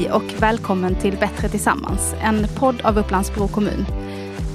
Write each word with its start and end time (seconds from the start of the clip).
Hej 0.00 0.12
och 0.12 0.34
välkommen 0.38 0.94
till 0.94 1.16
Bättre 1.16 1.48
tillsammans, 1.48 2.14
en 2.22 2.46
podd 2.56 2.80
av 2.84 2.98
Upplands-Bro 2.98 3.48
kommun. 3.48 3.86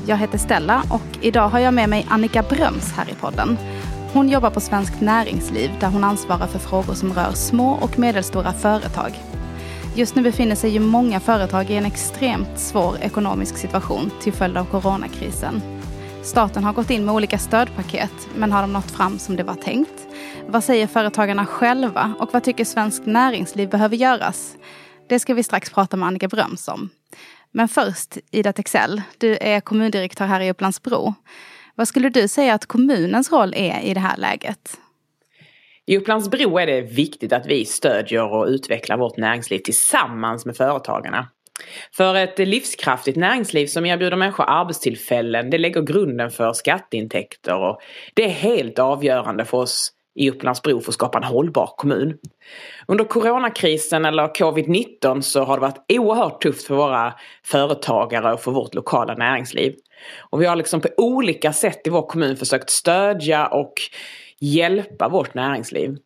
Jag 0.07 0.17
heter 0.17 0.37
Stella 0.37 0.83
och 0.89 1.17
idag 1.21 1.49
har 1.49 1.59
jag 1.59 1.73
med 1.73 1.89
mig 1.89 2.05
Annika 2.09 2.43
Bröms 2.43 2.91
här 2.91 3.09
i 3.09 3.13
podden. 3.13 3.57
Hon 4.13 4.29
jobbar 4.29 4.49
på 4.49 4.59
Svenskt 4.59 5.01
Näringsliv 5.01 5.71
där 5.79 5.87
hon 5.87 6.03
ansvarar 6.03 6.47
för 6.47 6.59
frågor 6.59 6.93
som 6.93 7.13
rör 7.13 7.31
små 7.31 7.71
och 7.71 7.99
medelstora 7.99 8.53
företag. 8.53 9.19
Just 9.95 10.15
nu 10.15 10.21
befinner 10.21 10.55
sig 10.55 10.69
ju 10.69 10.79
många 10.79 11.19
företag 11.19 11.69
i 11.69 11.75
en 11.75 11.85
extremt 11.85 12.59
svår 12.59 12.97
ekonomisk 13.01 13.57
situation 13.57 14.11
till 14.21 14.33
följd 14.33 14.57
av 14.57 14.65
coronakrisen. 14.65 15.61
Staten 16.23 16.63
har 16.63 16.73
gått 16.73 16.89
in 16.89 17.05
med 17.05 17.15
olika 17.15 17.37
stödpaket, 17.37 18.29
men 18.35 18.51
har 18.51 18.61
de 18.61 18.73
nått 18.73 18.91
fram 18.91 19.19
som 19.19 19.35
det 19.35 19.43
var 19.43 19.55
tänkt? 19.55 20.07
Vad 20.47 20.63
säger 20.63 20.87
företagarna 20.87 21.45
själva 21.45 22.13
och 22.19 22.29
vad 22.33 22.43
tycker 22.43 22.65
Svenskt 22.65 23.05
Näringsliv 23.05 23.69
behöver 23.69 23.95
göras? 23.95 24.55
Det 25.09 25.19
ska 25.19 25.33
vi 25.33 25.43
strax 25.43 25.69
prata 25.69 25.97
med 25.97 26.07
Annika 26.07 26.27
Bröms 26.27 26.67
om. 26.67 26.89
Men 27.51 27.67
först, 27.67 28.17
Ida 28.31 28.53
Texell, 28.53 29.01
du 29.17 29.37
är 29.41 29.59
kommundirektör 29.59 30.25
här 30.25 30.41
i 30.41 30.51
Upplandsbro. 30.51 31.13
Vad 31.75 31.87
skulle 31.87 32.09
du 32.09 32.27
säga 32.27 32.53
att 32.53 32.65
kommunens 32.65 33.31
roll 33.31 33.53
är 33.55 33.81
i 33.81 33.93
det 33.93 33.99
här 33.99 34.17
läget? 34.17 34.77
I 35.85 35.97
Upplandsbro 35.97 36.57
är 36.57 36.65
det 36.67 36.81
viktigt 36.81 37.33
att 37.33 37.45
vi 37.45 37.65
stödjer 37.65 38.33
och 38.33 38.45
utvecklar 38.47 38.97
vårt 38.97 39.17
näringsliv 39.17 39.59
tillsammans 39.59 40.45
med 40.45 40.57
företagarna. 40.57 41.27
För 41.97 42.15
ett 42.15 42.39
livskraftigt 42.39 43.17
näringsliv 43.17 43.67
som 43.67 43.85
erbjuder 43.85 44.17
människor 44.17 44.45
arbetstillfällen, 44.49 45.49
det 45.49 45.57
lägger 45.57 45.81
grunden 45.81 46.31
för 46.31 46.53
skatteintäkter 46.53 47.55
och 47.55 47.79
det 48.13 48.23
är 48.25 48.29
helt 48.29 48.79
avgörande 48.79 49.45
för 49.45 49.57
oss 49.57 49.91
i 50.15 50.29
Upplandsbro 50.29 50.81
för 50.81 50.91
att 50.91 50.93
skapa 50.93 51.17
en 51.17 51.23
hållbar 51.23 51.73
kommun. 51.77 52.17
Under 52.87 53.05
coronakrisen 53.05 54.05
eller 54.05 54.27
covid-19 54.27 55.21
så 55.21 55.43
har 55.43 55.57
det 55.57 55.61
varit 55.61 55.85
oerhört 55.93 56.41
tufft 56.41 56.67
för 56.67 56.75
våra 56.75 57.13
företagare 57.43 58.33
och 58.33 58.41
för 58.41 58.51
vårt 58.51 58.73
lokala 58.73 59.13
näringsliv. 59.13 59.75
Och 60.29 60.41
vi 60.41 60.45
har 60.45 60.55
liksom 60.55 60.81
på 60.81 60.89
olika 60.97 61.53
sätt 61.53 61.87
i 61.87 61.89
vår 61.89 62.07
kommun 62.07 62.35
försökt 62.35 62.69
stödja 62.69 63.47
och 63.47 63.73
hjälpa 64.39 65.09
vårt 65.09 65.33
näringsliv. 65.33 65.97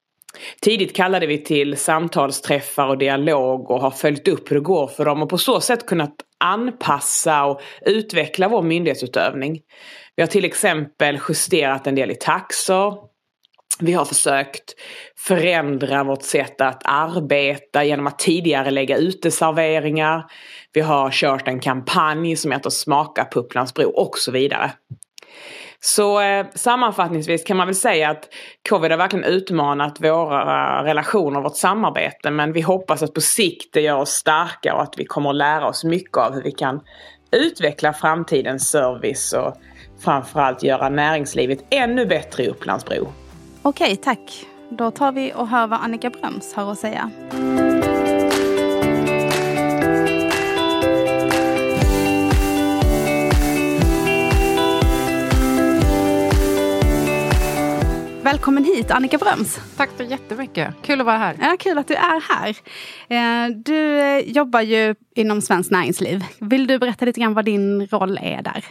Tidigt 0.61 0.95
kallade 0.95 1.27
vi 1.27 1.43
till 1.43 1.77
samtalsträffar 1.77 2.87
och 2.87 2.97
dialog 2.97 3.71
och 3.71 3.81
har 3.81 3.91
följt 3.91 4.27
upp 4.27 4.51
hur 4.51 4.55
det 4.55 4.61
går 4.61 4.87
för 4.87 5.05
dem 5.05 5.23
och 5.23 5.29
på 5.29 5.37
så 5.37 5.61
sätt 5.61 5.85
kunnat 5.85 6.15
anpassa 6.37 7.45
och 7.45 7.61
utveckla 7.81 8.47
vår 8.47 8.61
myndighetsutövning. 8.61 9.61
Vi 10.15 10.23
har 10.23 10.27
till 10.27 10.45
exempel 10.45 11.19
justerat 11.29 11.87
en 11.87 11.95
del 11.95 12.11
i 12.11 12.15
taxor, 12.15 13.08
vi 13.79 13.93
har 13.93 14.05
försökt 14.05 14.75
förändra 15.17 16.03
vårt 16.03 16.23
sätt 16.23 16.61
att 16.61 16.81
arbeta 16.85 17.83
genom 17.83 18.07
att 18.07 18.19
tidigare 18.19 18.71
lägga 18.71 18.97
uteserveringar. 18.97 20.25
Vi 20.73 20.81
har 20.81 21.11
kört 21.11 21.47
en 21.47 21.59
kampanj 21.59 22.35
som 22.35 22.51
heter 22.51 22.69
Smaka 22.69 23.25
på 23.25 23.39
Upplandsbro 23.39 23.89
och 23.89 24.17
så 24.17 24.31
vidare. 24.31 24.71
Så 25.81 26.21
eh, 26.21 26.45
sammanfattningsvis 26.55 27.43
kan 27.43 27.57
man 27.57 27.67
väl 27.67 27.75
säga 27.75 28.09
att 28.09 28.29
covid 28.69 28.91
har 28.91 28.97
verkligen 28.97 29.25
utmanat 29.25 30.01
våra 30.01 30.83
relationer 30.83 31.37
och 31.37 31.43
vårt 31.43 31.57
samarbete 31.57 32.31
men 32.31 32.53
vi 32.53 32.61
hoppas 32.61 33.03
att 33.03 33.13
på 33.13 33.21
sikt 33.21 33.73
det 33.73 33.81
gör 33.81 33.97
oss 33.97 34.09
starka 34.09 34.75
och 34.75 34.81
att 34.81 34.93
vi 34.97 35.05
kommer 35.05 35.29
att 35.29 35.35
lära 35.35 35.67
oss 35.67 35.83
mycket 35.83 36.17
av 36.17 36.33
hur 36.33 36.43
vi 36.43 36.51
kan 36.51 36.81
utveckla 37.31 37.93
framtidens 37.93 38.69
service 38.69 39.33
och 39.33 39.53
framförallt 40.03 40.63
göra 40.63 40.89
näringslivet 40.89 41.59
ännu 41.69 42.05
bättre 42.05 42.43
i 42.43 42.47
Upplandsbro. 42.47 43.07
Okej, 43.61 43.95
tack. 43.95 44.45
Då 44.69 44.91
tar 44.91 45.11
vi 45.11 45.33
och 45.35 45.47
hör 45.47 45.67
vad 45.67 45.79
Annika 45.79 46.09
Bröms 46.09 46.53
har 46.53 46.71
att 46.71 46.79
säga. 46.79 47.11
Välkommen 58.23 58.63
hit 58.63 58.91
Annika 58.91 59.17
Bröms. 59.17 59.59
Tack 59.77 59.89
så 59.97 60.03
jättemycket. 60.03 60.73
Kul 60.81 60.99
att 60.99 61.05
vara 61.05 61.17
här. 61.17 61.37
Ja, 61.41 61.55
kul 61.59 61.77
att 61.77 61.87
du 61.87 61.93
är 61.93 62.21
här. 62.29 62.55
Eh, 63.09 63.49
du 63.55 63.99
eh, 63.99 64.19
jobbar 64.19 64.61
ju 64.61 64.95
inom 65.15 65.41
Svenskt 65.41 65.71
Näringsliv. 65.71 66.23
Vill 66.39 66.67
du 66.67 66.79
berätta 66.79 67.05
lite 67.05 67.19
grann 67.19 67.33
vad 67.33 67.45
din 67.45 67.87
roll 67.87 68.19
är 68.21 68.41
där? 68.41 68.65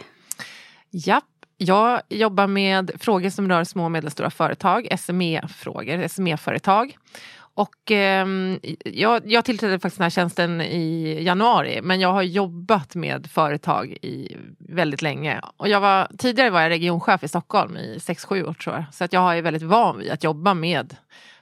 Japp. 0.91 1.23
Jag 1.61 2.01
jobbar 2.09 2.47
med 2.47 2.91
frågor 2.99 3.29
som 3.29 3.49
rör 3.49 3.63
små 3.63 3.83
och 3.83 3.91
medelstora 3.91 4.29
företag, 4.29 4.87
SME-frågor, 4.99 6.07
SME-företag. 6.07 6.97
Och 7.53 7.91
eh, 7.91 8.27
jag, 8.83 9.21
jag 9.25 9.45
tillträdde 9.45 9.79
faktiskt 9.79 9.97
den 9.97 10.03
här 10.03 10.09
tjänsten 10.09 10.61
i 10.61 11.17
januari 11.23 11.81
men 11.81 11.99
jag 11.99 12.11
har 12.11 12.21
jobbat 12.21 12.95
med 12.95 13.27
företag 13.31 13.97
i 14.01 14.37
väldigt 14.59 15.01
länge. 15.01 15.41
Och 15.57 15.69
jag 15.69 15.79
var, 15.79 16.07
tidigare 16.17 16.49
var 16.49 16.61
jag 16.61 16.69
regionchef 16.69 17.23
i 17.23 17.27
Stockholm 17.27 17.77
i 17.77 17.97
6-7 17.97 18.47
år 18.49 18.53
tror 18.53 18.75
jag. 18.75 18.85
Så 18.91 19.03
att 19.03 19.13
jag 19.13 19.37
är 19.37 19.41
väldigt 19.41 19.63
van 19.63 19.99
vid 19.99 20.11
att 20.11 20.23
jobba 20.23 20.53
med 20.53 20.95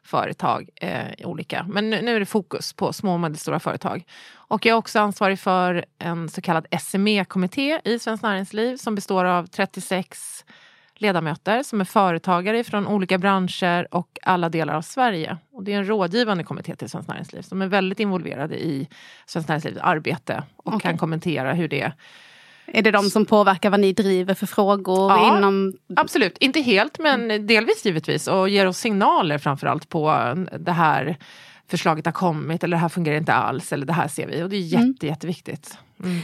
företag 0.07 0.69
eh, 0.75 1.27
olika. 1.27 1.65
Men 1.69 1.89
nu, 1.89 2.01
nu, 2.01 2.15
är 2.15 2.19
det 2.19 2.25
fokus 2.25 2.73
på 2.73 2.93
små 2.93 3.13
och 3.13 3.19
medelstora 3.19 3.59
företag. 3.59 4.03
Och 4.29 4.65
jag 4.65 4.73
är 4.73 4.77
också 4.77 4.99
ansvarig 4.99 5.39
för 5.39 5.85
en 5.99 6.29
så 6.29 6.41
kallad 6.41 6.67
SME-kommitté 6.81 7.81
i 7.83 7.99
Svenskt 7.99 8.23
Näringsliv 8.23 8.77
som 8.77 8.95
består 8.95 9.25
av 9.25 9.47
36 9.47 10.45
ledamöter 10.95 11.63
som 11.63 11.81
är 11.81 11.85
företagare 11.85 12.63
från 12.63 12.87
olika 12.87 13.17
branscher 13.17 13.95
och 13.95 14.19
alla 14.21 14.49
delar 14.49 14.73
av 14.73 14.81
Sverige. 14.81 15.37
Och 15.51 15.63
det 15.63 15.73
är 15.73 15.77
en 15.77 15.87
rådgivande 15.87 16.43
kommitté 16.43 16.75
till 16.75 16.89
Svenskt 16.89 17.09
Näringsliv 17.09 17.41
som 17.41 17.61
är 17.61 17.67
väldigt 17.67 17.99
involverade 17.99 18.57
i 18.65 18.87
Svenskt 19.25 19.49
Näringslivs 19.49 19.77
arbete 19.81 20.43
och 20.55 20.67
okay. 20.67 20.79
kan 20.79 20.97
kommentera 20.97 21.53
hur 21.53 21.67
det 21.67 21.91
är 22.67 22.81
det 22.81 22.91
de 22.91 23.09
som 23.09 23.25
påverkar 23.25 23.69
vad 23.69 23.79
ni 23.79 23.93
driver 23.93 24.33
för 24.33 24.45
frågor? 24.45 25.11
Ja, 25.11 25.37
inom... 25.37 25.73
Absolut, 25.95 26.37
inte 26.37 26.61
helt 26.61 26.99
men 26.99 27.47
delvis 27.47 27.85
givetvis 27.85 28.27
och 28.27 28.49
ger 28.49 28.65
oss 28.65 28.77
signaler 28.77 29.37
framförallt 29.37 29.89
på 29.89 30.35
det 30.59 30.71
här 30.71 31.17
förslaget 31.67 32.05
har 32.05 32.13
kommit 32.13 32.63
eller 32.63 32.77
det 32.77 32.81
här 32.81 32.89
fungerar 32.89 33.17
inte 33.17 33.33
alls 33.33 33.73
eller 33.73 33.85
det 33.85 33.93
här 33.93 34.07
ser 34.07 34.27
vi 34.27 34.43
och 34.43 34.49
det 34.49 34.55
är 34.55 34.59
jätte, 34.59 34.77
mm. 34.77 34.95
jätteviktigt. 34.99 35.77
Mm. 36.03 36.19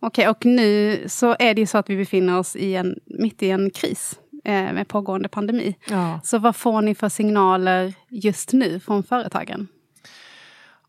Okej, 0.00 0.28
och 0.28 0.46
nu 0.46 0.98
så 1.06 1.36
är 1.38 1.54
det 1.54 1.60
ju 1.60 1.66
så 1.66 1.78
att 1.78 1.90
vi 1.90 1.96
befinner 1.96 2.38
oss 2.38 2.56
i 2.56 2.74
en, 2.74 2.98
mitt 3.04 3.42
i 3.42 3.50
en 3.50 3.70
kris 3.70 4.18
eh, 4.44 4.52
med 4.52 4.88
pågående 4.88 5.28
pandemi. 5.28 5.76
Ja. 5.88 6.20
Så 6.24 6.38
vad 6.38 6.56
får 6.56 6.82
ni 6.82 6.94
för 6.94 7.08
signaler 7.08 7.94
just 8.08 8.52
nu 8.52 8.80
från 8.80 9.02
företagen? 9.02 9.68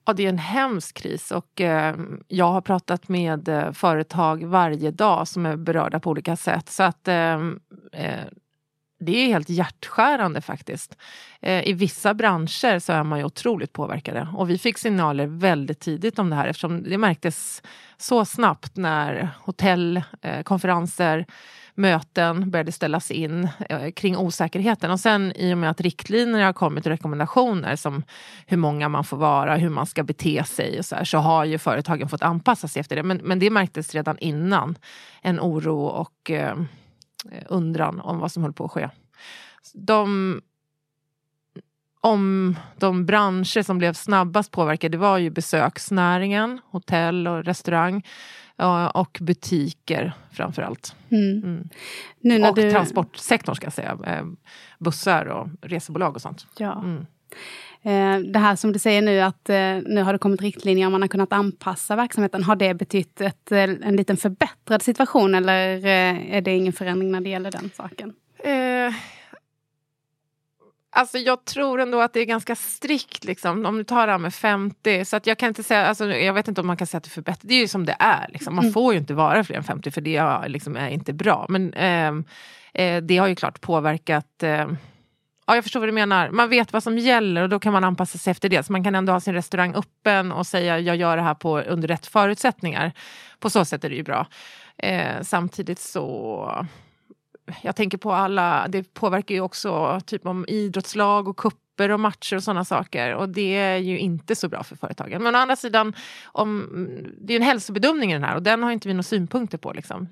Ja, 0.10 0.14
det 0.14 0.26
är 0.26 0.30
en 0.30 0.38
hemsk 0.38 0.98
kris 0.98 1.32
och 1.32 1.62
eh, 1.62 1.96
jag 2.28 2.52
har 2.52 2.62
pratat 2.62 3.10
med 3.10 3.48
eh, 3.48 3.72
företag 3.72 4.44
varje 4.44 4.92
dag 4.92 5.28
som 5.28 5.46
är 5.46 5.56
berörda 5.56 6.00
på 6.00 6.10
olika 6.10 6.36
sätt. 6.36 6.70
Så 6.70 6.84
att 6.84 7.08
eh, 7.08 7.34
eh 7.94 8.26
det 9.00 9.12
är 9.12 9.28
helt 9.28 9.50
hjärtskärande 9.50 10.42
faktiskt. 10.42 10.98
Eh, 11.42 11.68
I 11.68 11.74
vissa 11.74 12.14
branscher 12.14 12.80
så 12.80 12.94
är 12.94 13.04
man 13.04 13.20
ju 13.20 13.26
otroligt 13.26 13.74
påverkade 13.74 14.28
och 14.36 14.50
vi 14.50 14.58
fick 14.58 14.78
signaler 14.78 15.28
väldigt 15.28 15.80
tidigt 15.80 16.20
om 16.20 16.30
det 16.30 16.36
här 16.36 16.48
eftersom 16.48 16.84
det 16.84 16.98
märktes 16.98 17.64
så 17.98 18.26
snabbt 18.26 18.78
när 18.78 19.30
hotell, 19.40 20.02
eh, 20.22 20.42
konferenser, 20.44 21.26
möten 21.80 22.52
började 22.52 22.72
ställas 22.72 23.12
in 23.12 23.50
eh, 23.70 23.92
kring 23.92 24.18
osäkerheten. 24.18 24.92
Och 24.92 25.00
sen 25.00 25.32
i 25.36 25.54
och 25.54 25.58
med 25.58 25.70
att 25.70 25.82
riktlinjer 25.82 26.46
har 26.46 26.54
kommit 26.54 26.86
och 26.86 26.92
rekommendationer 26.92 27.76
som 27.76 28.04
hur 28.48 28.58
många 28.58 28.90
man 28.90 29.04
får 29.04 29.18
vara, 29.18 29.56
hur 29.56 29.70
man 29.70 29.86
ska 29.86 30.04
bete 30.04 30.44
sig 30.44 30.80
och 30.80 30.86
så 30.86 30.96
här, 30.96 31.04
så 31.04 31.18
har 31.18 31.46
ju 31.46 31.58
företagen 31.58 32.10
fått 32.10 32.22
anpassa 32.22 32.68
sig 32.68 32.80
efter 32.80 32.96
det. 32.96 33.04
Men, 33.04 33.18
men 33.18 33.40
det 33.40 33.50
märktes 33.50 33.96
redan 33.96 34.18
innan. 34.18 34.78
En 35.22 35.40
oro 35.40 35.86
och 35.86 36.32
eh, 36.32 36.58
undran 37.48 38.00
om 38.00 38.20
vad 38.20 38.32
som 38.32 38.44
höll 38.44 38.54
på 38.54 38.66
att 38.66 38.72
ske. 38.72 38.90
De, 39.74 40.42
om 42.02 42.56
de 42.78 43.06
branscher 43.06 43.64
som 43.64 43.78
blev 43.78 43.94
snabbast 43.94 44.52
påverkade 44.52 44.98
var 44.98 45.18
ju 45.18 45.30
besöksnäringen, 45.30 46.62
hotell 46.72 47.28
och 47.28 47.46
restaurang 47.46 48.04
och 48.94 49.18
butiker 49.22 50.14
framför 50.32 50.62
allt. 50.62 50.96
Mm. 51.10 51.44
Mm. 51.44 51.70
Nu 52.20 52.48
och 52.48 52.56
du... 52.56 52.72
transportsektorn 52.72 53.56
ska 53.56 53.66
jag 53.66 53.74
säga. 53.74 53.98
Eh, 54.06 54.26
bussar 54.80 55.26
och 55.26 55.48
resebolag 55.62 56.16
och 56.16 56.22
sånt. 56.22 56.48
Ja. 56.58 56.84
Mm. 56.84 57.06
Eh, 57.82 58.32
det 58.32 58.40
här 58.40 58.56
som 58.56 58.74
du 58.74 58.80
säger 58.80 59.02
nu 59.02 59.20
att 59.20 59.50
eh, 59.50 59.78
nu 59.86 60.04
har 60.04 60.14
det 60.14 60.20
kommit 60.20 60.42
riktlinjer 60.42 60.86
och 60.86 60.92
man 60.92 61.02
har 61.02 61.08
kunnat 61.08 61.34
anpassa 61.34 61.96
verksamheten. 61.96 62.44
Har 62.44 62.56
det 62.56 62.74
betytt 62.74 63.22
ett, 63.22 63.52
en 63.52 63.96
liten 63.96 64.18
förbättrad 64.18 64.82
situation 64.82 65.36
eller 65.36 65.86
är 65.86 66.42
det 66.42 66.56
ingen 66.56 66.74
förändring 66.74 67.12
när 67.12 67.22
det 67.22 67.30
gäller 67.30 67.52
den 67.52 67.70
saken? 67.74 68.14
Eh, 68.44 68.94
Alltså 71.00 71.18
jag 71.18 71.46
tror 71.46 71.82
ändå 71.82 72.02
att 72.02 72.14
det 72.14 72.20
är 72.20 72.26
ganska 72.26 72.56
strikt 72.56 73.24
liksom, 73.24 73.66
om 73.66 73.78
du 73.78 73.84
tar 73.84 74.08
det 74.08 74.12
här 74.12 74.20
med 74.20 74.34
50. 74.34 75.06
Så 75.06 75.16
att 75.16 75.28
jag 75.28 75.38
kan 75.38 75.48
inte 75.48 75.64
säga, 75.64 75.86
alltså, 75.86 76.06
jag 76.06 76.34
vet 76.34 76.48
inte 76.48 76.62
om 76.62 76.68
man 76.68 76.78
kan 76.78 76.88
säga 76.88 76.98
att 76.98 77.04
det 77.04 77.08
är 77.08 77.12
förbättrat. 77.12 77.42
Det 77.42 77.54
är 77.54 77.60
ju 77.60 77.68
som 77.68 77.86
det 77.86 77.96
är. 78.00 78.28
Liksom. 78.30 78.56
Man 78.56 78.64
mm. 78.64 78.74
får 78.74 78.94
ju 78.94 79.00
inte 79.00 79.14
vara 79.14 79.44
fler 79.44 79.58
än 79.58 79.64
50 79.64 79.92
för 79.92 80.02
det 80.02 80.48
liksom, 80.48 80.76
är 80.76 80.90
inte 80.90 81.14
bra. 81.14 81.46
Men 81.50 81.74
eh, 81.74 82.14
eh, 82.84 83.02
det 83.02 83.18
har 83.18 83.28
ju 83.28 83.36
klart 83.36 83.62
påverkat 83.62 84.44
eh, 84.44 84.68
Ja, 85.48 85.56
jag 85.56 85.64
förstår 85.64 85.80
vad 85.80 85.90
du 85.90 85.94
menar. 85.94 86.30
Man 86.30 86.50
vet 86.50 86.74
vad 86.74 86.84
som 86.84 86.98
gäller 86.98 87.42
och 87.42 87.50
då 87.50 87.60
kan 87.60 87.74
man 87.74 87.84
anpassa 87.84 88.18
sig 88.18 88.32
efter 88.32 88.50
det. 88.50 88.64
Så 88.64 88.72
man 88.72 88.84
kan 88.84 88.96
ändå 88.96 89.14
ha 89.14 89.20
sin 89.20 89.34
restaurang 89.34 89.76
öppen 89.76 90.32
och 90.32 90.48
säga 90.48 90.80
jag 90.80 90.96
gör 90.96 91.18
det 91.18 91.24
här 91.24 91.34
på, 91.34 91.60
under 91.60 91.88
rätt 91.88 92.06
förutsättningar. 92.06 92.92
På 93.40 93.50
så 93.50 93.66
sätt 93.66 93.84
är 93.84 93.90
det 93.90 93.96
ju 93.96 94.04
bra. 94.04 94.28
Eh, 94.78 95.22
samtidigt 95.22 95.80
så 95.80 96.66
jag 97.62 97.76
tänker 97.76 97.98
på 97.98 98.12
alla, 98.12 98.68
det 98.68 98.94
påverkar 98.94 99.36
ju 99.36 99.42
också 99.42 100.00
typ 100.06 100.26
om 100.26 100.46
idrottslag 100.48 101.28
och 101.28 101.38
kupp 101.38 101.60
kupper 101.80 101.92
och 101.92 102.00
matcher 102.00 102.36
och 102.36 102.44
sådana 102.44 102.66
saker. 102.66 103.16
Och 103.16 103.30
det 103.30 103.56
är 103.56 103.78
ju 103.78 104.00
inte 104.00 104.36
så 104.36 104.50
bra 104.50 104.64
för 104.64 104.76
företagen. 104.76 105.24
Men 105.24 105.36
å 105.36 105.38
andra 105.38 105.56
sidan, 105.56 105.94
om, 106.34 106.68
det 107.22 107.34
är 107.34 107.38
en 107.38 107.44
hälsobedömning 107.44 108.12
i 108.12 108.14
den 108.14 108.24
här 108.24 108.36
och 108.36 108.44
den 108.44 108.64
har 108.64 108.72
inte 108.72 108.88
vi 108.88 108.94
några 108.94 109.04
synpunkter 109.04 109.58
på. 109.58 109.74
Liksom. 109.74 110.08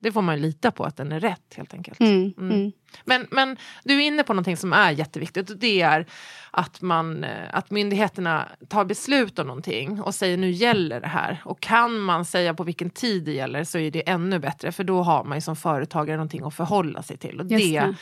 Det 0.00 0.12
får 0.12 0.22
man 0.22 0.36
ju 0.36 0.42
lita 0.42 0.70
på 0.70 0.84
att 0.84 0.96
den 0.96 1.12
är 1.12 1.20
rätt 1.20 1.54
helt 1.56 1.74
enkelt. 1.74 2.00
Mm, 2.00 2.34
mm. 2.38 2.50
Mm. 2.50 2.72
Men, 3.04 3.26
men 3.30 3.56
du 3.84 3.94
är 3.94 4.00
inne 4.00 4.22
på 4.22 4.32
någonting 4.32 4.56
som 4.56 4.72
är 4.72 4.90
jätteviktigt 4.90 5.50
och 5.50 5.56
det 5.56 5.80
är 5.80 6.06
att, 6.50 6.82
man, 6.82 7.26
att 7.52 7.70
myndigheterna 7.70 8.48
tar 8.68 8.84
beslut 8.84 9.38
om 9.38 9.46
någonting 9.46 10.00
och 10.00 10.14
säger 10.14 10.36
nu 10.36 10.50
gäller 10.50 11.00
det 11.00 11.08
här. 11.08 11.42
Och 11.44 11.60
kan 11.60 11.98
man 11.98 12.24
säga 12.24 12.54
på 12.54 12.64
vilken 12.64 12.90
tid 12.90 13.24
det 13.24 13.32
gäller 13.32 13.64
så 13.64 13.78
är 13.78 13.90
det 13.90 14.08
ännu 14.08 14.38
bättre 14.38 14.72
för 14.72 14.84
då 14.84 15.02
har 15.02 15.24
man 15.24 15.36
ju 15.36 15.40
som 15.40 15.56
företagare 15.56 16.16
någonting 16.16 16.44
att 16.44 16.54
förhålla 16.54 17.02
sig 17.02 17.16
till. 17.16 17.40
Och 17.40 17.46
det, 17.46 17.56
det 17.56 17.94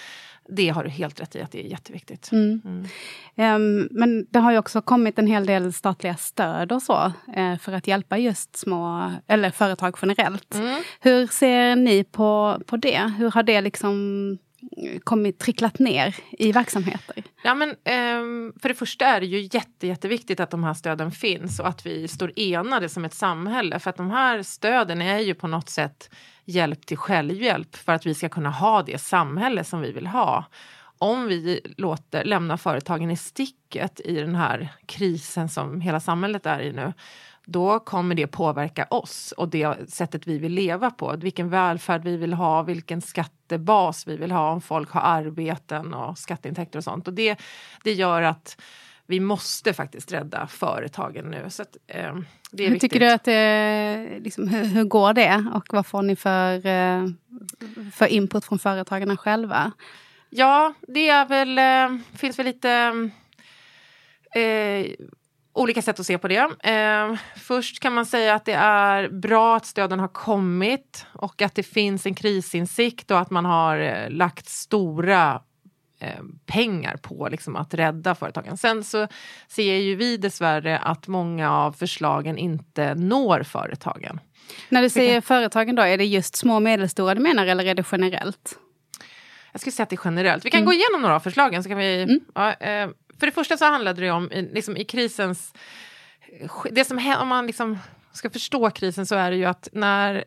har 0.69 0.85
du 0.85 0.91
helt 0.91 1.21
rätt 1.21 1.37
i 1.37 1.41
att 1.41 1.53
det 1.53 1.67
är 1.67 1.71
jätteviktigt. 1.71 2.33
Mm. 2.33 2.63
Mm. 2.65 2.87
Um, 3.57 3.89
men 3.91 4.27
det 4.31 4.39
har 4.39 4.53
ju 4.53 4.59
också 4.59 4.83
kommit 4.83 5.19
en 5.19 5.27
hel 5.27 5.47
del 5.47 5.73
statliga 5.73 6.17
stöd 6.17 6.73
och 6.73 6.83
så 6.83 7.13
uh, 7.37 7.57
för 7.59 7.73
att 7.73 7.87
hjälpa 7.87 8.19
just 8.19 8.57
små, 8.57 9.13
eller 9.27 9.51
företag 9.51 9.97
generellt. 10.03 10.55
Mm. 10.55 10.83
Hur 11.01 11.27
ser 11.27 11.77
ni 11.77 12.05
på, 12.05 12.61
på 12.67 12.77
det? 12.77 13.13
Hur 13.19 13.31
har 13.31 13.43
det 13.43 13.61
liksom 13.61 14.39
kommit, 15.05 15.39
tricklat 15.39 15.79
ner 15.79 16.17
i 16.31 16.53
verksamheter? 16.53 17.23
Ja, 17.45 17.55
men, 17.55 17.69
um, 17.69 18.53
för 18.63 18.69
det 18.69 18.75
första 18.75 19.07
är 19.07 19.21
det 19.21 19.27
ju 19.27 19.49
jätte, 19.53 19.87
jätteviktigt 19.87 20.41
att 20.41 20.51
de 20.51 20.65
här 20.65 20.75
stöden 20.75 21.11
finns 21.11 21.61
och 21.61 21.69
att 21.69 21.87
vi 21.87 22.09
står 22.09 22.33
enade 22.37 22.89
som 22.89 23.05
ett 23.05 23.15
samhälle. 23.15 23.79
För 23.79 23.91
att 23.91 23.97
de 23.97 24.11
här 24.11 24.43
stöden 24.43 25.03
är 25.03 25.19
ju 25.19 25.35
på 25.35 25.47
något 25.47 25.69
sätt 25.69 26.11
hjälp 26.45 26.87
till 26.87 26.97
självhjälp 26.97 27.77
för 27.77 27.93
att 27.93 28.07
vi 28.07 28.15
ska 28.15 28.29
kunna 28.29 28.51
ha 28.51 28.83
det 28.83 28.99
samhälle 28.99 29.65
som 29.65 29.81
vi 29.81 29.93
vill 29.93 30.07
ha. 30.07 30.45
Om 30.99 31.27
vi 31.27 31.61
låter, 31.77 32.25
lämnar 32.25 32.57
företagen 32.57 33.11
i 33.11 33.17
sticket 33.17 34.01
i 34.01 34.17
den 34.17 34.35
här 34.35 34.69
krisen 34.87 35.49
som 35.49 35.81
hela 35.81 36.01
samhället 36.01 36.47
är 36.47 36.61
i 36.61 36.73
nu 36.73 36.93
då 37.51 37.79
kommer 37.79 38.15
det 38.15 38.27
påverka 38.27 38.87
oss 38.91 39.33
och 39.37 39.49
det 39.49 39.91
sättet 39.91 40.27
vi 40.27 40.39
vill 40.39 40.53
leva 40.53 40.91
på. 40.91 41.17
Vilken 41.17 41.51
välfärd 41.51 42.05
vi 42.05 42.17
vill 42.17 42.33
ha, 42.33 42.63
vilken 42.63 43.01
skattebas 43.01 44.07
vi 44.07 44.17
vill 44.17 44.31
ha 44.31 44.51
om 44.51 44.61
folk 44.61 44.91
har 44.91 45.01
arbeten 45.01 45.95
och 45.95 46.19
skatteintäkter 46.19 46.79
och 46.79 46.85
sånt. 46.85 47.09
Och 47.09 47.15
det, 47.15 47.39
det 47.85 47.93
gör 47.93 48.23
att 48.23 48.61
vi 49.07 49.21
måste 49.21 49.73
faktiskt 49.73 50.13
rädda 50.13 50.47
företagen 50.47 51.25
nu. 51.25 51.45
Så 51.49 51.63
att, 51.63 51.77
eh, 51.87 52.15
det 52.51 52.63
är 52.63 52.67
hur 52.67 52.75
viktigt. 52.75 52.81
tycker 52.81 53.07
du 53.07 53.13
att 53.13 53.25
det, 53.25 54.19
liksom, 54.21 54.49
hur, 54.49 54.65
hur, 54.65 54.85
går 54.85 55.13
det 55.13 55.45
och 55.55 55.67
vad 55.71 55.87
får 55.87 56.03
ni 56.03 56.17
för, 56.17 56.67
eh, 56.67 57.07
för 57.93 58.07
input 58.07 58.45
från 58.45 58.59
företagarna 58.59 59.17
själva? 59.17 59.73
Ja, 60.31 60.75
det 60.81 61.09
är 61.09 61.27
väl, 61.27 61.59
eh, 61.59 61.99
finns 62.17 62.39
väl 62.39 62.47
lite 62.47 62.71
eh, 64.35 64.87
olika 65.63 65.83
sätt 65.83 66.01
att 66.01 66.07
se 66.07 66.19
på 66.19 66.29
det. 66.29 66.51
Eh, 66.63 67.15
först 67.37 67.81
kan 67.81 67.95
man 67.95 68.07
säga 68.07 68.35
att 68.35 68.45
det 68.45 68.53
är 68.53 69.09
bra 69.09 69.57
att 69.57 69.67
stöden 69.67 70.01
har 70.01 70.09
kommit 70.09 71.07
och 71.13 71.43
att 71.43 71.55
det 71.55 71.63
finns 71.63 72.07
en 72.07 72.15
krisinsikt 72.15 73.11
och 73.11 73.19
att 73.19 73.31
man 73.31 73.45
har 73.45 73.79
eh, 73.79 74.11
lagt 74.11 74.49
stora 74.49 75.41
Eh, 76.03 76.21
pengar 76.47 76.97
på 76.97 77.29
liksom, 77.31 77.57
att 77.57 77.75
rädda 77.75 78.15
företagen. 78.15 78.57
Sen 78.57 78.85
så 78.85 79.07
ser 79.49 79.75
ju 79.75 79.95
vi 79.95 80.17
dessvärre 80.17 80.79
att 80.79 81.07
många 81.07 81.53
av 81.53 81.73
förslagen 81.73 82.39
inte 82.39 82.95
når 82.95 83.43
företagen. 83.43 84.21
När 84.69 84.83
du 84.83 84.91
säger 84.91 85.13
kan... 85.13 85.23
företagen 85.23 85.75
då, 85.75 85.83
är 85.83 85.99
det 85.99 86.05
just 86.05 86.37
små 86.37 86.55
och 86.55 86.63
medelstora 86.63 87.15
du 87.15 87.21
menar 87.21 87.47
eller 87.47 87.65
är 87.65 87.75
det 87.75 87.85
generellt? 87.93 88.59
Jag 89.53 89.61
skulle 89.61 89.73
säga 89.73 89.83
att 89.83 89.91
det 89.91 89.97
är 89.97 90.01
generellt. 90.05 90.45
Vi 90.45 90.51
kan 90.51 90.59
mm. 90.59 90.67
gå 90.67 90.73
igenom 90.73 91.03
några 91.03 91.15
av 91.15 91.21
förslagen. 91.21 91.63
Så 91.63 91.69
kan 91.69 91.79
vi, 91.79 92.03
mm. 92.03 92.21
ja, 92.35 92.53
eh, 92.53 92.89
för 93.21 93.27
det 93.27 93.33
första 93.33 93.57
så 93.57 93.65
handlade 93.65 94.01
det 94.01 94.11
om 94.11 94.29
liksom, 94.33 94.77
i 94.77 94.85
krisens... 94.85 95.55
Det 96.71 96.85
som, 96.85 97.15
om 97.21 97.29
man 97.29 97.47
liksom 97.47 97.79
ska 98.13 98.31
förstå 98.31 98.71
krisen 98.71 99.07
så 99.07 99.15
är 99.15 99.31
det 99.31 99.37
ju 99.37 99.45
att 99.45 99.69
när 99.73 100.25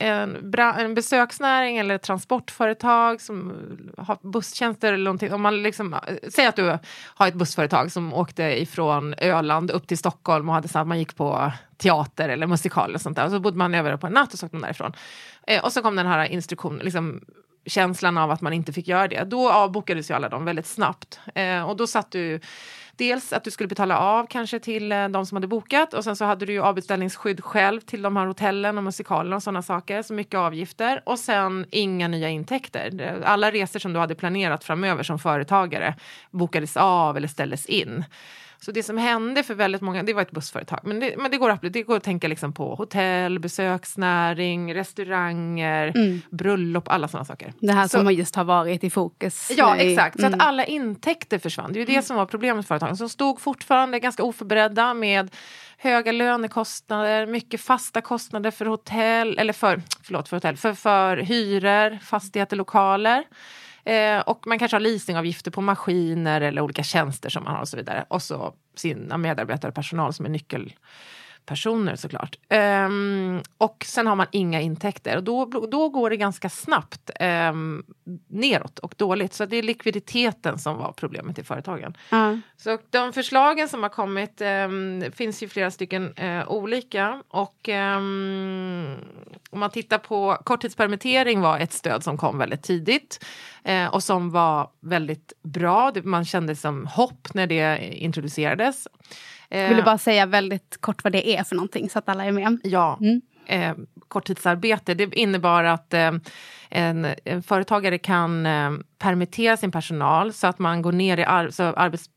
en, 0.00 0.54
en 0.54 0.94
besöksnäring 0.94 1.78
eller 1.78 1.94
ett 1.94 2.02
transportföretag 2.02 3.20
som 3.20 3.52
har 3.96 4.18
busstjänster 4.22 4.92
eller 4.92 5.04
någonting. 5.04 5.32
Om 5.32 5.42
man 5.42 5.62
liksom, 5.62 5.96
säg 6.28 6.46
att 6.46 6.56
du 6.56 6.78
har 7.04 7.28
ett 7.28 7.34
bussföretag 7.34 7.92
som 7.92 8.14
åkte 8.14 8.42
ifrån 8.42 9.14
Öland 9.18 9.70
upp 9.70 9.86
till 9.86 9.98
Stockholm 9.98 10.48
och 10.48 10.54
hade 10.54 10.68
så 10.68 10.78
att 10.78 10.86
man 10.86 10.98
gick 10.98 11.16
på 11.16 11.52
teater 11.76 12.28
eller 12.28 12.46
musikal 12.46 12.94
och 12.94 13.00
sånt 13.00 13.16
där. 13.16 13.24
Och 13.24 13.30
så 13.30 13.40
bodde 13.40 13.58
man 13.58 13.74
över 13.74 13.96
på 13.96 14.06
en 14.06 14.12
natt 14.12 14.32
och 14.32 14.38
så 14.38 14.46
åkte 14.46 14.56
man 14.56 14.62
därifrån. 14.62 14.92
Eh, 15.46 15.64
och 15.64 15.72
så 15.72 15.82
kom 15.82 15.96
den 15.96 16.06
här 16.06 16.24
instruktionen, 16.24 16.78
liksom, 16.78 17.24
känslan 17.66 18.18
av 18.18 18.30
att 18.30 18.40
man 18.40 18.52
inte 18.52 18.72
fick 18.72 18.88
göra 18.88 19.08
det. 19.08 19.24
Då 19.24 19.50
avbokades 19.50 20.10
ju 20.10 20.14
alla 20.14 20.28
de 20.28 20.44
väldigt 20.44 20.66
snabbt. 20.66 21.20
Eh, 21.34 21.68
och 21.68 21.76
då 21.76 21.86
satt 21.86 22.10
du 22.10 22.40
dels 22.96 23.32
att 23.32 23.44
du 23.44 23.50
skulle 23.50 23.68
betala 23.68 23.98
av 23.98 24.26
kanske 24.26 24.58
till 24.58 24.92
eh, 24.92 25.08
de 25.08 25.26
som 25.26 25.36
hade 25.36 25.46
bokat 25.46 25.94
och 25.94 26.04
sen 26.04 26.16
så 26.16 26.24
hade 26.24 26.46
du 26.46 26.52
ju 26.52 26.62
avbeställningsskydd 26.62 27.44
själv 27.44 27.80
till 27.80 28.02
de 28.02 28.16
här 28.16 28.26
hotellen 28.26 28.78
och 28.78 28.84
musikalerna 28.84 29.36
och 29.36 29.42
sådana 29.42 29.62
saker. 29.62 30.02
Så 30.02 30.14
mycket 30.14 30.38
avgifter 30.38 31.02
och 31.06 31.18
sen 31.18 31.66
inga 31.70 32.08
nya 32.08 32.28
intäkter. 32.28 33.22
Alla 33.24 33.50
resor 33.50 33.80
som 33.80 33.92
du 33.92 33.98
hade 34.00 34.14
planerat 34.14 34.64
framöver 34.64 35.02
som 35.02 35.18
företagare 35.18 35.94
bokades 36.30 36.76
av 36.76 37.16
eller 37.16 37.28
ställdes 37.28 37.66
in. 37.66 38.04
Så 38.60 38.72
det 38.72 38.82
som 38.82 38.98
hände 38.98 39.42
för 39.42 39.54
väldigt 39.54 39.82
många, 39.82 40.02
det 40.02 40.12
var 40.12 40.22
ett 40.22 40.30
bussföretag. 40.30 40.80
Men 40.82 41.00
det, 41.00 41.14
men 41.18 41.30
det, 41.30 41.36
går, 41.36 41.50
att, 41.50 41.60
det 41.62 41.82
går 41.82 41.96
att 41.96 42.02
tänka 42.02 42.28
liksom 42.28 42.52
på 42.52 42.74
hotell, 42.74 43.38
besöksnäring, 43.38 44.74
restauranger, 44.74 45.92
mm. 45.96 46.20
bröllop, 46.30 46.88
alla 46.88 47.08
sådana 47.08 47.24
saker. 47.24 47.52
Det 47.60 47.72
här 47.72 47.88
så, 47.88 47.98
som 47.98 48.12
just 48.12 48.36
har 48.36 48.44
varit 48.44 48.84
i 48.84 48.90
fokus. 48.90 49.50
Ja, 49.56 49.76
exakt. 49.76 50.18
Mm. 50.18 50.22
Så 50.22 50.26
att 50.26 50.42
mm. 50.42 50.48
alla 50.48 50.64
intäkter 50.64 51.38
försvann. 51.38 51.72
Det 51.72 51.76
är 51.76 51.80
ju 51.80 51.86
det 51.86 51.92
mm. 51.92 52.02
som 52.02 52.16
var 52.16 52.26
problemet 52.26 52.66
för 52.66 52.68
företagen. 52.68 52.96
Som 52.96 53.08
stod 53.08 53.40
fortfarande 53.40 53.98
ganska 53.98 54.22
oförberedda 54.22 54.94
med 54.94 55.30
höga 55.78 56.12
lönekostnader, 56.12 57.26
mycket 57.26 57.60
fasta 57.60 58.00
kostnader 58.00 58.50
för 58.50 58.66
hotell, 58.66 59.38
eller 59.38 59.52
för, 59.52 59.82
förlåt, 60.02 60.28
för 60.28 60.36
hotell, 60.36 60.56
för, 60.56 60.74
för 60.74 61.16
hyror, 61.16 61.98
fastigheter, 62.04 62.56
lokaler. 62.56 63.24
Eh, 63.84 64.20
och 64.20 64.46
man 64.46 64.58
kanske 64.58 64.74
har 64.74 64.80
leasingavgifter 64.80 65.50
på 65.50 65.60
maskiner 65.60 66.40
eller 66.40 66.62
olika 66.62 66.82
tjänster 66.82 67.30
som 67.30 67.44
man 67.44 67.54
har 67.54 67.60
och 67.60 67.68
så 67.68 67.76
vidare. 67.76 68.04
Och 68.08 68.22
så 68.22 68.54
sina 68.76 69.18
medarbetare 69.18 69.68
och 69.68 69.74
personal 69.74 70.12
som 70.12 70.26
är 70.26 70.30
nyckelpersoner 71.40 71.96
såklart. 71.96 72.36
Um, 72.86 73.42
och 73.58 73.84
sen 73.86 74.06
har 74.06 74.16
man 74.16 74.26
inga 74.32 74.60
intäkter 74.60 75.16
och 75.16 75.24
då, 75.24 75.44
då 75.44 75.88
går 75.88 76.10
det 76.10 76.16
ganska 76.16 76.48
snabbt 76.48 77.10
um, 77.20 77.84
neråt 78.28 78.78
och 78.78 78.94
dåligt. 78.96 79.34
Så 79.34 79.46
det 79.46 79.56
är 79.56 79.62
likviditeten 79.62 80.58
som 80.58 80.78
var 80.78 80.92
problemet 80.92 81.38
i 81.38 81.44
företagen. 81.44 81.96
Mm. 82.12 82.42
Så 82.56 82.78
de 82.90 83.12
förslagen 83.12 83.68
som 83.68 83.82
har 83.82 83.90
kommit 83.90 84.40
um, 84.40 85.04
finns 85.12 85.42
ju 85.42 85.48
flera 85.48 85.70
stycken 85.70 86.14
uh, 86.18 86.48
olika 86.48 87.22
och 87.28 87.68
om 89.50 89.60
man 89.60 89.70
tittar 89.70 89.98
på 89.98 90.38
korttidspermittering 90.44 91.40
var 91.40 91.58
ett 91.58 91.72
stöd 91.72 92.04
som 92.04 92.16
kom 92.16 92.38
väldigt 92.38 92.62
tidigt 92.62 93.24
eh, 93.64 93.94
och 93.94 94.02
som 94.02 94.30
var 94.30 94.70
väldigt 94.80 95.32
bra. 95.42 95.92
Man 96.04 96.24
kände 96.24 96.56
som 96.56 96.86
hopp 96.86 97.34
när 97.34 97.46
det 97.46 97.78
introducerades. 97.94 98.88
Eh, 99.50 99.68
Vill 99.68 99.76
du 99.76 99.82
bara 99.82 99.98
säga 99.98 100.26
väldigt 100.26 100.76
kort 100.80 101.04
vad 101.04 101.12
det 101.12 101.36
är 101.36 101.44
för 101.44 101.56
någonting 101.56 101.90
så 101.90 101.98
att 101.98 102.08
alla 102.08 102.24
är 102.24 102.32
med? 102.32 102.58
Ja. 102.62 102.98
Mm. 103.00 103.20
Eh, 103.46 103.74
korttidsarbete, 104.08 104.94
det 104.94 105.14
innebar 105.14 105.64
att 105.64 105.94
eh, 105.94 106.12
en, 106.68 107.06
en, 107.24 107.42
företagare 107.42 107.98
kan 107.98 108.46
eh, 108.46 108.70
permittera 108.98 109.56
sin 109.56 109.72
personal 109.72 110.32
så 110.32 110.46
att 110.46 110.58
man 110.58 110.82
går 110.82 110.92
ner 110.92 111.18
i 111.18 111.24
ar 111.24 111.50
så 111.50 111.62
arbets 111.62 112.10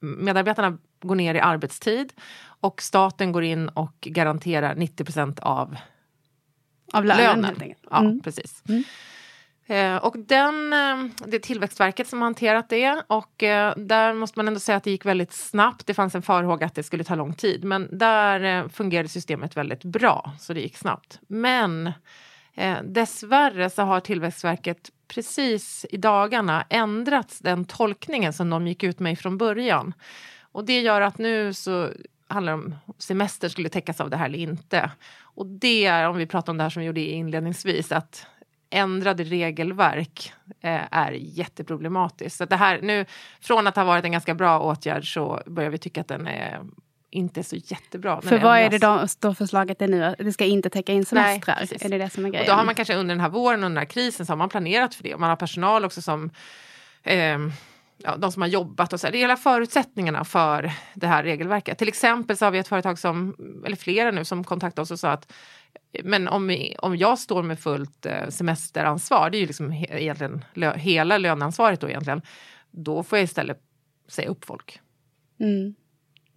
medarbetarna 0.00 0.78
går 1.00 1.14
ner 1.14 1.34
i 1.34 1.40
arbetstid 1.40 2.12
och 2.60 2.82
staten 2.82 3.32
går 3.32 3.44
in 3.44 3.68
och 3.68 3.96
garanterar 4.00 4.74
90 4.74 5.04
procent 5.04 5.38
av 5.38 5.76
av 6.92 7.04
lönen, 7.04 7.40
lönen. 7.40 7.74
Ja, 7.90 7.98
mm. 7.98 8.20
precis. 8.20 8.62
Mm. 8.68 8.84
Eh, 9.68 9.96
och 9.96 10.18
den, 10.18 10.72
eh, 10.72 11.04
det 11.26 11.36
är 11.36 11.40
Tillväxtverket 11.40 12.08
som 12.08 12.18
har 12.18 12.26
hanterat 12.26 12.68
det 12.68 13.02
och 13.06 13.42
eh, 13.42 13.74
där 13.76 14.14
måste 14.14 14.38
man 14.38 14.48
ändå 14.48 14.60
säga 14.60 14.76
att 14.76 14.84
det 14.84 14.90
gick 14.90 15.04
väldigt 15.04 15.32
snabbt. 15.32 15.86
Det 15.86 15.94
fanns 15.94 16.14
en 16.14 16.22
farhåga 16.22 16.66
att 16.66 16.74
det 16.74 16.82
skulle 16.82 17.04
ta 17.04 17.14
lång 17.14 17.34
tid 17.34 17.64
men 17.64 17.98
där 17.98 18.40
eh, 18.40 18.68
fungerade 18.68 19.08
systemet 19.08 19.56
väldigt 19.56 19.84
bra 19.84 20.32
så 20.38 20.52
det 20.52 20.60
gick 20.60 20.76
snabbt. 20.76 21.20
Men 21.26 21.86
eh, 22.54 22.76
dessvärre 22.84 23.70
så 23.70 23.82
har 23.82 24.00
Tillväxtverket 24.00 24.90
precis 25.08 25.86
i 25.90 25.96
dagarna 25.96 26.64
ändrat 26.70 27.38
den 27.40 27.64
tolkningen 27.64 28.32
som 28.32 28.50
de 28.50 28.66
gick 28.66 28.82
ut 28.82 28.98
med 28.98 29.18
från 29.18 29.38
början. 29.38 29.94
Och 30.52 30.64
det 30.64 30.80
gör 30.80 31.00
att 31.00 31.18
nu 31.18 31.54
så 31.54 31.90
handlar 32.28 32.52
om 32.52 32.74
semester 32.98 33.48
skulle 33.48 33.68
täckas 33.68 34.00
av 34.00 34.10
det 34.10 34.16
här 34.16 34.26
eller 34.26 34.38
inte. 34.38 34.90
Och 35.20 35.46
det 35.46 35.86
är, 35.86 36.08
om 36.08 36.16
vi 36.16 36.26
pratar 36.26 36.52
om 36.52 36.56
det 36.56 36.62
här 36.62 36.70
som 36.70 36.80
vi 36.80 36.86
gjorde 36.86 37.00
inledningsvis, 37.00 37.92
att 37.92 38.26
ändrade 38.70 39.24
regelverk 39.24 40.32
eh, 40.60 40.80
är 40.90 41.12
jätteproblematiskt. 41.12 42.38
Så 42.38 42.44
det 42.44 42.56
här, 42.56 42.80
nu, 42.82 43.04
från 43.40 43.66
att 43.66 43.76
ha 43.76 43.84
varit 43.84 44.04
en 44.04 44.12
ganska 44.12 44.34
bra 44.34 44.60
åtgärd 44.60 45.12
så 45.14 45.42
börjar 45.46 45.70
vi 45.70 45.78
tycka 45.78 46.00
att 46.00 46.08
den 46.08 46.26
är 46.26 46.60
inte 47.10 47.40
är 47.40 47.44
så 47.44 47.56
jättebra. 47.56 48.20
För 48.20 48.38
vad 48.38 48.58
är 48.58 48.70
det 48.70 48.78
då, 48.78 49.06
då 49.18 49.34
förslaget 49.34 49.82
är 49.82 49.88
nu? 49.88 50.14
Det 50.18 50.32
ska 50.32 50.44
inte 50.44 50.70
täcka 50.70 50.92
in 50.92 51.04
semestrar? 51.04 51.56
Nej, 51.60 51.78
är 51.80 51.88
det 51.88 51.98
det 51.98 52.10
som 52.10 52.24
är 52.24 52.28
grejen? 52.28 52.44
Och 52.44 52.48
då 52.48 52.52
har 52.52 52.64
man 52.64 52.74
kanske 52.74 52.94
under 52.94 53.14
den 53.14 53.20
här 53.20 53.28
våren, 53.28 53.54
under 53.54 53.68
den 53.68 53.76
här 53.76 53.84
krisen, 53.84 54.26
så 54.26 54.32
har 54.32 54.36
man 54.36 54.48
planerat 54.48 54.94
för 54.94 55.02
det. 55.02 55.14
Och 55.14 55.20
man 55.20 55.28
har 55.28 55.36
personal 55.36 55.84
också 55.84 56.02
som 56.02 56.30
eh, 57.02 57.38
ja, 57.98 58.16
de 58.16 58.32
som 58.32 58.42
har 58.42 58.48
jobbat 58.48 58.92
och 58.92 59.00
så. 59.00 59.10
Det 59.10 59.18
gäller 59.18 59.36
förutsättningarna 59.36 60.24
för 60.24 60.72
det 60.94 61.06
här 61.06 61.22
regelverket. 61.22 61.78
Till 61.78 61.88
exempel 61.88 62.36
så 62.36 62.44
har 62.44 62.50
vi 62.50 62.58
ett 62.58 62.68
företag 62.68 62.98
som, 62.98 63.36
eller 63.66 63.76
flera 63.76 64.10
nu, 64.10 64.24
som 64.24 64.44
kontaktade 64.44 64.82
oss 64.82 64.90
och 64.90 65.00
sa 65.00 65.10
att 65.10 65.32
men 66.04 66.28
om, 66.28 66.66
om 66.78 66.96
jag 66.96 67.18
står 67.18 67.42
med 67.42 67.58
fullt 67.58 68.06
eh, 68.06 68.28
semesteransvar, 68.28 69.30
det 69.30 69.36
är 69.36 69.40
ju 69.40 69.46
liksom 69.46 69.70
he, 69.70 69.86
egentligen 69.90 70.44
lö, 70.54 70.76
hela 70.76 71.18
löneansvaret 71.18 71.80
då 71.80 71.88
egentligen, 71.88 72.22
då 72.70 73.02
får 73.02 73.18
jag 73.18 73.24
istället 73.24 73.60
säga 74.08 74.28
upp 74.28 74.44
folk. 74.44 74.80
Mm. 75.40 75.74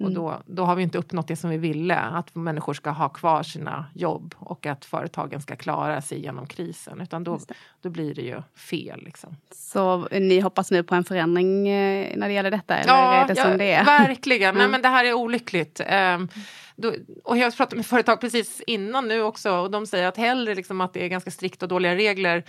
Mm. 0.02 0.10
Och 0.10 0.16
då, 0.16 0.42
då 0.46 0.64
har 0.64 0.76
vi 0.76 0.84
inte 0.84 0.98
uppnått 0.98 1.28
det 1.28 1.36
som 1.36 1.50
vi 1.50 1.58
ville, 1.58 1.96
att 1.96 2.36
människor 2.36 2.74
ska 2.74 2.90
ha 2.90 3.10
kvar 3.10 3.44
sina 3.44 3.86
jobb 3.96 4.36
och 4.38 4.66
att 4.66 4.86
företagen 4.86 5.42
ska 5.42 5.56
klara 5.56 6.02
sig 6.02 6.20
genom 6.20 6.46
krisen. 6.48 7.02
Utan 7.02 7.24
då, 7.24 7.40
då 7.82 7.90
blir 7.90 8.16
det 8.16 8.22
ju 8.22 8.42
fel. 8.56 9.04
Liksom. 9.04 9.38
Så 9.52 10.08
ni 10.12 10.40
hoppas 10.40 10.72
nu 10.72 10.84
på 10.84 10.96
en 10.96 11.04
förändring 11.04 11.68
eh, 11.68 12.18
när 12.18 12.28
det 12.28 12.34
gäller 12.34 12.52
detta? 12.52 12.78
Eller 12.78 12.94
ja, 12.94 13.14
är 13.14 13.28
det 13.28 13.36
som 13.36 13.52
ja, 13.52 13.58
det 13.58 13.72
är? 13.72 13.86
verkligen. 13.86 14.50
Mm. 14.50 14.58
Nej, 14.58 14.68
men 14.68 14.82
det 14.82 14.88
här 14.88 15.06
är 15.06 15.14
olyckligt. 15.14 15.82
Um, 16.16 16.30
då, 16.76 16.94
och 17.24 17.38
jag 17.38 17.58
pratat 17.58 17.78
med 17.78 17.86
företag 17.86 18.22
precis 18.22 18.62
innan 18.68 19.08
nu 19.08 19.22
också 19.22 19.52
och 19.52 19.72
de 19.72 19.88
säger 19.88 20.08
att 20.08 20.18
hellre 20.18 20.56
liksom 20.56 20.82
att 20.82 20.94
det 20.94 21.06
är 21.06 21.08
ganska 21.08 21.32
strikta 21.32 21.66
och 21.66 21.70
dåliga 21.70 21.96
regler 21.96 22.44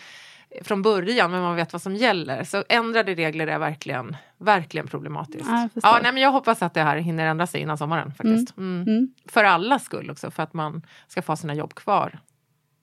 från 0.61 0.83
början 0.83 1.31
men 1.31 1.43
man 1.43 1.57
vet 1.57 1.73
vad 1.73 1.83
som 1.83 1.97
gäller. 1.97 2.45
Så 2.45 2.65
ändrade 2.69 3.15
regler 3.15 3.47
är 3.47 3.59
verkligen, 3.59 4.17
verkligen 4.39 4.87
problematiskt. 4.87 5.49
Ja, 5.49 5.69
ja, 5.75 5.99
nej, 6.03 6.13
men 6.13 6.23
jag 6.23 6.33
hoppas 6.33 6.63
att 6.63 6.75
det 6.75 6.83
här 6.83 6.97
hinner 6.97 7.27
ändra 7.27 7.47
sig 7.47 7.61
innan 7.61 7.79
sommaren. 7.79 8.15
faktiskt. 8.15 8.57
Mm. 8.57 8.75
Mm. 8.75 8.89
Mm. 8.89 9.15
För 9.27 9.45
alla 9.45 9.79
skull 9.79 10.11
också, 10.11 10.31
för 10.31 10.43
att 10.43 10.53
man 10.53 10.83
ska 11.09 11.23
få 11.23 11.37
sina 11.37 11.55
jobb 11.55 11.75
kvar. 11.75 12.19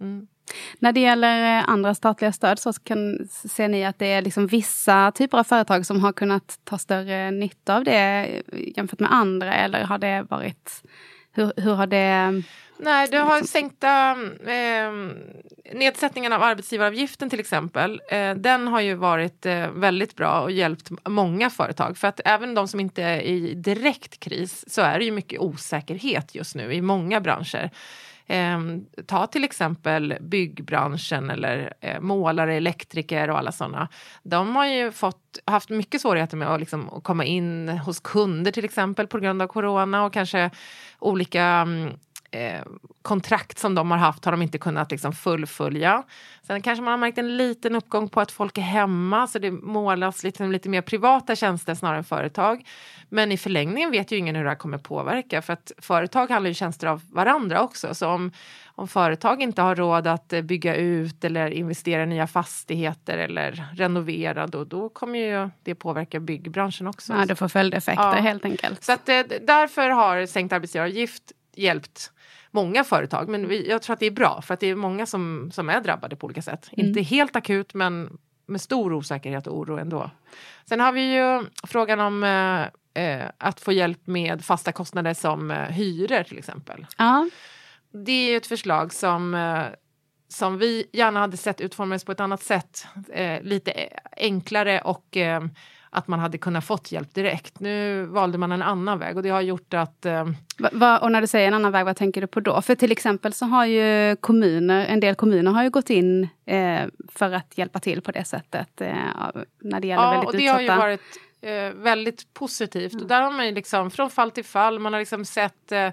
Mm. 0.02 0.28
När 0.80 0.92
det 0.92 1.00
gäller 1.00 1.58
eh, 1.58 1.70
andra 1.70 1.96
statliga 1.96 2.32
stöd 2.32 2.60
så 2.60 2.74
kan, 2.74 3.28
ser 3.30 3.68
ni 3.68 3.86
att 3.86 4.00
det 4.00 4.06
är 4.06 4.22
liksom 4.22 4.48
vissa 4.48 5.12
typer 5.12 5.38
av 5.38 5.44
företag 5.44 5.86
som 5.86 6.04
har 6.04 6.14
kunnat 6.14 6.60
ta 6.64 6.78
större 6.78 7.32
nytta 7.32 7.76
av 7.76 7.84
det 7.84 8.30
jämfört 8.52 9.00
med 9.00 9.14
andra 9.14 9.54
eller 9.54 9.84
har 9.84 9.98
det 9.98 10.26
varit 10.30 10.84
hur, 11.32 11.54
hur 11.58 11.74
har 11.74 11.88
det 11.88 12.44
Nej, 12.82 13.08
det 13.12 13.18
har 13.18 13.36
liksom- 13.36 13.48
sänkta 13.48 14.12
eh, 14.52 14.92
nedsättningen 15.74 16.34
av 16.34 16.44
arbetsgivaravgiften 16.44 17.30
till 17.30 17.40
exempel. 17.40 18.02
Eh, 18.10 18.36
den 18.36 18.68
har 18.68 18.82
ju 18.82 18.94
varit 18.96 19.46
eh, 19.46 19.72
väldigt 19.72 20.16
bra 20.16 20.42
och 20.42 20.52
hjälpt 20.52 20.90
många 21.10 21.50
företag. 21.50 21.98
För 21.98 22.08
att 22.08 22.22
även 22.26 22.54
de 22.54 22.68
som 22.68 22.80
inte 22.80 23.04
är 23.04 23.22
i 23.22 23.54
direkt 23.54 24.20
kris 24.20 24.74
så 24.74 24.82
är 24.82 25.00
det 25.00 25.06
ju 25.06 25.12
mycket 25.12 25.40
osäkerhet 25.40 26.36
just 26.36 26.56
nu 26.56 26.74
i 26.74 26.82
många 26.82 27.22
branscher. 27.22 27.70
Eh, 28.30 28.60
ta 29.06 29.28
till 29.28 29.44
exempel 29.44 30.18
byggbranschen 30.22 31.30
eller 31.30 31.74
eh, 31.82 32.00
målare, 32.00 32.56
elektriker 32.56 33.30
och 33.30 33.38
alla 33.38 33.52
sådana. 33.52 33.90
De 34.24 34.56
har 34.56 34.66
ju 34.66 34.92
fått, 34.92 35.40
haft 35.46 35.70
mycket 35.70 36.02
svårigheter 36.02 36.38
med 36.38 36.48
att, 36.48 36.60
liksom, 36.60 36.90
att 36.90 37.04
komma 37.04 37.26
in 37.26 37.70
hos 37.70 38.00
kunder 38.00 38.52
till 38.52 38.66
exempel 38.66 39.08
på 39.08 39.20
grund 39.20 39.42
av 39.42 39.48
corona 39.48 40.06
och 40.06 40.14
kanske 40.14 40.50
olika 41.00 41.44
mm, 41.44 41.94
eh, 42.32 42.62
kontrakt 43.02 43.60
som 43.60 43.76
de 43.76 43.92
har 43.92 43.98
haft 43.98 44.26
har 44.26 44.32
de 44.32 44.42
inte 44.42 44.58
kunnat 44.58 44.92
liksom 44.92 45.14
fullfölja. 45.14 46.04
Sen 46.42 46.62
kanske 46.62 46.84
man 46.84 46.92
har 46.92 46.98
märkt 46.98 47.18
en 47.18 47.38
liten 47.38 47.76
uppgång 47.76 48.10
på 48.10 48.22
att 48.22 48.32
folk 48.32 48.58
är 48.58 48.62
hemma 48.62 49.28
så 49.28 49.40
det 49.40 49.52
målas 49.52 50.24
lite, 50.24 50.48
lite 50.48 50.70
mer 50.70 50.82
privata 50.82 51.36
tjänster 51.36 51.76
snarare 51.76 51.98
än 51.98 52.04
företag. 52.04 52.68
Men 53.10 53.32
i 53.32 53.38
förlängningen 53.38 53.92
vet 53.92 54.12
ju 54.12 54.18
ingen 54.18 54.36
hur 54.36 54.44
det 54.44 54.50
här 54.50 54.56
kommer 54.56 54.78
påverka 54.78 55.42
för 55.42 55.54
att 55.54 55.72
företag 55.78 56.30
handlar 56.30 56.48
ju 56.48 56.54
tjänster 56.54 56.88
av 56.88 57.02
varandra 57.12 57.62
också. 57.62 57.96
Så 57.96 58.08
om, 58.08 58.32
om 58.66 58.88
företag 58.88 59.42
inte 59.42 59.62
har 59.62 59.76
råd 59.76 60.08
att 60.08 60.34
eh, 60.34 60.42
bygga 60.42 60.76
ut 60.76 61.24
eller 61.24 61.52
investera 61.52 62.04
i 62.04 62.06
nya 62.06 62.28
fastigheter 62.28 63.18
eller 63.18 63.66
renovera 63.76 64.48
då, 64.48 64.64
då 64.64 64.90
kommer 64.90 65.20
ju 65.20 65.50
det 65.64 65.76
påverka 65.76 66.20
byggbranschen 66.20 66.88
också. 66.88 67.14
Ja, 67.14 67.26
det 67.26 67.36
får 67.36 67.48
följdeffekter 67.48 68.16
ja. 68.16 68.22
helt 68.22 68.46
enkelt. 68.46 68.84
Så 68.84 68.92
att, 68.92 69.10
eh, 69.10 69.22
därför 69.42 69.90
har 69.90 70.26
sänkt 70.26 70.54
arbetsgivaravgift 70.54 71.34
hjälpt 71.62 72.12
många 72.52 72.84
företag. 72.84 73.30
Men 73.30 73.48
vi, 73.48 73.70
jag 73.70 73.82
tror 73.82 73.94
att 73.94 74.00
det 74.00 74.06
är 74.06 74.12
bra 74.12 74.42
för 74.42 74.54
att 74.54 74.60
det 74.60 74.68
är 74.68 74.76
många 74.76 75.06
som, 75.06 75.52
som 75.54 75.70
är 75.70 75.82
drabbade 75.82 76.16
på 76.16 76.26
olika 76.26 76.42
sätt. 76.42 76.70
Mm. 76.72 76.88
Inte 76.88 77.02
helt 77.02 77.36
akut 77.36 77.74
men 77.74 78.18
med 78.46 78.62
stor 78.62 78.94
osäkerhet 78.94 79.48
och 79.48 79.58
oro 79.58 79.78
ändå. 79.78 80.12
Sen 80.66 80.80
har 80.80 80.92
vi 80.92 81.16
ju 81.16 81.46
frågan 81.68 82.00
om 82.00 82.24
eh, 82.24 83.04
eh, 83.04 83.30
att 83.38 83.60
få 83.60 83.72
hjälp 83.72 84.08
med 84.08 84.46
fasta 84.46 84.72
kostnader 84.72 85.14
som 85.14 85.52
eh, 85.52 85.58
hyror 85.58 86.24
till 86.24 86.38
exempel. 86.38 86.88
Ja. 86.98 87.30
Det 87.92 88.12
är 88.34 88.38
ett 88.38 88.48
förslag 88.48 88.94
som 88.94 89.34
eh, 89.34 89.64
som 90.28 90.58
vi 90.58 90.86
gärna 90.94 91.20
hade 91.20 91.38
sett 91.38 91.62
utformades 91.62 92.04
på 92.04 92.12
ett 92.12 92.20
annat 92.20 92.44
sätt. 92.44 92.88
Eh, 93.14 93.42
lite 93.42 93.90
enklare 94.18 94.82
och 94.82 95.18
eh, 95.18 95.42
att 95.90 96.08
man 96.08 96.20
hade 96.20 96.38
kunnat 96.38 96.66
fått 96.66 96.92
hjälp 96.92 97.14
direkt. 97.14 97.60
Nu 97.60 98.06
valde 98.06 98.38
man 98.38 98.52
en 98.52 98.62
annan 98.62 99.00
väg 99.00 99.18
och 99.18 99.24
det 99.24 99.30
har 99.30 99.42
gjort 99.42 99.74
att... 99.74 100.06
Eh... 100.06 100.26
Va, 100.58 100.70
va, 100.72 100.98
och 100.98 101.12
när 101.12 101.22
du 101.22 101.28
säger 101.28 101.48
en 101.48 101.54
annan 101.54 101.72
väg, 101.72 101.86
vad 101.86 101.96
tänker 101.96 102.22
du 102.22 102.28
på 102.28 102.40
då? 102.40 102.62
För 102.62 102.76
till 102.76 102.92
exempel 102.92 103.34
så 103.34 103.46
har 103.46 103.66
ju 103.66 104.16
kommuner, 104.16 104.86
en 104.86 105.00
del 105.00 105.16
kommuner 105.16 105.52
har 105.52 105.64
ju 105.64 105.70
gått 105.70 105.90
in 105.90 106.28
eh, 106.46 106.82
för 107.10 107.34
att 107.34 107.58
hjälpa 107.58 107.80
till 107.80 108.02
på 108.02 108.12
det 108.12 108.24
sättet. 108.24 108.82
Eh, 108.82 108.94
när 109.60 109.80
det 109.80 109.88
gäller 109.88 110.04
ja, 110.04 110.12
väldigt 110.12 110.28
och 110.28 110.34
det 110.34 110.44
utsatta... 110.44 110.58
har 110.58 110.62
ju 110.62 110.68
varit 110.68 111.02
eh, 111.42 111.84
väldigt 111.84 112.34
positivt. 112.34 112.94
Mm. 112.94 113.04
Och 113.04 113.10
där 113.10 113.22
har 113.22 113.32
man 113.32 113.46
ju 113.46 113.52
liksom 113.52 113.92
från 113.92 114.10
fall 114.10 114.32
till 114.32 114.46
fall, 114.46 114.80
man 114.80 114.94
har 114.94 115.00
liksom 115.00 115.26
sett 115.26 115.72
eh, 115.72 115.90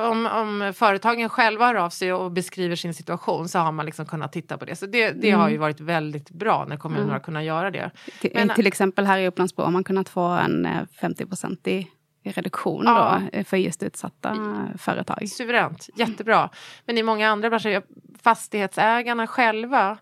om, 0.00 0.26
om 0.26 0.72
företagen 0.76 1.28
själva 1.28 1.66
hör 1.66 1.74
av 1.74 1.90
sig 1.90 2.12
och 2.12 2.32
beskriver 2.32 2.76
sin 2.76 2.94
situation 2.94 3.48
så 3.48 3.58
har 3.58 3.72
man 3.72 3.86
liksom 3.86 4.06
kunnat 4.06 4.32
titta 4.32 4.58
på 4.58 4.64
det. 4.64 4.76
Så 4.76 4.86
det, 4.86 5.10
det 5.10 5.28
mm. 5.28 5.40
har 5.40 5.48
ju 5.48 5.56
varit 5.56 5.80
väldigt 5.80 6.30
bra 6.30 6.64
när 6.68 6.76
kommunerna 6.76 7.04
mm. 7.04 7.12
har 7.12 7.20
kunnat 7.20 7.44
göra 7.44 7.70
det. 7.70 7.90
Till, 8.20 8.30
Men, 8.34 8.48
till 8.48 8.66
exempel 8.66 9.06
här 9.06 9.18
i 9.18 9.26
Upplandsbro 9.26 9.64
har 9.64 9.70
man 9.70 9.84
kunnat 9.84 10.08
få 10.08 10.20
en 10.20 10.66
50-procentig 11.00 11.86
eh, 12.24 12.32
reduktion 12.32 12.82
ja. 12.86 13.20
då, 13.32 13.38
eh, 13.38 13.44
för 13.44 13.56
just 13.56 13.82
utsatta 13.82 14.28
mm. 14.28 14.78
företag. 14.78 15.28
Suveränt, 15.28 15.88
jättebra. 15.96 16.50
Men 16.84 16.98
i 16.98 17.02
många 17.02 17.28
andra 17.28 17.50
branscher, 17.50 17.82
fastighetsägarna 18.22 19.26
själva 19.26 19.98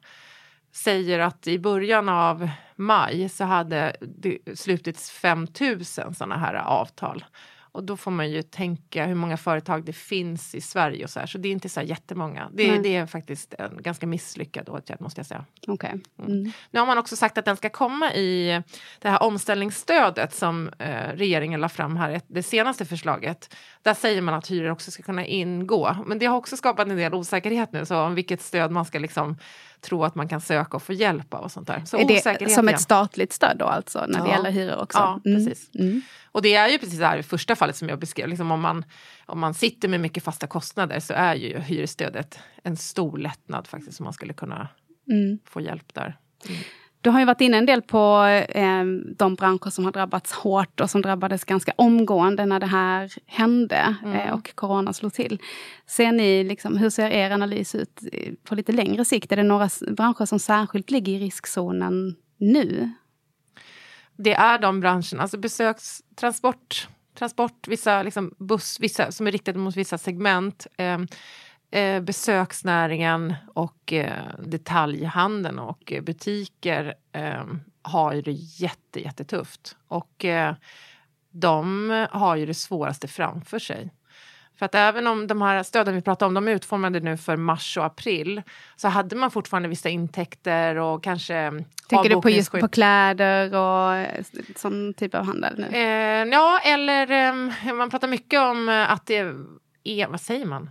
säger 0.75 1.19
att 1.19 1.47
i 1.47 1.59
början 1.59 2.09
av 2.09 2.49
maj 2.77 3.29
så 3.29 3.45
hade 3.45 3.97
det 4.01 4.39
slutits 4.59 5.11
5000 5.11 6.15
sådana 6.15 6.37
här 6.37 6.55
avtal. 6.55 7.25
Och 7.75 7.85
då 7.85 7.97
får 7.97 8.11
man 8.11 8.31
ju 8.31 8.43
tänka 8.43 9.07
hur 9.07 9.15
många 9.15 9.37
företag 9.37 9.85
det 9.85 9.93
finns 9.93 10.55
i 10.55 10.61
Sverige 10.61 11.05
och 11.05 11.11
så 11.11 11.21
här. 11.21 11.27
Så 11.27 11.39
det 11.39 11.49
är 11.49 11.53
inte 11.53 11.69
så 11.69 11.81
här 11.81 11.87
jättemånga. 11.87 12.51
Det, 12.53 12.69
mm. 12.69 12.83
det 12.83 12.97
är 12.97 13.07
faktiskt 13.07 13.55
en 13.55 13.83
ganska 13.83 14.07
misslyckad 14.07 14.69
åtgärd 14.69 15.01
måste 15.01 15.19
jag 15.19 15.27
säga. 15.27 15.45
Okay. 15.67 15.91
Mm. 15.91 16.33
Mm. 16.33 16.53
Nu 16.71 16.81
har 16.81 16.87
man 16.87 16.99
också 16.99 17.17
sagt 17.17 17.39
att 17.39 17.45
den 17.45 17.57
ska 17.57 17.71
komma 17.71 18.15
i 18.15 18.63
det 18.99 19.09
här 19.09 19.23
omställningsstödet 19.23 20.35
som 20.35 20.71
eh, 20.79 21.09
regeringen 21.15 21.61
la 21.61 21.69
fram 21.69 21.97
här, 21.97 22.21
det 22.27 22.43
senaste 22.43 22.85
förslaget. 22.85 23.55
Där 23.85 23.95
säger 23.95 24.23
man 24.23 24.35
att 24.35 24.51
hyror 24.51 24.71
också 24.71 24.91
ska 24.91 25.03
kunna 25.03 25.27
ingå. 25.27 25.97
Men 26.07 26.19
det 26.19 26.27
har 26.27 26.37
också 26.37 26.57
skapat 26.57 26.89
en 26.89 26.97
del 26.97 27.15
osäkerhet 27.15 27.73
nu 27.73 27.87
så 27.87 28.01
om 28.01 28.15
vilket 28.15 28.43
stöd 28.43 28.71
man 28.71 28.85
ska 28.85 28.99
liksom 28.99 29.37
tro 29.81 30.05
att 30.05 30.15
man 30.15 30.29
kan 30.29 30.41
söka 30.41 30.77
och 30.77 30.83
få 30.83 30.93
hjälp 30.93 31.35
av 31.35 31.45
och 31.45 31.53
sånt 31.53 31.67
där. 31.67 31.83
Så 31.85 31.97
är 31.97 32.39
det 32.39 32.51
som 32.51 32.69
ett 32.69 32.81
statligt 32.81 33.33
stöd 33.33 33.57
då 33.59 33.65
alltså 33.65 34.05
när 34.09 34.19
ja. 34.19 34.25
det 34.25 34.31
gäller 34.31 34.51
hyror 34.51 34.83
också? 34.83 34.99
Ja, 34.99 35.21
mm. 35.25 35.47
precis. 35.47 35.75
Mm. 35.75 36.03
Och 36.33 36.43
det 36.43 36.55
är 36.55 36.69
ju 36.69 36.79
precis 36.79 36.99
det 36.99 37.07
här 37.07 37.23
första 37.23 37.57
fallet 37.57 37.77
som 37.77 37.89
jag 37.89 37.99
beskrev. 37.99 38.29
Liksom 38.29 38.51
om, 38.51 38.61
man, 38.61 38.85
om 39.27 39.41
man 39.41 39.55
sitter 39.55 39.89
med 39.89 40.01
mycket 40.01 40.25
fasta 40.25 40.47
kostnader 40.47 41.01
så 41.01 41.15
är 41.15 41.35
ju 41.35 41.59
hyresstödet 41.59 42.39
en 42.63 42.77
stor 42.77 43.19
lättnad 43.19 43.67
faktiskt 43.67 43.97
som 43.97 44.05
man 44.05 44.13
skulle 44.13 44.33
kunna 44.33 44.69
mm. 45.11 45.39
få 45.45 45.61
hjälp 45.61 45.95
där. 45.95 46.19
Du 47.05 47.11
har 47.11 47.21
ju 47.21 47.25
varit 47.27 47.41
inne 47.41 47.59
en 47.59 47.67
del 47.67 47.83
på 47.83 48.25
eh, 48.49 48.85
de 49.17 49.35
branscher 49.35 49.71
som 49.71 49.85
har 49.85 49.93
drabbats 49.93 50.33
hårt 50.33 50.81
och 50.81 50.91
som 50.91 51.03
drabbades 51.03 51.45
ganska 51.45 51.73
omgående 51.77 52.47
när 52.47 52.61
det 52.61 52.67
här 52.67 53.13
hände 53.27 53.97
mm. 54.05 54.17
eh, 54.17 54.35
och 54.35 54.55
corona 54.55 54.93
slog 54.93 55.13
till. 55.13 55.43
Ser 55.87 56.13
ni, 56.13 56.45
liksom, 56.45 56.77
hur 56.77 56.91
ser 56.91 57.11
er 57.11 57.31
analys 57.31 57.75
ut 57.75 58.01
på 58.45 58.55
lite 58.55 58.73
längre 58.73 59.05
sikt? 59.05 59.33
Är 59.33 59.37
det 59.37 59.43
några 59.43 59.69
branscher 59.97 60.27
som 60.27 60.39
särskilt 60.39 60.91
ligger 60.91 61.13
i 61.13 61.19
riskzonen 61.19 62.17
nu? 62.39 62.91
Det 64.17 64.35
är 64.35 64.59
de 64.59 64.81
branscherna, 64.81 65.23
alltså 65.23 65.39
besöks, 65.39 66.03
transport, 66.17 66.89
transport 67.19 67.69
vissa 67.69 68.03
liksom 68.03 68.35
buss, 68.39 68.77
vissa 68.81 69.13
som 69.13 69.27
är 69.27 69.33
riktade 69.33 69.59
mot 69.59 69.77
vissa 69.77 69.99
segment. 69.99 70.67
Eh, 70.77 70.99
eh, 71.71 72.01
besöksnäringen 72.01 73.35
och 73.55 73.93
eh, 73.93 74.25
detaljhandeln 74.39 75.59
och 75.59 75.93
butiker 76.03 76.95
eh, 77.13 77.45
har 77.83 78.13
ju 78.13 78.23
det 78.23 78.33
jätte, 78.33 79.01
jättetufft. 79.01 79.77
Och 79.89 80.25
eh, 80.25 80.55
de 81.31 82.07
har 82.11 82.37
ju 82.37 82.47
det 82.47 82.55
svåraste 82.55 83.09
framför 83.09 83.59
sig. 83.59 83.91
För 84.59 84.67
att 84.67 84.75
även 84.75 85.07
om 85.07 85.27
de 85.27 85.43
här 85.43 85.63
stöden 85.63 85.95
vi 85.95 86.03
pratar 86.03 86.27
om, 86.27 86.35
de 86.35 86.49
är 86.49 86.53
utformade 86.53 87.01
nu 87.01 87.17
för 87.17 87.37
mars 87.37 87.77
och 87.77 87.85
april, 87.85 88.43
så 88.77 88.89
hade 88.89 89.17
man 89.17 89.31
fortfarande 89.31 89.69
vissa 89.69 89.89
intäkter 89.89 90.77
och 90.77 91.03
kanske 91.03 91.65
Tänker 91.89 92.11
du 92.11 92.21
på 92.21 92.31
just 92.31 92.51
på 92.51 92.69
kläder 92.69 93.55
och 93.55 94.07
sån 94.57 94.95
typ 94.95 95.15
av 95.15 95.25
handel 95.25 95.55
nu? 95.59 95.79
Eh, 95.79 96.29
ja, 96.29 96.61
eller 96.65 97.11
eh, 97.11 97.75
man 97.75 97.91
pratar 97.91 98.09
mycket 98.09 98.41
om 98.41 98.87
att 98.89 99.07
det 99.07 99.17
är, 99.85 100.07
vad 100.09 100.21
säger 100.21 100.47
man? 100.47 100.71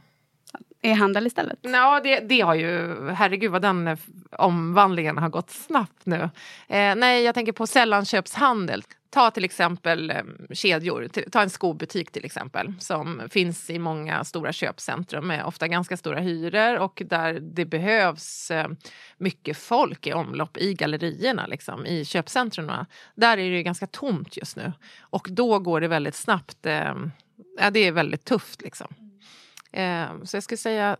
E-handel 0.85 1.27
istället? 1.27 1.59
Ja, 1.61 2.01
det, 2.03 2.19
det 2.19 2.41
har 2.41 2.55
ju, 2.55 2.95
herregud 3.09 3.51
vad 3.51 3.61
den 3.61 3.87
eh, 3.87 3.97
omvandlingen 4.31 5.17
har 5.17 5.29
gått 5.29 5.49
snabbt 5.49 6.05
nu. 6.05 6.29
Eh, 6.67 6.95
nej, 6.95 7.23
jag 7.23 7.35
tänker 7.35 7.51
på 7.51 7.67
sällanköpshandel. 7.67 8.83
Ta 9.09 9.31
till 9.31 9.43
exempel 9.43 10.09
eh, 10.09 10.23
kedjor, 10.51 11.07
ta 11.31 11.41
en 11.41 11.49
skobutik 11.49 12.11
till 12.11 12.25
exempel 12.25 12.73
som 12.79 13.21
finns 13.29 13.69
i 13.69 13.79
många 13.79 14.23
stora 14.23 14.51
köpcentrum 14.53 15.27
med 15.27 15.45
ofta 15.45 15.67
ganska 15.67 15.97
stora 15.97 16.19
hyror 16.19 16.77
och 16.77 17.01
där 17.05 17.33
det 17.33 17.65
behövs 17.65 18.51
eh, 18.51 18.67
mycket 19.17 19.57
folk 19.57 20.07
i 20.07 20.13
omlopp 20.13 20.57
i 20.57 20.73
gallerierna, 20.73 21.47
liksom, 21.47 21.85
i 21.85 22.05
köpcentren. 22.05 22.71
Där 23.15 23.37
är 23.37 23.51
det 23.51 23.63
ganska 23.63 23.87
tomt 23.87 24.37
just 24.37 24.55
nu 24.55 24.73
och 24.99 25.27
då 25.31 25.59
går 25.59 25.81
det 25.81 25.87
väldigt 25.87 26.15
snabbt. 26.15 26.65
Eh, 26.65 26.95
ja, 27.59 27.69
det 27.71 27.79
är 27.79 27.91
väldigt 27.91 28.25
tufft 28.25 28.61
liksom. 28.61 28.87
Eh, 29.73 30.23
så 30.23 30.35
jag 30.35 30.43
skulle 30.43 30.57
säga 30.57 30.97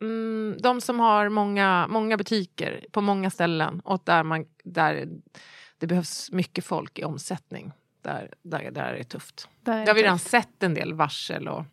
mm, 0.00 0.56
de 0.60 0.80
som 0.80 1.00
har 1.00 1.28
många, 1.28 1.86
många 1.88 2.16
butiker 2.16 2.86
på 2.92 3.00
många 3.00 3.30
ställen 3.30 3.80
och 3.80 4.02
där, 4.04 4.22
man, 4.22 4.46
där 4.64 5.08
det 5.78 5.86
behövs 5.86 6.30
mycket 6.32 6.64
folk 6.64 6.98
i 6.98 7.04
omsättning. 7.04 7.72
Där, 8.02 8.34
där, 8.42 8.70
där 8.70 8.94
är 8.94 8.98
det 8.98 9.04
tufft. 9.04 9.48
Där, 9.60 9.72
är 9.72 9.84
det 9.84 9.90
har 9.90 9.94
vi 9.94 10.02
redan 10.02 10.18
sett 10.18 10.62
en 10.62 10.74
del 10.74 10.94
varsel 10.94 11.48
och 11.48 11.64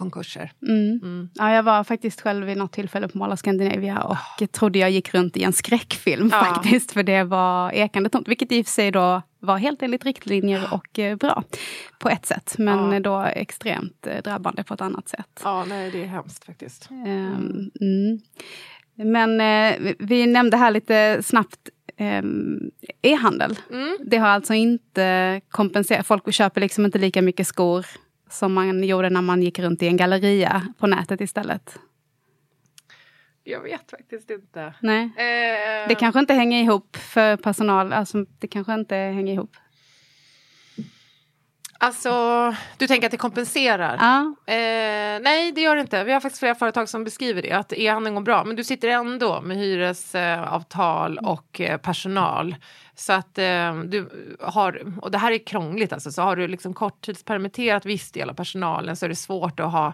konkurser. 0.00 0.52
Mm. 0.62 1.00
Mm. 1.02 1.28
Ja, 1.34 1.54
jag 1.54 1.62
var 1.62 1.84
faktiskt 1.84 2.20
själv 2.20 2.46
vid 2.46 2.56
något 2.56 2.72
tillfälle 2.72 3.08
på 3.08 3.18
of 3.18 3.38
Scandinavia 3.38 4.02
och 4.02 4.16
oh. 4.40 4.46
trodde 4.46 4.78
jag 4.78 4.90
gick 4.90 5.14
runt 5.14 5.36
i 5.36 5.42
en 5.42 5.52
skräckfilm 5.52 6.28
ja. 6.32 6.44
faktiskt. 6.44 6.92
För 6.92 7.02
det 7.02 7.24
var 7.24 7.72
ekande 7.72 8.10
tomt, 8.10 8.28
vilket 8.28 8.52
i 8.52 8.62
och 8.62 8.66
för 8.66 8.72
sig 8.72 8.90
då 8.90 9.22
var 9.40 9.58
helt 9.58 9.82
enligt 9.82 10.04
riktlinjer 10.04 10.68
och 10.72 10.98
eh, 10.98 11.16
bra 11.16 11.44
på 11.98 12.08
ett 12.08 12.26
sätt. 12.26 12.54
Men 12.58 12.92
ja. 12.92 13.00
då 13.00 13.20
extremt 13.20 14.06
eh, 14.06 14.22
drabbande 14.22 14.64
på 14.64 14.74
ett 14.74 14.80
annat 14.80 15.08
sätt. 15.08 15.40
Ja, 15.44 15.64
nej 15.64 15.90
det 15.90 16.02
är 16.02 16.06
hemskt 16.06 16.44
faktiskt. 16.44 16.88
Um, 16.90 17.70
mm. 17.80 18.20
Men 18.94 19.40
eh, 19.40 19.94
vi 19.98 20.26
nämnde 20.26 20.56
här 20.56 20.70
lite 20.70 21.22
snabbt 21.22 21.68
ehm, 21.96 22.70
e-handel. 23.02 23.58
Mm. 23.70 23.96
Det 24.06 24.16
har 24.16 24.28
alltså 24.28 24.54
inte 24.54 25.40
kompenserat. 25.50 26.06
Folk 26.06 26.34
köper 26.34 26.60
liksom 26.60 26.84
inte 26.84 26.98
lika 26.98 27.22
mycket 27.22 27.46
skor 27.46 27.86
som 28.30 28.52
man 28.52 28.84
gjorde 28.84 29.10
när 29.10 29.22
man 29.22 29.42
gick 29.42 29.58
runt 29.58 29.82
i 29.82 29.86
en 29.86 29.96
galleria 29.96 30.66
på 30.78 30.86
nätet 30.86 31.20
istället. 31.20 31.78
Jag 33.44 33.60
vet 33.62 33.90
faktiskt 33.90 34.30
inte. 34.30 34.74
Nej. 34.80 35.04
Eh... 35.04 35.88
Det 35.88 35.94
kanske 35.94 36.20
inte 36.20 36.34
hänger 36.34 36.62
ihop 36.62 36.96
för 36.96 37.36
personal. 37.36 37.92
Alltså, 37.92 38.24
det 38.38 38.48
kanske 38.48 38.74
inte 38.74 38.96
hänger 38.96 39.32
ihop. 39.32 39.56
Alltså, 41.82 42.54
du 42.76 42.86
tänker 42.86 43.06
att 43.06 43.10
det 43.10 43.16
kompenserar? 43.16 43.96
Ja. 44.00 44.52
Eh, 44.54 45.20
nej, 45.22 45.52
det 45.52 45.60
gör 45.60 45.74
det 45.74 45.80
inte. 45.80 46.04
Vi 46.04 46.12
har 46.12 46.20
faktiskt 46.20 46.38
flera 46.38 46.54
företag 46.54 46.88
som 46.88 47.04
beskriver 47.04 47.42
det, 47.42 47.52
att 47.52 47.72
e-handeln 47.72 48.14
går 48.14 48.22
bra. 48.22 48.44
Men 48.44 48.56
du 48.56 48.64
sitter 48.64 48.88
ändå 48.88 49.40
med 49.40 49.56
hyresavtal 49.56 51.18
och 51.18 51.60
eh, 51.60 51.78
personal. 51.78 52.56
Så 52.94 53.12
att 53.12 53.38
eh, 53.38 53.74
du 53.74 54.08
har, 54.40 54.98
och 55.02 55.10
det 55.10 55.18
här 55.18 55.32
är 55.32 55.46
krångligt 55.46 55.92
alltså, 55.92 56.12
så 56.12 56.22
har 56.22 56.36
du 56.36 56.48
liksom 56.48 56.74
korttidspermitterat 56.74 57.86
viss 57.86 58.12
del 58.12 58.30
av 58.30 58.34
personalen 58.34 58.96
så 58.96 59.04
är 59.04 59.08
det 59.08 59.16
svårt 59.16 59.60
att 59.60 59.72
ha 59.72 59.92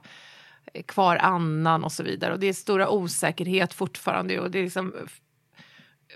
kvar 0.86 1.16
annan 1.16 1.84
och 1.84 1.92
så 1.92 2.02
vidare. 2.02 2.32
Och 2.32 2.40
det 2.40 2.46
är 2.46 2.52
stora 2.52 2.88
osäkerhet 2.88 3.74
fortfarande 3.74 4.40
och 4.40 4.50
det 4.50 4.58
är 4.58 4.64
liksom 4.64 4.94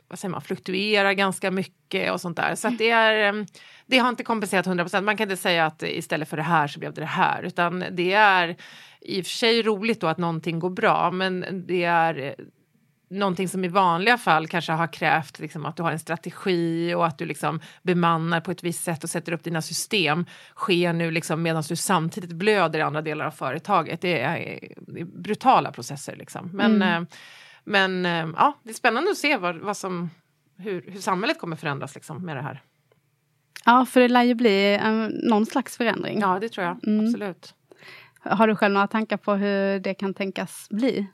vad 0.08 0.18
säger 0.18 0.32
man, 0.32 0.42
fluktuerar 0.42 1.12
ganska 1.12 1.50
mycket 1.50 2.12
och 2.12 2.20
sånt 2.20 2.36
där. 2.36 2.54
Så 2.54 2.68
det, 2.68 2.90
är, 2.90 3.34
eh, 3.34 3.44
det 3.90 3.98
har 3.98 4.08
inte 4.08 4.24
kompenserat 4.24 4.66
100% 4.66 5.00
Man 5.00 5.16
kan 5.16 5.24
inte 5.30 5.42
säga 5.42 5.66
att 5.66 5.82
istället 5.82 6.28
för 6.28 6.36
det 6.36 6.42
här 6.42 6.66
så 6.66 6.78
blev 6.78 6.94
det 6.94 7.00
det 7.00 7.06
här. 7.06 7.42
Utan 7.42 7.84
det 7.90 8.12
är 8.12 8.56
i 9.00 9.20
och 9.20 9.26
för 9.26 9.30
sig 9.30 9.62
roligt 9.62 10.00
då 10.00 10.06
att 10.06 10.18
någonting 10.18 10.58
går 10.58 10.70
bra 10.70 11.10
men 11.10 11.64
det 11.66 11.84
är 11.84 12.18
eh, 12.18 12.32
någonting 13.10 13.48
som 13.48 13.64
i 13.64 13.68
vanliga 13.68 14.18
fall 14.18 14.48
kanske 14.48 14.72
har 14.72 14.92
krävt 14.92 15.38
liksom, 15.38 15.66
att 15.66 15.76
du 15.76 15.82
har 15.82 15.92
en 15.92 15.98
strategi 15.98 16.94
och 16.94 17.06
att 17.06 17.18
du 17.18 17.24
liksom 17.24 17.60
bemannar 17.82 18.40
på 18.40 18.50
ett 18.50 18.62
visst 18.62 18.84
sätt 18.84 19.04
och 19.04 19.10
sätter 19.10 19.32
upp 19.32 19.44
dina 19.44 19.62
system 19.62 20.26
sker 20.56 20.92
nu 20.92 21.10
liksom 21.10 21.42
medan 21.42 21.62
du 21.68 21.76
samtidigt 21.76 22.32
blöder 22.32 22.78
i 22.78 22.82
andra 22.82 23.02
delar 23.02 23.24
av 23.24 23.30
företaget. 23.30 24.00
Det 24.00 24.20
är, 24.20 24.60
det 24.76 25.00
är 25.00 25.04
brutala 25.04 25.72
processer 25.72 26.16
liksom. 26.16 26.50
Men 26.52 26.74
mm. 26.76 27.02
eh, 27.02 27.08
men 27.64 28.06
eh, 28.06 28.28
ja, 28.36 28.58
det 28.62 28.70
är 28.70 28.74
spännande 28.74 29.10
att 29.10 29.16
se 29.16 29.36
vad, 29.36 29.56
vad 29.56 29.76
som, 29.76 30.10
hur, 30.56 30.84
hur 30.88 31.00
samhället 31.00 31.38
kommer 31.38 31.56
förändras 31.56 31.94
liksom, 31.94 32.24
med 32.24 32.36
det 32.36 32.42
här. 32.42 32.62
Ja, 33.64 33.86
för 33.86 34.00
det 34.00 34.08
lär 34.08 34.22
ju 34.22 34.34
bli 34.34 34.80
um, 34.84 35.06
någon 35.06 35.46
slags 35.46 35.76
förändring. 35.76 36.20
Ja, 36.20 36.38
det 36.40 36.48
tror 36.48 36.66
jag. 36.66 36.88
Mm. 36.88 37.06
Absolut. 37.06 37.54
Har 38.22 38.46
du 38.46 38.56
själv 38.56 38.74
några 38.74 38.86
tankar 38.86 39.16
på 39.16 39.34
hur 39.34 39.78
det 39.78 39.94
kan 39.94 40.14
tänkas 40.14 40.68
bli? 40.70 41.06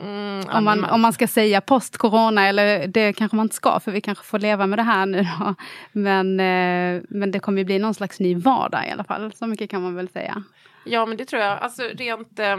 Mm, 0.00 0.48
om, 0.52 0.64
man, 0.64 0.84
om 0.84 1.00
man 1.00 1.12
ska 1.12 1.28
säga 1.28 1.60
post 1.60 1.96
corona, 1.96 2.48
eller 2.48 2.86
det 2.86 3.12
kanske 3.12 3.36
man 3.36 3.46
inte 3.46 3.54
ska 3.54 3.80
för 3.80 3.92
vi 3.92 4.00
kanske 4.00 4.24
får 4.24 4.38
leva 4.38 4.66
med 4.66 4.78
det 4.78 4.82
här 4.82 5.06
nu 5.06 5.22
då. 5.38 5.54
Men, 5.92 6.40
eh, 6.40 7.02
men 7.08 7.30
det 7.30 7.40
kommer 7.40 7.58
ju 7.58 7.64
bli 7.64 7.78
någon 7.78 7.94
slags 7.94 8.20
ny 8.20 8.34
vardag 8.34 8.88
i 8.88 8.90
alla 8.90 9.04
fall, 9.04 9.32
så 9.32 9.46
mycket 9.46 9.70
kan 9.70 9.82
man 9.82 9.94
väl 9.94 10.08
säga. 10.08 10.42
Ja 10.84 11.06
men 11.06 11.16
det 11.16 11.24
tror 11.24 11.42
jag. 11.42 11.58
Alltså, 11.58 11.82
rent, 11.82 12.38
eh, 12.38 12.56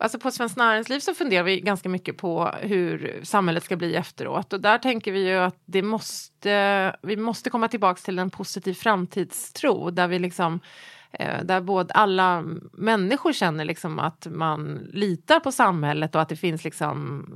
alltså 0.00 0.18
på 0.18 0.30
Svenskt 0.30 0.56
Näringsliv 0.56 1.00
så 1.00 1.14
funderar 1.14 1.42
vi 1.42 1.60
ganska 1.60 1.88
mycket 1.88 2.16
på 2.16 2.50
hur 2.60 3.20
samhället 3.22 3.64
ska 3.64 3.76
bli 3.76 3.94
efteråt. 3.94 4.52
Och 4.52 4.60
där 4.60 4.78
tänker 4.78 5.12
vi 5.12 5.28
ju 5.28 5.36
att 5.36 5.62
det 5.64 5.82
måste, 5.82 6.96
vi 7.02 7.16
måste 7.16 7.50
komma 7.50 7.68
tillbaka 7.68 8.00
till 8.00 8.18
en 8.18 8.30
positiv 8.30 8.74
framtidstro 8.74 9.90
där 9.90 10.08
vi 10.08 10.18
liksom 10.18 10.60
eh, 11.12 11.44
där 11.44 11.60
både 11.60 11.94
alla 11.94 12.44
människor 12.72 13.32
känner 13.32 13.64
liksom 13.64 13.98
att 13.98 14.26
man 14.30 14.88
litar 14.92 15.40
på 15.40 15.52
samhället 15.52 16.14
och 16.14 16.22
att 16.22 16.28
det 16.28 16.36
finns 16.36 16.64
liksom 16.64 17.26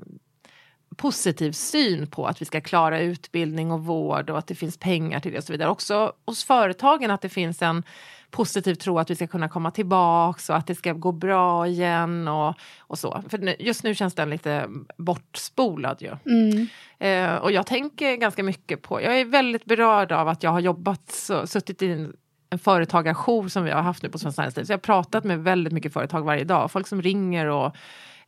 positiv 0.97 1.53
syn 1.53 2.07
på 2.07 2.27
att 2.27 2.43
vi 2.43 2.45
ska 2.45 2.61
klara 2.61 3.01
utbildning 3.01 3.73
och 3.73 3.85
vård 3.85 4.31
och 4.31 4.39
att 4.39 4.47
det 4.47 4.55
finns 4.55 4.79
pengar 4.79 5.21
till 5.21 5.33
det 5.33 5.39
och 5.39 5.45
så 5.45 5.53
vidare. 5.53 5.71
Också 5.71 6.13
hos 6.27 6.45
företagen 6.45 7.11
att 7.11 7.23
det 7.23 7.29
finns 7.29 7.63
en 7.63 7.83
positiv 8.31 8.75
tro 8.75 8.99
att 8.99 9.11
vi 9.11 9.15
ska 9.15 9.27
kunna 9.27 9.49
komma 9.49 9.71
tillbaks 9.71 10.51
och 10.51 10.57
att 10.57 10.67
det 10.67 10.75
ska 10.75 10.93
gå 10.93 11.13
bra 11.13 11.67
igen 11.67 12.29
och, 12.29 12.55
och 12.79 12.99
så. 12.99 13.23
För 13.29 13.63
just 13.63 13.83
nu 13.83 13.95
känns 13.95 14.15
den 14.15 14.31
lite 14.31 14.69
bortspolad 14.97 16.03
ju. 16.03 16.17
Mm. 16.27 16.67
Eh, 16.99 17.37
och 17.37 17.53
jag 17.53 17.67
tänker 17.67 18.17
ganska 18.17 18.43
mycket 18.43 18.83
på, 18.83 19.03
jag 19.03 19.21
är 19.21 19.25
väldigt 19.25 19.65
berörd 19.65 20.13
av 20.13 20.29
att 20.29 20.43
jag 20.43 20.51
har 20.51 20.61
jobbat, 20.61 21.11
så, 21.11 21.47
suttit 21.47 21.83
i 21.83 21.93
en, 21.93 22.13
en 22.51 22.59
företagarjour 22.59 23.49
som 23.49 23.65
vi 23.65 23.71
har 23.71 23.83
haft 23.83 24.03
nu 24.03 24.09
på 24.09 24.19
Svenskt 24.19 24.39
Näringsliv. 24.39 24.65
Så 24.65 24.73
jag 24.73 24.79
har 24.79 24.83
pratat 24.83 25.25
med 25.25 25.45
väldigt 25.45 25.73
mycket 25.73 25.93
företag 25.93 26.23
varje 26.23 26.45
dag, 26.45 26.71
folk 26.71 26.87
som 26.87 27.03
ringer 27.03 27.47
och 27.47 27.77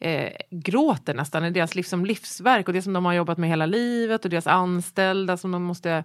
eh, 0.01 0.33
gråter 0.51 1.15
nästan 1.15 1.45
i 1.45 1.51
deras 1.51 1.75
liksom 1.75 2.05
livsverk 2.05 2.69
och 2.69 2.75
det 2.75 2.83
som 2.83 2.93
de 2.93 3.05
har 3.05 3.13
jobbat 3.13 3.39
med 3.39 3.49
hela 3.49 3.67
livet 3.67 4.25
och 4.25 4.31
deras 4.31 4.47
anställda 4.47 5.37
som 5.37 5.53
de 5.53 5.63
måste 5.63 6.05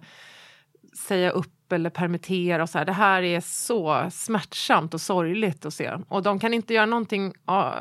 säga 0.96 1.30
upp 1.30 1.63
eller 1.74 1.90
permittera 1.90 2.62
och 2.62 2.70
så 2.70 2.78
här. 2.78 2.84
Det 2.84 2.92
här 2.92 3.22
är 3.22 3.40
så 3.40 4.08
smärtsamt 4.12 4.94
och 4.94 5.00
sorgligt 5.00 5.66
att 5.66 5.74
se. 5.74 5.92
Och 6.08 6.22
de 6.22 6.38
kan 6.38 6.54
inte 6.54 6.74
göra 6.74 6.86
någonting 6.86 7.32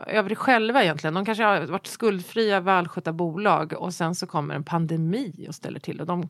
över 0.07 0.29
det 0.29 0.35
själva 0.35 0.83
egentligen. 0.83 1.13
De 1.13 1.25
kanske 1.25 1.43
har 1.43 1.61
varit 1.61 1.87
skuldfria, 1.87 2.59
välskötta 2.59 3.13
bolag 3.13 3.73
och 3.73 3.93
sen 3.93 4.15
så 4.15 4.27
kommer 4.27 4.55
en 4.55 4.63
pandemi 4.63 5.45
och 5.49 5.55
ställer 5.55 5.79
till 5.79 6.01
och 6.01 6.07
de, 6.07 6.29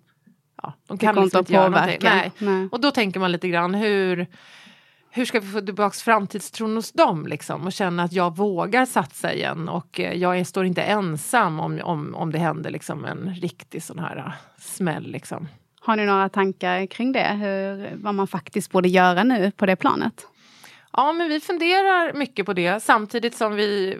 ja, 0.61 0.73
de 0.87 0.97
kan 0.97 1.15
liksom 1.15 1.39
inte 1.39 1.53
göra 1.53 1.69
någonting. 1.69 1.99
Nej. 2.01 2.31
Nej. 2.37 2.67
Och 2.71 2.81
då 2.81 2.91
tänker 2.91 3.19
man 3.19 3.31
lite 3.31 3.47
grann 3.47 3.73
hur 3.73 4.27
hur 5.15 5.25
ska 5.25 5.39
vi 5.39 5.47
få 5.47 5.61
tillbaka 5.61 5.93
framtidstron 5.93 6.75
hos 6.75 6.91
dem 6.91 7.27
liksom, 7.27 7.65
och 7.65 7.73
känna 7.73 8.03
att 8.03 8.13
jag 8.13 8.37
vågar 8.37 8.85
satsa 8.85 9.33
igen 9.33 9.69
och 9.69 9.99
eh, 9.99 10.13
jag 10.13 10.39
är, 10.39 10.43
står 10.43 10.65
inte 10.65 10.81
ensam 10.81 11.59
om, 11.59 11.81
om, 11.83 12.15
om 12.15 12.31
det 12.31 12.39
händer 12.39 12.69
liksom, 12.69 13.05
en 13.05 13.35
riktig 13.35 13.83
sån 13.83 13.99
här 13.99 14.17
uh, 14.17 14.33
smäll. 14.57 15.11
Liksom. 15.11 15.47
Har 15.85 15.95
ni 15.95 16.05
några 16.05 16.29
tankar 16.29 16.85
kring 16.85 17.11
det? 17.11 17.27
Hur, 17.27 17.95
vad 17.95 18.15
man 18.15 18.27
faktiskt 18.27 18.71
borde 18.71 18.89
göra 18.89 19.23
nu 19.23 19.51
på 19.51 19.65
det 19.65 19.75
planet? 19.75 20.27
Ja, 20.93 21.13
men 21.13 21.29
vi 21.29 21.39
funderar 21.39 22.13
mycket 22.13 22.45
på 22.45 22.53
det 22.53 22.83
samtidigt 22.83 23.35
som 23.35 23.55
vi 23.55 23.97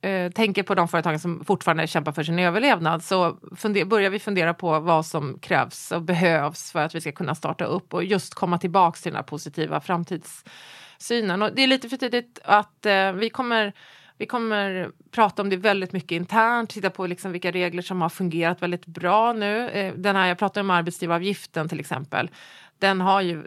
eh, 0.00 0.32
tänker 0.32 0.62
på 0.62 0.74
de 0.74 0.88
företagen 0.88 1.20
som 1.20 1.44
fortfarande 1.44 1.86
kämpar 1.86 2.12
för 2.12 2.22
sin 2.22 2.38
överlevnad 2.38 3.04
så 3.04 3.36
funder, 3.56 3.84
börjar 3.84 4.10
vi 4.10 4.18
fundera 4.18 4.54
på 4.54 4.80
vad 4.80 5.06
som 5.06 5.38
krävs 5.38 5.92
och 5.92 6.02
behövs 6.02 6.72
för 6.72 6.80
att 6.80 6.94
vi 6.94 7.00
ska 7.00 7.12
kunna 7.12 7.34
starta 7.34 7.64
upp 7.64 7.94
och 7.94 8.04
just 8.04 8.34
komma 8.34 8.58
tillbaks 8.58 9.02
till 9.02 9.12
den 9.12 9.16
här 9.16 9.22
positiva 9.22 9.80
framtidssynen. 9.80 11.42
Och 11.42 11.54
det 11.54 11.62
är 11.62 11.66
lite 11.66 11.88
för 11.88 11.96
tidigt 11.96 12.38
att 12.44 12.86
eh, 12.86 13.12
vi 13.12 13.30
kommer 13.30 13.72
vi 14.20 14.26
kommer 14.26 14.90
prata 15.10 15.42
om 15.42 15.50
det 15.50 15.56
väldigt 15.56 15.92
mycket 15.92 16.12
internt, 16.12 16.70
titta 16.70 16.90
på 16.90 17.06
liksom 17.06 17.32
vilka 17.32 17.50
regler 17.50 17.82
som 17.82 18.02
har 18.02 18.08
fungerat 18.08 18.62
väldigt 18.62 18.86
bra 18.86 19.32
nu. 19.32 19.68
Eh, 19.68 19.94
den 19.94 20.16
här, 20.16 20.28
jag 20.28 20.38
pratade 20.38 20.60
om 20.60 20.70
arbetsgivaravgiften 20.70 21.68
till 21.68 21.80
exempel. 21.80 22.30
Den 22.78 23.00
har 23.00 23.20
ju 23.20 23.44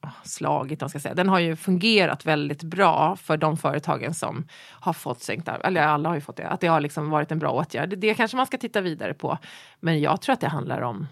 ah, 0.00 0.10
slagit, 0.24 0.90
ska 0.90 1.00
säga. 1.00 1.14
den 1.14 1.28
har 1.28 1.38
ju 1.38 1.56
fungerat 1.56 2.26
väldigt 2.26 2.62
bra 2.62 3.16
för 3.16 3.36
de 3.36 3.56
företagen 3.56 4.14
som 4.14 4.46
har 4.70 4.92
fått 4.92 5.22
sänkt 5.22 5.48
eller 5.48 5.82
alla 5.82 6.08
har 6.08 6.14
ju 6.14 6.20
fått 6.20 6.36
det, 6.36 6.48
att 6.48 6.60
det 6.60 6.66
har 6.66 6.80
liksom 6.80 7.10
varit 7.10 7.32
en 7.32 7.38
bra 7.38 7.50
åtgärd. 7.50 7.98
Det 7.98 8.14
kanske 8.14 8.36
man 8.36 8.46
ska 8.46 8.58
titta 8.58 8.80
vidare 8.80 9.14
på. 9.14 9.38
Men 9.80 10.00
jag 10.00 10.20
tror 10.20 10.32
att 10.32 10.40
det 10.40 10.48
handlar 10.48 10.80
om, 10.80 11.06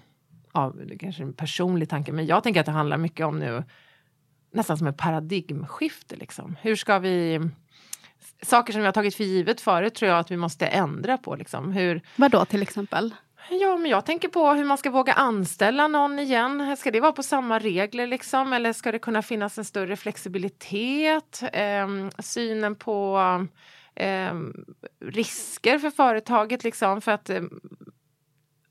ja, 0.53 0.73
det 0.87 0.99
kanske 0.99 1.23
är 1.23 1.27
en 1.27 1.33
personlig 1.33 1.89
tanke, 1.89 2.13
men 2.13 2.27
jag 2.27 2.43
tänker 2.43 2.61
att 2.61 2.67
det 2.67 2.73
handlar 2.73 2.97
mycket 2.97 3.27
om 3.27 3.39
nu 3.39 3.65
nästan 4.53 4.79
som 4.79 4.87
ett 4.87 4.97
paradigmskifte. 4.97 6.17
Liksom. 6.17 6.57
Hur 6.61 6.77
ska 6.77 6.99
vi 6.99 7.41
saker 8.43 8.73
som 8.73 8.83
har 8.83 8.93
tagit 8.93 9.15
för 9.15 9.25
givet 9.25 9.61
förut 9.61 9.95
tror 9.95 10.11
jag 10.11 10.19
att 10.19 10.31
vi 10.31 10.37
måste 10.37 10.67
ändra 10.67 11.19
på. 11.19 11.37
Liksom. 11.37 11.73
Hur, 11.73 12.01
Vad 12.17 12.31
då 12.31 12.45
till 12.45 12.63
exempel? 12.63 13.15
Ja, 13.51 13.77
men 13.77 13.91
jag 13.91 14.07
tänker 14.07 14.29
på 14.29 14.51
hur 14.51 14.65
man 14.65 14.79
ska 14.79 14.91
våga 14.91 15.13
anställa 15.13 15.89
någon 15.89 16.19
igen. 16.19 16.77
Ska 16.77 16.91
det 16.91 17.01
vara 17.01 17.13
på 17.13 17.23
samma 17.23 17.59
regler 17.59 18.07
liksom? 18.07 18.53
Eller 18.53 18.73
ska 18.73 18.93
det 18.93 18.99
kunna 18.99 19.23
finnas 19.23 19.59
en 19.59 19.65
större 19.65 19.97
flexibilitet? 19.97 21.43
Eh, 21.53 21.89
synen 22.19 22.75
på 22.75 23.21
eh, 23.95 24.35
risker 25.01 25.79
för 25.79 25.91
företaget 25.91 26.65
liksom. 26.65 27.01
För 27.01 27.13
att 27.13 27.31
eh, 27.31 27.43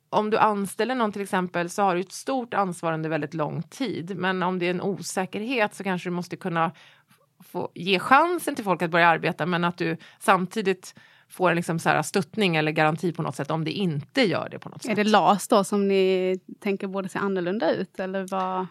om 0.10 0.30
du 0.30 0.38
anställer 0.38 0.96
någon 0.96 1.12
till 1.12 1.22
exempel 1.22 1.70
så 1.70 1.82
har 1.82 1.96
du 1.96 2.02
ett 2.02 2.12
stort 2.12 2.54
ansvar 2.54 2.94
under 2.94 3.10
väldigt 3.10 3.34
lång 3.34 3.64
tid. 3.64 4.18
Men 4.18 4.44
om 4.44 4.60
det 4.60 4.66
är 4.66 4.72
en 4.72 4.82
osäkerhet 4.82 5.76
så 5.76 5.84
kanske 5.84 6.10
du 6.10 6.14
måste 6.14 6.36
kunna 6.36 6.72
få 7.44 7.72
ge 7.76 8.00
chansen 8.00 8.56
till 8.56 8.64
folk 8.64 8.82
att 8.82 8.92
börja 8.92 9.08
arbeta 9.08 9.46
men 9.46 9.64
att 9.64 9.78
du 9.78 9.98
samtidigt 10.20 10.96
får 11.30 11.50
en 11.50 11.56
liksom 11.56 11.80
så 11.80 11.90
här 11.90 12.02
stöttning 12.02 12.56
eller 12.56 12.72
garanti 12.72 13.14
på 13.14 13.22
något 13.22 13.36
sätt 13.36 13.52
om 13.52 13.64
det 13.64 13.72
inte 13.72 14.22
gör 14.22 14.50
det 14.52 14.60
på 14.60 14.70
något 14.70 14.84
sätt. 14.84 14.92
Är 14.92 15.04
det 15.04 15.10
LAS 15.10 15.48
då 15.48 15.64
som 15.64 15.88
ni 15.88 16.40
tänker 16.60 16.88
borde 16.88 17.10
se 17.10 17.20
annorlunda 17.20 17.72
ut 17.72 18.00
eller 18.00 18.28
vad? 18.28 18.68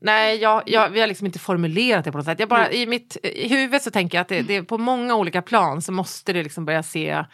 Nej, 0.00 0.36
jag, 0.36 0.62
jag, 0.66 0.90
vi 0.90 1.00
har 1.00 1.06
liksom 1.06 1.26
inte 1.26 1.38
formulerat 1.38 2.04
det 2.04 2.12
på 2.12 2.18
något 2.18 2.24
sätt. 2.24 2.40
Jag 2.40 2.48
bara, 2.48 2.70
I 2.70 2.86
mitt 2.86 3.16
i 3.22 3.48
huvudet 3.48 3.82
så 3.82 3.90
tänker 3.90 4.18
jag 4.18 4.22
att 4.22 4.28
det, 4.28 4.42
det, 4.42 4.62
på 4.62 4.78
många 4.78 5.14
olika 5.14 5.42
plan 5.42 5.82
så 5.82 5.92
måste 5.92 6.32
det 6.32 6.42
liksom 6.42 6.64
börja 6.64 6.82
se 6.82 7.24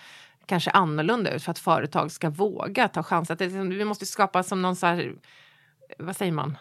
kanske 0.46 0.70
annorlunda 0.70 1.30
ut 1.30 1.42
för 1.42 1.50
att 1.50 1.58
företag 1.58 2.12
ska 2.12 2.30
våga 2.30 2.88
ta 2.88 3.02
chansen. 3.02 3.37
Liksom, 3.40 3.68
vi 3.68 3.85
måste 3.85 4.06
skapa 4.06 4.42
som 4.42 4.62
någon 4.62 4.76
så 4.76 4.87
här, 4.87 5.12
vad 5.98 6.16
säger 6.16 6.32
man? 6.32 6.56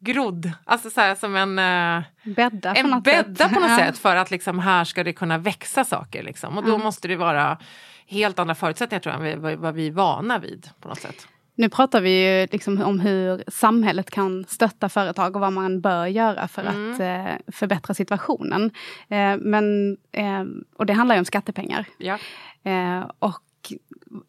Grodd, 0.00 0.52
alltså 0.64 0.90
så 0.90 1.00
här, 1.00 1.14
som 1.14 1.36
en, 1.36 1.58
uh, 1.58 2.34
bädda 2.34 2.74
på 2.74 2.80
en 2.80 2.86
något 2.86 3.04
bädda 3.04 3.44
sätt, 3.44 3.54
på 3.54 3.60
något 3.60 3.78
sätt 3.78 3.98
för 3.98 4.16
att 4.16 4.30
liksom, 4.30 4.58
här 4.58 4.84
ska 4.84 5.04
det 5.04 5.12
kunna 5.12 5.38
växa 5.38 5.84
saker. 5.84 6.22
Liksom. 6.22 6.58
Och 6.58 6.64
då 6.64 6.70
mm. 6.70 6.84
måste 6.84 7.08
det 7.08 7.16
vara 7.16 7.58
helt 8.06 8.38
andra 8.38 8.54
förutsättningar 8.54 9.00
tror 9.00 9.14
jag, 9.14 9.32
än 9.32 9.60
vad, 9.60 9.74
vi 9.74 9.86
är 9.86 9.92
vana 9.92 10.38
vid 10.38 10.70
på 10.80 10.88
något 10.88 11.00
sätt. 11.00 11.26
Nu 11.54 11.68
pratar 11.68 12.00
vi 12.00 12.40
ju 12.40 12.48
liksom 12.52 12.82
om 12.82 13.00
hur 13.00 13.44
samhället 13.50 14.10
kan 14.10 14.44
stötta 14.44 14.88
företag 14.88 15.36
och 15.36 15.40
vad 15.40 15.52
man 15.52 15.80
bör 15.80 16.06
göra 16.06 16.48
för 16.48 16.62
mm. 16.62 16.92
att 16.92 17.00
eh, 17.00 17.52
förbättra 17.52 17.94
situationen. 17.94 18.70
Eh, 19.08 19.36
men, 19.36 19.96
eh, 20.12 20.44
och 20.76 20.86
det 20.86 20.92
handlar 20.92 21.14
ju 21.14 21.18
om 21.18 21.24
skattepengar. 21.24 21.84
Ja. 21.98 22.18
Eh, 22.62 23.10
och 23.18 23.42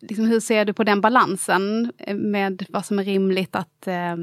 liksom, 0.01 0.25
hur 0.25 0.39
ser 0.39 0.65
du 0.65 0.73
på 0.73 0.84
den 0.84 1.01
balansen 1.01 1.91
med 2.13 2.65
vad 2.69 2.86
som 2.86 2.99
är 2.99 3.03
rimligt 3.03 3.55
att 3.55 3.88
eh, 3.88 4.15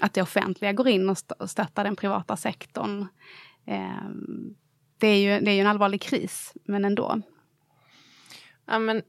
att 0.00 0.14
det 0.14 0.22
offentliga 0.22 0.72
går 0.72 0.88
in 0.88 1.10
och 1.10 1.50
stöttar 1.50 1.84
den 1.84 1.96
privata 1.96 2.36
sektorn. 2.36 3.06
Ehm, 3.66 4.54
det 4.98 5.06
är 5.06 5.18
ju, 5.18 5.44
det 5.44 5.50
är 5.50 5.54
ju 5.54 5.60
en 5.60 5.66
allvarlig 5.66 6.02
kris, 6.02 6.52
men 6.64 6.84
ändå. 6.84 7.20
Ja, 8.66 8.78
men 8.78 9.02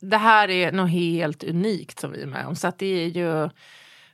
det 0.00 0.16
här 0.16 0.50
är 0.50 0.72
något 0.72 0.90
helt 0.90 1.44
unikt 1.44 2.00
som 2.00 2.12
vi 2.12 2.22
är 2.22 2.26
med 2.26 2.46
om. 2.46 2.56
Så 2.56 2.68
att 2.68 2.78
det 2.78 2.86
är 2.86 3.06
ju 3.06 3.50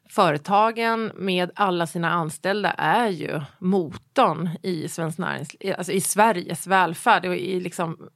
företagen 0.08 1.12
med 1.14 1.50
alla 1.54 1.86
sina 1.86 2.10
anställda 2.10 2.70
är 2.70 3.08
ju 3.08 3.40
motorn 3.58 4.50
i 4.62 4.88
svensk 4.88 5.18
näringsliv, 5.18 5.74
alltså 5.78 5.92
i 5.92 6.00
Sveriges 6.00 6.66
välfärd. 6.66 7.26
Och 7.26 7.36
i 7.36 7.60
liksom, 7.60 8.08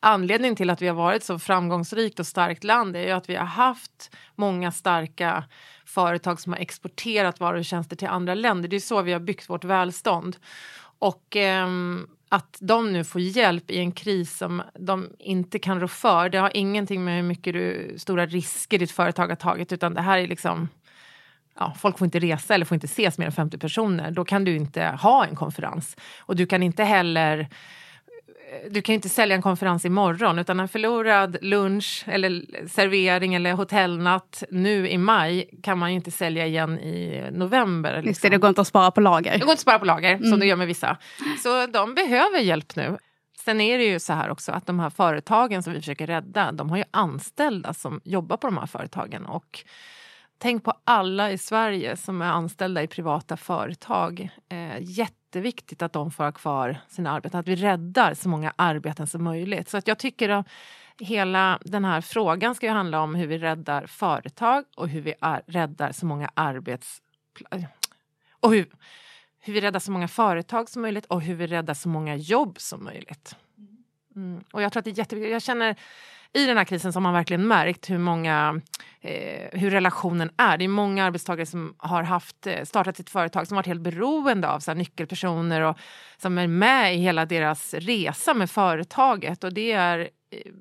anledningen 0.00 0.56
till 0.56 0.70
att 0.70 0.82
vi 0.82 0.88
har 0.88 0.94
varit 0.94 1.24
så 1.24 1.38
framgångsrikt 1.38 2.20
och 2.20 2.26
starkt 2.26 2.64
land 2.64 2.96
är 2.96 3.02
ju 3.02 3.10
att 3.10 3.30
vi 3.30 3.36
har 3.36 3.46
haft 3.46 4.16
många 4.34 4.72
starka 4.72 5.44
företag 5.84 6.40
som 6.40 6.52
har 6.52 6.60
exporterat 6.60 7.40
varor 7.40 7.58
och 7.58 7.64
tjänster 7.64 7.96
till 7.96 8.08
andra 8.08 8.34
länder. 8.34 8.68
Det 8.68 8.76
är 8.76 8.80
så 8.80 9.02
vi 9.02 9.12
har 9.12 9.20
byggt 9.20 9.50
vårt 9.50 9.64
välstånd. 9.64 10.36
Och 10.98 11.36
eh, 11.36 11.68
att 12.28 12.58
de 12.60 12.92
nu 12.92 13.04
får 13.04 13.20
hjälp 13.20 13.70
i 13.70 13.78
en 13.78 13.92
kris 13.92 14.36
som 14.36 14.62
de 14.78 15.08
inte 15.18 15.58
kan 15.58 15.80
rå 15.80 15.88
för. 15.88 16.28
Det 16.28 16.38
har 16.38 16.56
ingenting 16.56 17.04
med 17.04 17.16
hur 17.16 17.22
mycket 17.22 17.52
du, 17.52 17.94
stora 17.98 18.26
risker 18.26 18.78
ditt 18.78 18.90
företag 18.90 19.28
har 19.28 19.36
tagit 19.36 19.72
utan 19.72 19.94
det 19.94 20.00
här 20.00 20.18
är 20.18 20.26
liksom 20.26 20.68
Ja, 21.58 21.74
folk 21.78 21.98
får 21.98 22.04
inte 22.04 22.18
resa 22.18 22.54
eller 22.54 22.64
får 22.64 22.74
inte 22.74 22.84
ses 22.84 23.18
mer 23.18 23.26
än 23.26 23.32
50 23.32 23.58
personer. 23.58 24.10
Då 24.10 24.24
kan 24.24 24.44
du 24.44 24.56
inte 24.56 24.84
ha 24.84 25.26
en 25.26 25.36
konferens. 25.36 25.96
Och 26.18 26.36
du 26.36 26.46
kan 26.46 26.62
inte 26.62 26.84
heller 26.84 27.48
du 28.70 28.82
kan 28.82 28.92
ju 28.92 28.94
inte 28.94 29.08
sälja 29.08 29.36
en 29.36 29.42
konferens 29.42 29.84
imorgon 29.84 30.38
utan 30.38 30.60
en 30.60 30.68
förlorad 30.68 31.36
lunch 31.40 32.04
eller 32.06 32.42
servering 32.68 33.34
eller 33.34 33.52
hotellnatt 33.52 34.42
nu 34.50 34.88
i 34.88 34.98
maj 34.98 35.50
kan 35.62 35.78
man 35.78 35.90
ju 35.90 35.96
inte 35.96 36.10
sälja 36.10 36.46
igen 36.46 36.78
i 36.78 37.24
november. 37.32 37.92
Liksom. 37.92 38.08
Just 38.08 38.22
det, 38.22 38.28
det 38.28 38.38
går 38.38 38.48
inte 38.48 38.60
att 38.60 38.66
spara 38.66 38.90
på 38.90 39.00
lager. 39.00 39.32
Det 39.32 39.38
går 39.38 39.42
inte 39.42 39.52
att 39.52 39.60
spara 39.60 39.78
på 39.78 39.84
lager 39.84 40.14
mm. 40.14 40.30
som 40.30 40.40
det 40.40 40.46
gör 40.46 40.56
med 40.56 40.66
vissa. 40.66 40.96
Så 41.42 41.66
de 41.66 41.94
behöver 41.94 42.38
hjälp 42.38 42.76
nu. 42.76 42.98
Sen 43.44 43.60
är 43.60 43.78
det 43.78 43.84
ju 43.84 44.00
så 44.00 44.12
här 44.12 44.30
också 44.30 44.52
att 44.52 44.66
de 44.66 44.80
här 44.80 44.90
företagen 44.90 45.62
som 45.62 45.72
vi 45.72 45.78
försöker 45.78 46.06
rädda, 46.06 46.52
de 46.52 46.70
har 46.70 46.76
ju 46.76 46.84
anställda 46.90 47.74
som 47.74 48.00
jobbar 48.04 48.36
på 48.36 48.46
de 48.46 48.58
här 48.58 48.66
företagen. 48.66 49.26
Och 49.26 49.64
tänk 50.40 50.64
på 50.64 50.74
alla 50.84 51.30
i 51.30 51.38
Sverige 51.38 51.96
som 51.96 52.22
är 52.22 52.26
anställda 52.26 52.82
i 52.82 52.86
privata 52.86 53.36
företag. 53.36 54.30
Eh, 54.48 54.76
jätteviktigt 54.80 55.82
att 55.82 55.92
de 55.92 56.10
får 56.10 56.24
ha 56.24 56.32
kvar 56.32 56.76
sina 56.88 57.10
arbeten, 57.10 57.40
att 57.40 57.48
vi 57.48 57.56
räddar 57.56 58.14
så 58.14 58.28
många 58.28 58.52
arbeten 58.56 59.06
som 59.06 59.24
möjligt. 59.24 59.68
Så 59.68 59.76
att 59.76 59.88
jag 59.88 59.98
tycker 59.98 60.28
att 60.28 60.46
hela 60.98 61.58
den 61.64 61.84
här 61.84 62.00
frågan 62.00 62.54
ska 62.54 62.66
ju 62.66 62.72
handla 62.72 63.00
om 63.00 63.14
hur 63.14 63.26
vi 63.26 63.38
räddar 63.38 63.86
företag 63.86 64.64
och 64.76 64.88
hur 64.88 65.00
vi 65.00 65.14
räddar 65.46 65.92
så 65.92 66.06
många 66.06 66.30
arbets... 66.34 67.02
Och 68.40 68.52
hur, 68.52 68.66
hur 69.40 69.52
vi 69.52 69.60
räddar 69.60 69.80
så 69.80 69.92
många 69.92 70.08
företag 70.08 70.68
som 70.68 70.82
möjligt 70.82 71.06
och 71.06 71.22
hur 71.22 71.34
vi 71.34 71.46
räddar 71.46 71.74
så 71.74 71.88
många 71.88 72.16
jobb 72.16 72.60
som 72.60 72.84
möjligt. 72.84 73.36
Mm. 74.16 74.44
Och 74.52 74.62
jag 74.62 74.72
tror 74.72 74.80
att 74.80 74.84
det 74.84 74.90
är 74.90 74.98
jätteviktigt. 74.98 75.32
Jag 75.32 75.42
känner 75.42 75.76
i 76.32 76.46
den 76.46 76.56
här 76.56 76.64
krisen 76.64 76.92
så 76.92 76.96
har 76.96 77.02
man 77.02 77.12
verkligen 77.12 77.48
märkt 77.48 77.90
hur 77.90 77.98
många 77.98 78.60
eh, 79.00 79.60
hur 79.60 79.70
relationen 79.70 80.30
är. 80.36 80.58
Det 80.58 80.64
är 80.64 80.68
många 80.68 81.04
arbetstagare 81.04 81.46
som 81.46 81.74
har 81.78 82.02
haft, 82.02 82.46
eh, 82.46 82.64
startat 82.64 82.96
sitt 82.96 83.10
företag 83.10 83.46
som 83.46 83.56
varit 83.56 83.66
helt 83.66 83.80
beroende 83.80 84.48
av 84.48 84.60
så 84.60 84.70
här, 84.70 84.78
nyckelpersoner 84.78 85.60
och 85.60 85.78
som 86.16 86.38
är 86.38 86.46
med 86.46 86.94
i 86.94 86.98
hela 86.98 87.26
deras 87.26 87.74
resa 87.74 88.34
med 88.34 88.50
företaget. 88.50 89.44
Och 89.44 89.52
det 89.54 89.72
är 89.72 89.98
eh, 89.98 90.06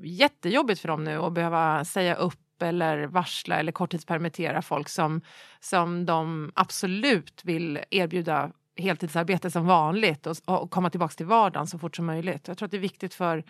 jättejobbigt 0.03 0.81
för 0.81 0.87
dem 0.87 1.03
nu 1.03 1.17
att 1.17 1.33
behöva 1.33 1.85
säga 1.85 2.15
upp 2.15 2.61
eller 2.61 3.03
varsla 3.03 3.55
eller 3.55 3.71
korttidspermittera 3.71 4.61
folk 4.61 4.89
som, 4.89 5.21
som 5.59 6.05
de 6.05 6.51
absolut 6.55 7.41
vill 7.43 7.79
erbjuda 7.89 8.51
heltidsarbete 8.77 9.51
som 9.51 9.65
vanligt 9.65 10.27
och, 10.27 10.35
och 10.45 10.71
komma 10.71 10.89
tillbaka 10.89 11.13
till 11.13 11.25
vardagen 11.25 11.67
så 11.67 11.79
fort 11.79 11.95
som 11.95 12.05
möjligt. 12.05 12.47
Jag 12.47 12.57
tror 12.57 12.65
att 12.65 12.71
det 12.71 12.77
är 12.77 12.81
viktigt 12.81 13.13
för, 13.13 13.43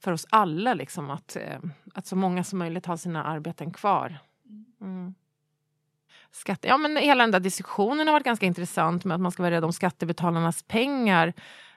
för 0.00 0.12
oss 0.12 0.26
alla 0.30 0.74
liksom, 0.74 1.10
att, 1.10 1.36
eh, 1.36 1.58
att 1.94 2.06
så 2.06 2.16
många 2.16 2.44
som 2.44 2.58
möjligt 2.58 2.86
har 2.86 2.96
sina 2.96 3.24
arbeten 3.24 3.70
kvar. 3.70 4.18
Mm. 4.80 5.14
Skatt, 6.32 6.58
ja, 6.62 6.76
men 6.76 6.96
hela 6.96 7.24
den 7.24 7.30
där 7.30 7.40
diskussionen 7.40 8.06
har 8.06 8.12
varit 8.12 8.24
ganska 8.24 8.46
intressant 8.46 9.04
med 9.04 9.14
att 9.14 9.20
man 9.20 9.32
ska 9.32 9.42
vara 9.42 9.54
rädd 9.54 9.64
om 9.64 9.72
skattebetalarnas 9.72 10.62
pengar. 10.62 11.32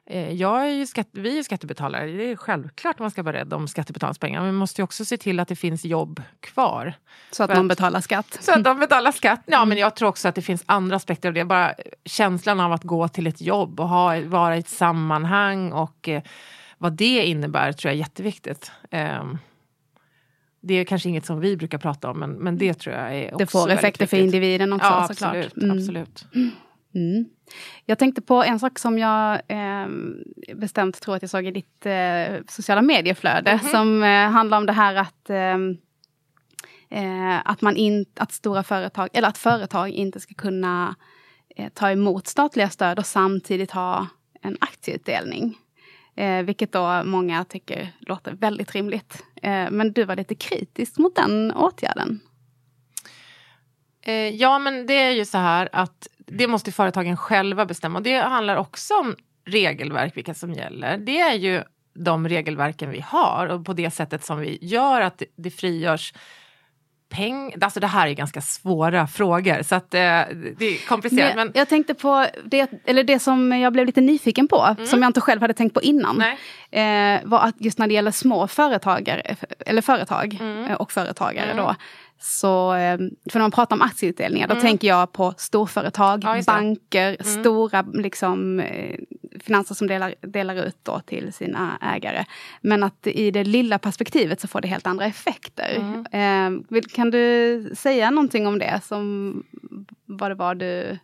Eh, 0.06 0.32
jag 0.32 0.62
är 0.62 0.72
ju 0.72 0.86
skatt, 0.86 1.08
vi 1.12 1.40
är 1.40 1.44
skattebetalare. 1.44 2.06
Det 2.06 2.32
är 2.32 2.36
självklart 2.36 2.96
att 2.96 3.00
man 3.00 3.12
ska 3.12 3.24
vara 3.24 3.36
rädd 3.36 3.54
om 3.54 3.68
skattebetalarnas 3.68 4.18
pengar. 4.18 4.40
Men 4.40 4.50
vi 4.50 4.58
måste 4.58 4.84
också 4.84 5.06
se 5.06 5.18
till 5.18 5.40
att 5.40 5.48
det 5.48 5.56
finns 5.56 5.86
jobb 5.86 6.22
kvar. 6.40 6.94
Så 7.32 7.44
att 7.44 7.56
de 7.56 7.68
betalar 7.68 8.02
skatt? 8.02 8.38
Så 8.42 8.52
att 8.52 8.64
de 8.64 8.80
betalar 8.80 9.12
skatt. 9.12 9.42
Ja, 9.46 9.58
mm. 9.58 9.70
men 9.70 9.78
jag 9.78 9.96
tror 9.96 10.10
också 10.10 10.28
att 10.28 10.36
det 10.36 10.42
finns 10.42 10.64
andra 10.66 10.96
aspekter 10.96 11.30
av 11.30 11.34
det. 11.34 11.46
Bara 11.46 11.74
känslan 12.06 12.60
av 12.60 12.72
att 12.72 12.84
gå 12.84 13.08
till 13.08 13.28
ett 13.28 13.42
jobb 13.42 13.80
och 13.80 13.90
ha, 13.90 14.22
vara 14.22 14.56
i 14.56 14.60
ett 14.60 14.70
sammanhang 14.70 15.72
och 15.72 16.10
eh, 16.10 16.24
vad 16.84 16.93
det 16.93 17.26
innebär 17.26 17.72
tror 17.72 17.89
jag 17.89 17.96
är 17.96 18.00
jätteviktigt. 18.00 18.72
Um, 18.91 19.38
det 20.62 20.74
är 20.74 20.86
kanske 20.86 21.10
inget 21.10 21.26
som 21.26 21.39
vi 21.39 21.58
brukar 21.58 21.78
prata 21.78 22.10
om 22.10 22.19
men, 22.19 22.32
men 22.32 22.58
det 22.58 22.74
tror 22.74 22.96
jag 22.96 23.15
är 23.15 23.26
också 23.26 23.38
Det 23.38 23.46
får 23.46 23.69
effekter 23.69 24.06
för 24.06 24.17
individen 24.17 24.74
också 24.74 24.88
ja, 24.88 25.08
såklart. 25.08 25.36
Absolut, 25.36 25.63
mm. 25.63 25.78
absolut. 25.78 26.26
Mm. 26.96 27.26
Jag 27.86 28.00
tänkte 28.00 28.22
på 28.22 28.43
en 28.43 28.60
sak 28.60 28.80
som 28.80 29.00
jag 29.00 29.41
eh, 29.48 29.88
bestämt 30.56 31.02
tror 31.02 31.15
att 31.15 31.22
jag 31.22 31.30
såg 31.30 31.46
i 31.46 31.52
ditt 31.52 31.86
eh, 31.86 32.43
sociala 32.48 32.82
medieflöde 32.82 33.52
mm 33.52 33.65
-hmm. 33.65 33.72
som 33.72 34.04
eh, 34.04 34.30
handlar 34.30 34.58
om 34.58 34.65
det 34.65 34.74
här 34.74 34.96
att 34.96 35.30
ehm, 35.30 35.78
eh, 36.89 37.50
att, 37.50 37.62
man 37.62 37.76
in, 37.76 38.06
att 38.15 38.32
stora 38.32 38.63
företag, 38.63 39.10
eller 39.13 39.28
att 39.28 39.38
företag 39.38 39.89
inte 39.89 40.19
ska 40.19 40.34
kunna 40.34 40.96
eh, 41.56 41.69
ta 41.74 41.91
emot 41.91 42.28
statliga 42.28 42.69
stöd 42.69 43.00
och 43.00 43.06
samtidigt 43.06 43.72
ha 43.72 44.08
en 44.41 44.58
aktieutdelning. 44.62 45.58
Eh, 46.15 46.43
vilket 46.43 46.71
då 46.71 47.04
många 47.04 47.43
tycker 47.43 47.91
låter 47.99 48.32
väldigt 48.32 48.71
rimligt. 48.71 49.23
Eh, 49.41 49.71
men 49.71 49.93
du 49.93 50.04
var 50.04 50.15
lite 50.15 50.36
kritisk 50.36 50.97
mot 50.97 51.15
den 51.15 51.52
åtgärden. 51.52 52.19
Eh, 54.02 54.30
ja, 54.30 54.60
men 54.60 54.86
det 54.88 54.93
är 54.93 55.12
ju 55.12 55.26
så 55.26 55.38
här 55.38 55.69
att 55.71 56.08
det 56.17 56.47
måste 56.47 56.71
företagen 56.71 57.17
själva 57.17 57.65
bestämma. 57.65 57.99
Och 57.99 58.04
det 58.04 58.17
handlar 58.17 58.56
också 58.56 58.93
om 58.93 59.15
regelverk, 59.45 60.17
vilka 60.17 60.34
som 60.34 60.54
gäller. 60.54 60.97
Det 60.97 61.19
är 61.19 61.34
ju 61.34 61.63
de 61.93 62.28
regelverken 62.28 62.89
vi 62.89 62.99
har 62.99 63.47
och 63.47 63.65
på 63.65 63.73
det 63.73 63.91
sättet 63.91 64.23
som 64.23 64.39
vi 64.39 64.58
gör 64.62 65.02
att 65.02 65.23
det 65.36 65.52
frigörs 65.52 66.13
peng... 67.15 67.54
Alltså 67.62 67.80
det 67.80 67.88
här 67.88 68.08
är 68.08 68.13
ganska 68.13 68.41
svåra 68.41 69.08
frågor 69.08 69.63
så 69.63 69.76
att 69.76 69.93
eh, 69.93 69.99
det 69.99 70.62
är 70.62 70.88
komplicerat. 70.88 71.36
Men, 71.36 71.52
Jag 71.54 71.69
tänkte 71.69 71.93
på 71.93 72.26
det, 72.45 72.71
eller 72.86 73.04
det 73.04 73.19
som 73.19 73.52
jag 73.52 73.73
blev 73.73 73.86
lite 73.86 74.02
nyfiken 74.02 74.47
på, 74.47 74.62
Mm. 74.78 74.86
som 74.88 75.02
jag 75.02 75.10
inte 75.10 75.21
själv 75.21 75.41
hade 75.41 75.54
tänkt 75.54 75.73
på 75.73 75.82
innan. 75.82 76.21
Eh, 76.71 77.19
var 77.23 77.39
att 77.39 77.56
just 77.58 77.78
när 77.78 77.88
det 77.88 77.93
gäller 77.93 78.12
små 78.12 78.47
företagare, 78.47 79.36
eller 79.65 79.82
företag 79.82 80.38
Mm. 80.41 80.65
eh, 80.65 80.73
och 80.73 80.91
företagare 80.91 81.54
då. 81.58 81.76
Så, 82.26 82.74
eh, 82.74 82.98
för 83.32 83.40
när 83.40 83.42
man 83.42 83.52
pratar 83.52 83.76
om 83.76 83.82
aktieutdelningar, 83.82 84.48
då 84.48 84.56
tänker 84.56 84.88
jag 84.88 85.12
på 85.12 85.34
storföretag, 85.38 86.24
Mm. 86.24 86.38
Ja, 86.38 86.44
banker, 86.46 87.24
stora 87.24 87.82
liksom, 87.94 88.60
eh, 88.60 89.00
finanser 89.40 89.76
som 89.76 89.88
delar, 89.88 90.16
delar 90.22 90.66
ut 90.66 90.78
då 90.84 91.00
till 91.00 91.34
sina 91.34 91.78
ägare. 91.96 92.26
Men 92.62 92.84
att 92.84 93.08
i 93.08 93.32
det 93.32 93.44
lilla 93.44 93.80
perspektivet 93.80 94.42
så 94.42 94.48
får 94.48 94.62
det 94.62 94.68
helt 94.68 94.88
andra 94.88 95.06
effekter. 95.06 96.04
Mm. 96.12 96.66
Eh, 96.74 96.82
kan 96.94 97.12
du 97.12 97.72
säga 97.76 98.12
någonting 98.12 98.48
om 98.48 98.60
det? 98.60 98.82
Som, 98.84 99.44
vad 100.06 100.32
det 100.32 100.36
var 100.36 100.56
du 100.56 100.98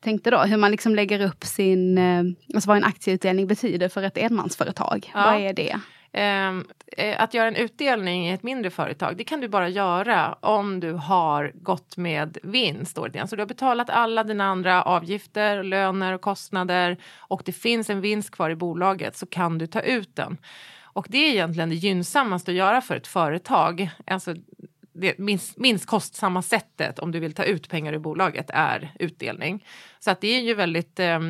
tänkte 0.00 0.30
då? 0.30 0.38
Hur 0.38 0.56
man 0.56 0.70
liksom 0.70 0.94
lägger 0.94 1.20
upp 1.26 1.44
sin... 1.44 1.98
Eh, 1.98 2.22
alltså 2.54 2.68
vad 2.68 2.76
en 2.76 2.84
aktieutdelning 2.84 3.46
betyder 3.46 3.88
för 3.88 4.02
ett 4.02 4.18
enmansföretag. 4.18 5.10
Ja. 5.14 5.24
Vad 5.24 5.40
är 5.40 5.52
det? 5.52 5.80
Ehm, 6.12 6.64
eh, 6.96 7.22
att 7.22 7.34
göra 7.34 7.48
en 7.48 7.56
utdelning 7.56 8.28
i 8.28 8.32
ett 8.32 8.42
mindre 8.42 8.70
företag, 8.70 9.16
det 9.16 9.24
kan 9.24 9.40
du 9.40 9.48
bara 9.48 9.68
göra 9.68 10.32
om 10.40 10.80
du 10.80 10.92
har 10.92 11.52
gått 11.54 11.96
med 11.96 12.38
vinst. 12.42 12.96
Så 12.96 13.04
alltså, 13.04 13.36
du 13.36 13.42
har 13.42 13.46
betalat 13.46 13.90
alla 13.90 14.24
dina 14.24 14.44
andra 14.44 14.82
avgifter, 14.82 15.62
löner 15.62 16.12
och 16.12 16.20
kostnader 16.20 16.96
och 17.16 17.42
det 17.44 17.52
finns 17.52 17.90
en 17.90 18.00
vinst 18.00 18.30
kvar 18.30 18.50
i 18.50 18.56
bolaget 18.56 19.16
så 19.16 19.26
kan 19.26 19.58
du 19.58 19.66
ta 19.66 19.80
ut 19.80 20.16
den. 20.16 20.36
Och 20.82 21.06
det 21.08 21.18
är 21.18 21.30
egentligen 21.30 21.68
det 21.68 21.74
gynnsammaste 21.74 22.50
att 22.50 22.56
göra 22.56 22.80
för 22.80 22.96
ett 22.96 23.06
företag. 23.06 23.90
Alltså 24.06 24.34
det 24.92 25.18
minst, 25.18 25.58
minst 25.58 25.86
kostsamma 25.86 26.42
sättet 26.42 26.98
om 26.98 27.12
du 27.12 27.20
vill 27.20 27.34
ta 27.34 27.44
ut 27.44 27.68
pengar 27.68 27.92
ur 27.92 27.98
bolaget 27.98 28.50
är 28.50 28.92
utdelning. 28.98 29.66
Så 29.98 30.10
att 30.10 30.20
det 30.20 30.28
är 30.28 30.40
ju 30.40 30.54
väldigt 30.54 31.00
eh, 31.00 31.20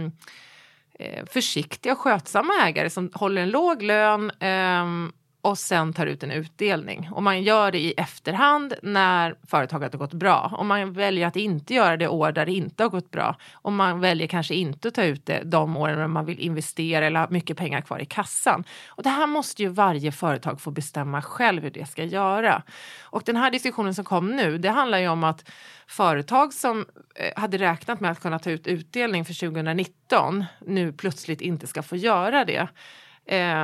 Eh, 1.03 1.25
försiktiga 1.27 1.93
och 1.93 1.99
skötsamma 1.99 2.53
ägare 2.67 2.91
som 2.91 3.11
håller 3.15 3.43
en 3.43 3.51
låg 3.51 3.83
lön 3.83 4.31
ehm, 4.41 5.13
och 5.43 5.59
sen 5.59 5.93
tar 5.93 6.07
ut 6.07 6.23
en 6.23 6.31
utdelning. 6.31 7.09
Och 7.13 7.23
man 7.23 7.43
gör 7.43 7.73
det 7.73 7.79
i 7.79 7.93
efterhand 7.97 8.75
när 8.83 9.35
företaget 9.47 9.93
har 9.93 9.99
gått 9.99 10.13
bra. 10.13 10.55
Och 10.59 10.67
man 10.67 10.93
väljer 10.93 11.27
att 11.27 11.37
inte 11.37 11.75
göra 11.75 11.97
det 11.97 12.09
år 12.09 12.33
där 12.33 12.47
det 12.47 12.53
inte 12.53 12.83
har 12.83 12.91
gått 12.91 13.11
bra. 13.11 13.37
Och 13.53 13.73
man 13.73 14.01
väljer 14.01 14.27
kanske 14.27 14.55
inte 14.55 14.89
att 14.89 14.95
ta 14.95 15.05
ut 15.05 15.27
det 15.27 15.43
de 15.45 15.77
åren 15.77 15.99
när 15.99 16.07
man 16.07 16.25
vill 16.25 16.41
investera 16.41 17.07
eller 17.07 17.21
ha 17.21 17.27
mycket 17.31 17.57
pengar 17.57 17.81
kvar 17.81 17.99
i 17.99 18.05
kassan. 18.05 18.65
Och 18.89 19.03
det 19.03 19.09
här 19.09 19.27
måste 19.27 19.63
ju 19.63 19.69
varje 19.69 20.13
företag 20.13 20.61
få 20.61 20.71
bestämma 20.71 21.23
själv 21.23 21.63
hur 21.63 21.71
det 21.71 21.87
ska 21.87 22.05
göra. 22.05 22.63
Och 23.03 23.23
den 23.27 23.37
här 23.37 23.51
diskussionen 23.51 23.95
som 23.95 24.05
kom 24.05 24.37
nu, 24.37 24.59
det 24.59 24.71
handlar 24.71 24.99
ju 24.99 25.09
om 25.09 25.25
att 25.25 25.51
företag 25.87 26.53
som 26.53 26.87
eh, 27.15 27.41
hade 27.41 27.59
räknat 27.59 28.01
med 28.01 28.11
att 28.11 28.21
kunna 28.21 28.39
ta 28.39 28.51
ut 28.51 28.67
utdelning 28.67 29.25
för 29.25 29.35
2019 29.35 30.45
nu 30.67 30.93
plötsligt 30.93 31.41
inte 31.41 31.67
ska 31.67 31.83
få 31.83 31.97
göra 31.97 32.45
det. 32.45 32.69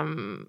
Um, 0.01 0.49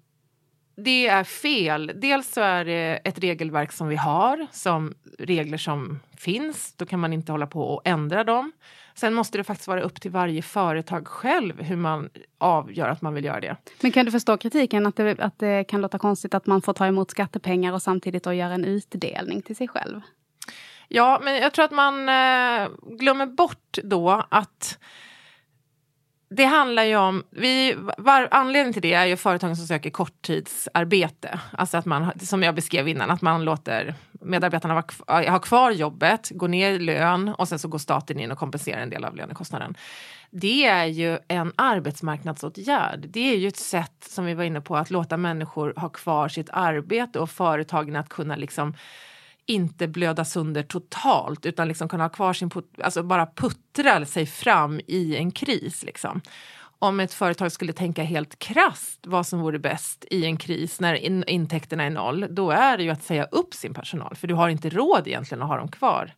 det 0.76 1.06
är 1.06 1.24
fel. 1.24 1.92
Dels 1.94 2.32
så 2.32 2.40
är 2.40 2.64
det 2.64 3.00
ett 3.04 3.18
regelverk 3.18 3.72
som 3.72 3.88
vi 3.88 3.96
har, 3.96 4.46
som 4.52 4.94
regler 5.18 5.58
som 5.58 6.00
finns. 6.16 6.74
Då 6.76 6.86
kan 6.86 7.00
man 7.00 7.12
inte 7.12 7.32
hålla 7.32 7.46
på 7.46 7.62
och 7.62 7.82
ändra 7.84 8.24
dem. 8.24 8.52
Sen 8.94 9.14
måste 9.14 9.38
det 9.38 9.44
faktiskt 9.44 9.68
vara 9.68 9.82
upp 9.82 10.00
till 10.00 10.10
varje 10.10 10.42
företag 10.42 11.08
själv 11.08 11.62
hur 11.62 11.76
man 11.76 12.10
avgör 12.38 12.88
att 12.88 13.02
man 13.02 13.14
vill 13.14 13.24
göra 13.24 13.40
det. 13.40 13.56
Men 13.82 13.92
kan 13.92 14.04
du 14.06 14.12
förstå 14.12 14.36
kritiken 14.36 14.86
att 14.86 14.96
det, 14.96 15.20
att 15.20 15.38
det 15.38 15.64
kan 15.64 15.80
låta 15.80 15.98
konstigt 15.98 16.34
att 16.34 16.46
man 16.46 16.62
får 16.62 16.72
ta 16.72 16.86
emot 16.86 17.10
skattepengar 17.10 17.72
och 17.72 17.82
samtidigt 17.82 18.24
då 18.24 18.32
göra 18.32 18.54
en 18.54 18.64
utdelning 18.64 19.42
till 19.42 19.56
sig 19.56 19.68
själv? 19.68 20.00
Ja, 20.88 21.20
men 21.22 21.36
jag 21.36 21.52
tror 21.52 21.64
att 21.64 21.70
man 21.70 22.08
eh, 22.08 22.68
glömmer 22.98 23.26
bort 23.26 23.78
då 23.82 24.24
att 24.28 24.78
det 26.30 26.44
handlar 26.44 26.84
ju 26.84 26.96
om, 26.96 27.24
vi, 27.30 27.74
var, 27.98 28.28
anledningen 28.30 28.72
till 28.72 28.82
det 28.82 28.92
är 28.92 29.06
ju 29.06 29.16
företagen 29.16 29.56
som 29.56 29.66
söker 29.66 29.90
korttidsarbete. 29.90 31.40
Alltså 31.52 31.76
att 31.76 31.86
man, 31.86 32.18
som 32.20 32.42
jag 32.42 32.54
beskrev 32.54 32.88
innan, 32.88 33.10
att 33.10 33.22
man 33.22 33.44
låter 33.44 33.94
medarbetarna 34.12 34.84
ha 35.06 35.38
kvar 35.38 35.70
jobbet, 35.70 36.30
gå 36.30 36.46
ner 36.46 36.72
i 36.72 36.78
lön 36.78 37.28
och 37.28 37.48
sen 37.48 37.58
så 37.58 37.68
går 37.68 37.78
staten 37.78 38.20
in 38.20 38.30
och 38.30 38.38
kompenserar 38.38 38.80
en 38.80 38.90
del 38.90 39.04
av 39.04 39.16
lönekostnaden. 39.16 39.74
Det 40.30 40.66
är 40.66 40.84
ju 40.84 41.18
en 41.28 41.52
arbetsmarknadsåtgärd. 41.56 43.06
Det 43.08 43.32
är 43.32 43.36
ju 43.36 43.48
ett 43.48 43.56
sätt 43.56 44.06
som 44.08 44.24
vi 44.24 44.34
var 44.34 44.44
inne 44.44 44.60
på 44.60 44.76
att 44.76 44.90
låta 44.90 45.16
människor 45.16 45.74
ha 45.76 45.88
kvar 45.88 46.28
sitt 46.28 46.50
arbete 46.52 47.18
och 47.18 47.30
företagen 47.30 47.96
att 47.96 48.08
kunna 48.08 48.36
liksom 48.36 48.74
inte 49.46 49.88
blöda 49.88 50.24
sönder 50.24 50.62
totalt 50.62 51.46
utan 51.46 51.68
liksom 51.68 51.88
kunna 51.88 52.04
ha 52.04 52.08
kvar 52.08 52.32
sin, 52.32 52.50
put- 52.50 52.82
alltså 52.82 53.02
bara 53.02 53.26
puttra 53.26 54.06
sig 54.06 54.26
fram 54.26 54.80
i 54.86 55.16
en 55.16 55.30
kris. 55.30 55.84
Liksom. 55.84 56.20
Om 56.78 57.00
ett 57.00 57.14
företag 57.14 57.52
skulle 57.52 57.72
tänka 57.72 58.02
helt 58.02 58.38
krasst 58.38 59.06
vad 59.06 59.26
som 59.26 59.40
vore 59.40 59.58
bäst 59.58 60.04
i 60.10 60.24
en 60.24 60.36
kris 60.36 60.80
när 60.80 60.94
in, 60.94 61.24
intäkterna 61.26 61.84
är 61.84 61.90
noll, 61.90 62.26
då 62.30 62.50
är 62.50 62.76
det 62.76 62.82
ju 62.82 62.90
att 62.90 63.02
säga 63.02 63.24
upp 63.24 63.54
sin 63.54 63.74
personal 63.74 64.16
för 64.16 64.28
du 64.28 64.34
har 64.34 64.48
inte 64.48 64.70
råd 64.70 65.06
egentligen 65.06 65.42
att 65.42 65.48
ha 65.48 65.56
dem 65.56 65.68
kvar. 65.68 66.14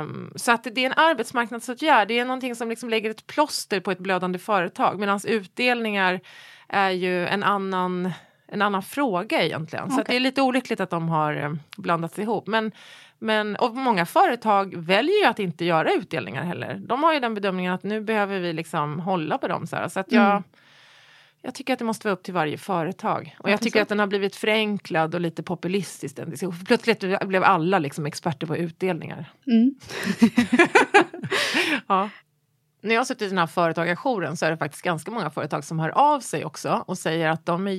Um, 0.00 0.32
så 0.36 0.52
att 0.52 0.64
det 0.64 0.80
är 0.80 0.86
en 0.86 0.92
arbetsmarknadsåtgärd, 0.96 2.08
det 2.08 2.18
är 2.18 2.24
någonting 2.24 2.54
som 2.54 2.68
liksom 2.68 2.90
lägger 2.90 3.10
ett 3.10 3.26
plåster 3.26 3.80
på 3.80 3.90
ett 3.90 3.98
blödande 3.98 4.38
företag 4.38 4.98
medan 4.98 5.20
utdelningar 5.24 6.20
är 6.68 6.90
ju 6.90 7.26
en 7.26 7.42
annan 7.42 8.12
en 8.52 8.62
annan 8.62 8.82
fråga 8.82 9.42
egentligen. 9.44 9.90
Så 9.90 9.94
att 9.94 10.00
Okej. 10.00 10.12
det 10.12 10.16
är 10.18 10.20
lite 10.20 10.42
olyckligt 10.42 10.80
att 10.80 10.90
de 10.90 11.08
har 11.08 11.36
eh, 11.36 11.52
blandats 11.76 12.18
ihop. 12.18 12.46
Men, 12.46 12.72
men, 13.18 13.56
och 13.56 13.74
många 13.76 14.06
företag 14.06 14.74
väljer 14.76 15.20
ju 15.22 15.24
att 15.26 15.38
inte 15.38 15.64
göra 15.64 15.92
utdelningar 15.92 16.44
heller. 16.44 16.74
De 16.86 17.02
har 17.02 17.14
ju 17.14 17.20
den 17.20 17.34
bedömningen 17.34 17.72
att 17.74 17.82
nu 17.82 18.00
behöver 18.00 18.38
vi 18.40 18.52
liksom 18.52 19.00
hålla 19.00 19.38
på 19.38 19.48
dem. 19.48 19.66
Så, 19.66 19.76
här. 19.76 19.88
så 19.88 20.00
att 20.00 20.12
jag, 20.12 20.30
Mm. 20.30 20.42
jag 21.42 21.54
tycker 21.54 21.72
att 21.72 21.78
det 21.78 21.84
måste 21.84 22.06
vara 22.08 22.12
upp 22.12 22.22
till 22.22 22.34
varje 22.34 22.58
företag. 22.58 23.36
Och 23.38 23.48
Ja, 23.48 23.50
jag 23.52 23.60
tycker 23.60 23.78
så. 23.78 23.82
att 23.82 23.88
den 23.88 23.98
har 23.98 24.06
blivit 24.06 24.36
förenklad 24.36 25.14
och 25.14 25.20
lite 25.20 25.42
populistisk. 25.42 26.16
Den 26.16 26.34
Plötsligt 26.66 27.04
blev 27.28 27.44
alla 27.44 27.78
liksom 27.78 28.06
experter 28.06 28.46
på 28.46 28.56
utdelningar. 28.56 29.30
Mm. 29.46 29.74
Ja. 31.86 32.08
När 32.82 32.94
jag 32.94 33.00
har 33.00 33.04
suttit 33.04 33.22
i 33.22 33.28
den 33.28 33.38
här 33.38 33.46
företagarjouren 33.46 34.36
så 34.36 34.46
är 34.46 34.50
det 34.50 34.56
faktiskt 34.56 34.82
ganska 34.82 35.10
många 35.10 35.30
företag 35.30 35.64
som 35.64 35.78
hör 35.78 35.88
av 35.88 36.20
sig 36.20 36.44
också 36.44 36.84
och 36.86 36.98
säger 36.98 37.28
att 37.28 37.46
de 37.46 37.66
är 37.68 37.72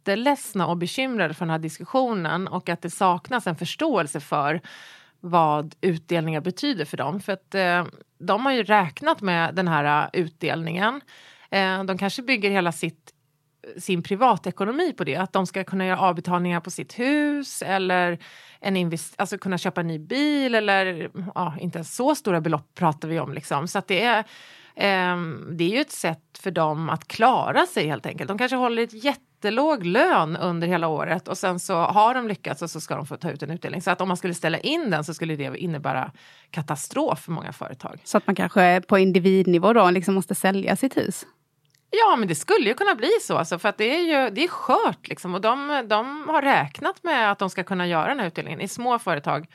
jätteledsna 0.00 0.66
och 0.66 0.76
bekymrade 0.76 1.34
för 1.34 1.44
den 1.44 1.50
här 1.50 1.58
diskussionen 1.58 2.48
och 2.48 2.68
att 2.68 2.82
det 2.82 2.90
saknas 2.90 3.46
en 3.46 3.56
förståelse 3.56 4.20
för 4.20 4.60
vad 5.20 5.74
utdelningar 5.80 6.40
betyder 6.40 6.84
för 6.84 6.96
dem. 6.96 7.20
För 7.20 7.32
att 7.32 7.54
eh, 7.54 7.86
de 8.18 8.46
har 8.46 8.52
ju 8.52 8.62
räknat 8.62 9.20
med 9.20 9.54
den 9.54 9.68
här 9.68 10.08
eh, 10.12 10.20
utdelningen. 10.20 11.00
Eh, 11.50 11.84
de 11.84 11.98
kanske 11.98 12.22
bygger 12.22 12.50
hela 12.50 12.72
sitt 12.72 13.12
sin 13.76 14.02
privatekonomi 14.02 14.92
på 14.92 15.04
det. 15.04 15.16
Att 15.16 15.32
de 15.32 15.46
ska 15.46 15.64
kunna 15.64 15.86
göra 15.86 16.00
avbetalningar 16.00 16.60
på 16.60 16.70
sitt 16.70 16.98
hus 16.98 17.62
eller 17.62 18.18
en 18.60 18.76
invest- 18.76 19.14
alltså 19.18 19.38
kunna 19.38 19.58
köpa 19.58 19.80
en 19.80 19.86
ny 19.86 19.98
bil 19.98 20.54
eller 20.54 21.10
ja, 21.34 21.54
inte 21.60 21.78
ens 21.78 21.96
så 21.96 22.14
stora 22.14 22.40
belopp 22.40 22.74
pratar 22.74 23.08
vi 23.08 23.20
om. 23.20 23.32
Liksom. 23.34 23.68
Så 23.68 23.78
att 23.78 23.88
det 23.88 24.02
är, 24.02 24.24
ehm, 24.76 25.48
det 25.50 25.64
är 25.64 25.68
ju 25.68 25.80
ett 25.80 25.92
sätt 25.92 26.38
för 26.38 26.50
dem 26.50 26.90
att 26.90 27.08
klara 27.08 27.66
sig 27.66 27.86
helt 27.86 28.06
enkelt. 28.06 28.28
De 28.28 28.38
kanske 28.38 28.56
håller 28.56 28.82
ett 28.82 29.04
jättelåg 29.40 29.86
lön 29.86 30.36
under 30.36 30.68
hela 30.68 30.88
året 30.88 31.28
och 31.28 31.38
sen 31.38 31.60
så 31.60 31.74
har 31.74 32.14
de 32.14 32.28
lyckats 32.28 32.62
och 32.62 32.70
så 32.70 32.80
ska 32.80 32.96
de 32.96 33.06
få 33.06 33.16
ta 33.16 33.30
ut 33.30 33.42
en 33.42 33.50
utdelning. 33.50 33.82
Så 33.82 33.90
att 33.90 34.00
om 34.00 34.08
man 34.08 34.16
skulle 34.16 34.34
ställa 34.34 34.58
in 34.58 34.90
den 34.90 35.04
så 35.04 35.14
skulle 35.14 35.36
det 35.36 35.58
innebära 35.58 36.12
katastrof 36.50 37.20
för 37.20 37.32
många 37.32 37.52
företag. 37.52 38.00
Så 38.04 38.16
att 38.16 38.26
man 38.26 38.36
kanske 38.36 38.82
på 38.88 38.98
individnivå 38.98 39.72
då 39.72 39.90
liksom 39.90 40.14
måste 40.14 40.34
sälja 40.34 40.76
sitt 40.76 40.96
hus? 40.96 41.26
Ja, 41.90 42.16
men 42.16 42.28
det 42.28 42.34
skulle 42.34 42.68
ju 42.68 42.74
kunna 42.74 42.94
bli 42.94 43.10
så, 43.22 43.36
alltså, 43.36 43.58
för 43.58 43.68
att 43.68 43.78
det 43.78 43.94
är 43.94 44.00
ju 44.00 44.30
det 44.30 44.44
är 44.44 44.48
skört. 44.48 45.08
Liksom, 45.08 45.34
och 45.34 45.40
de, 45.40 45.84
de 45.88 46.28
har 46.28 46.42
räknat 46.42 47.02
med 47.02 47.32
att 47.32 47.38
de 47.38 47.50
ska 47.50 47.64
kunna 47.64 47.86
göra 47.86 48.08
den 48.08 48.20
här 48.20 48.26
utdelningen 48.26 48.60
i 48.60 48.68
små 48.68 48.98
företag. 48.98 49.46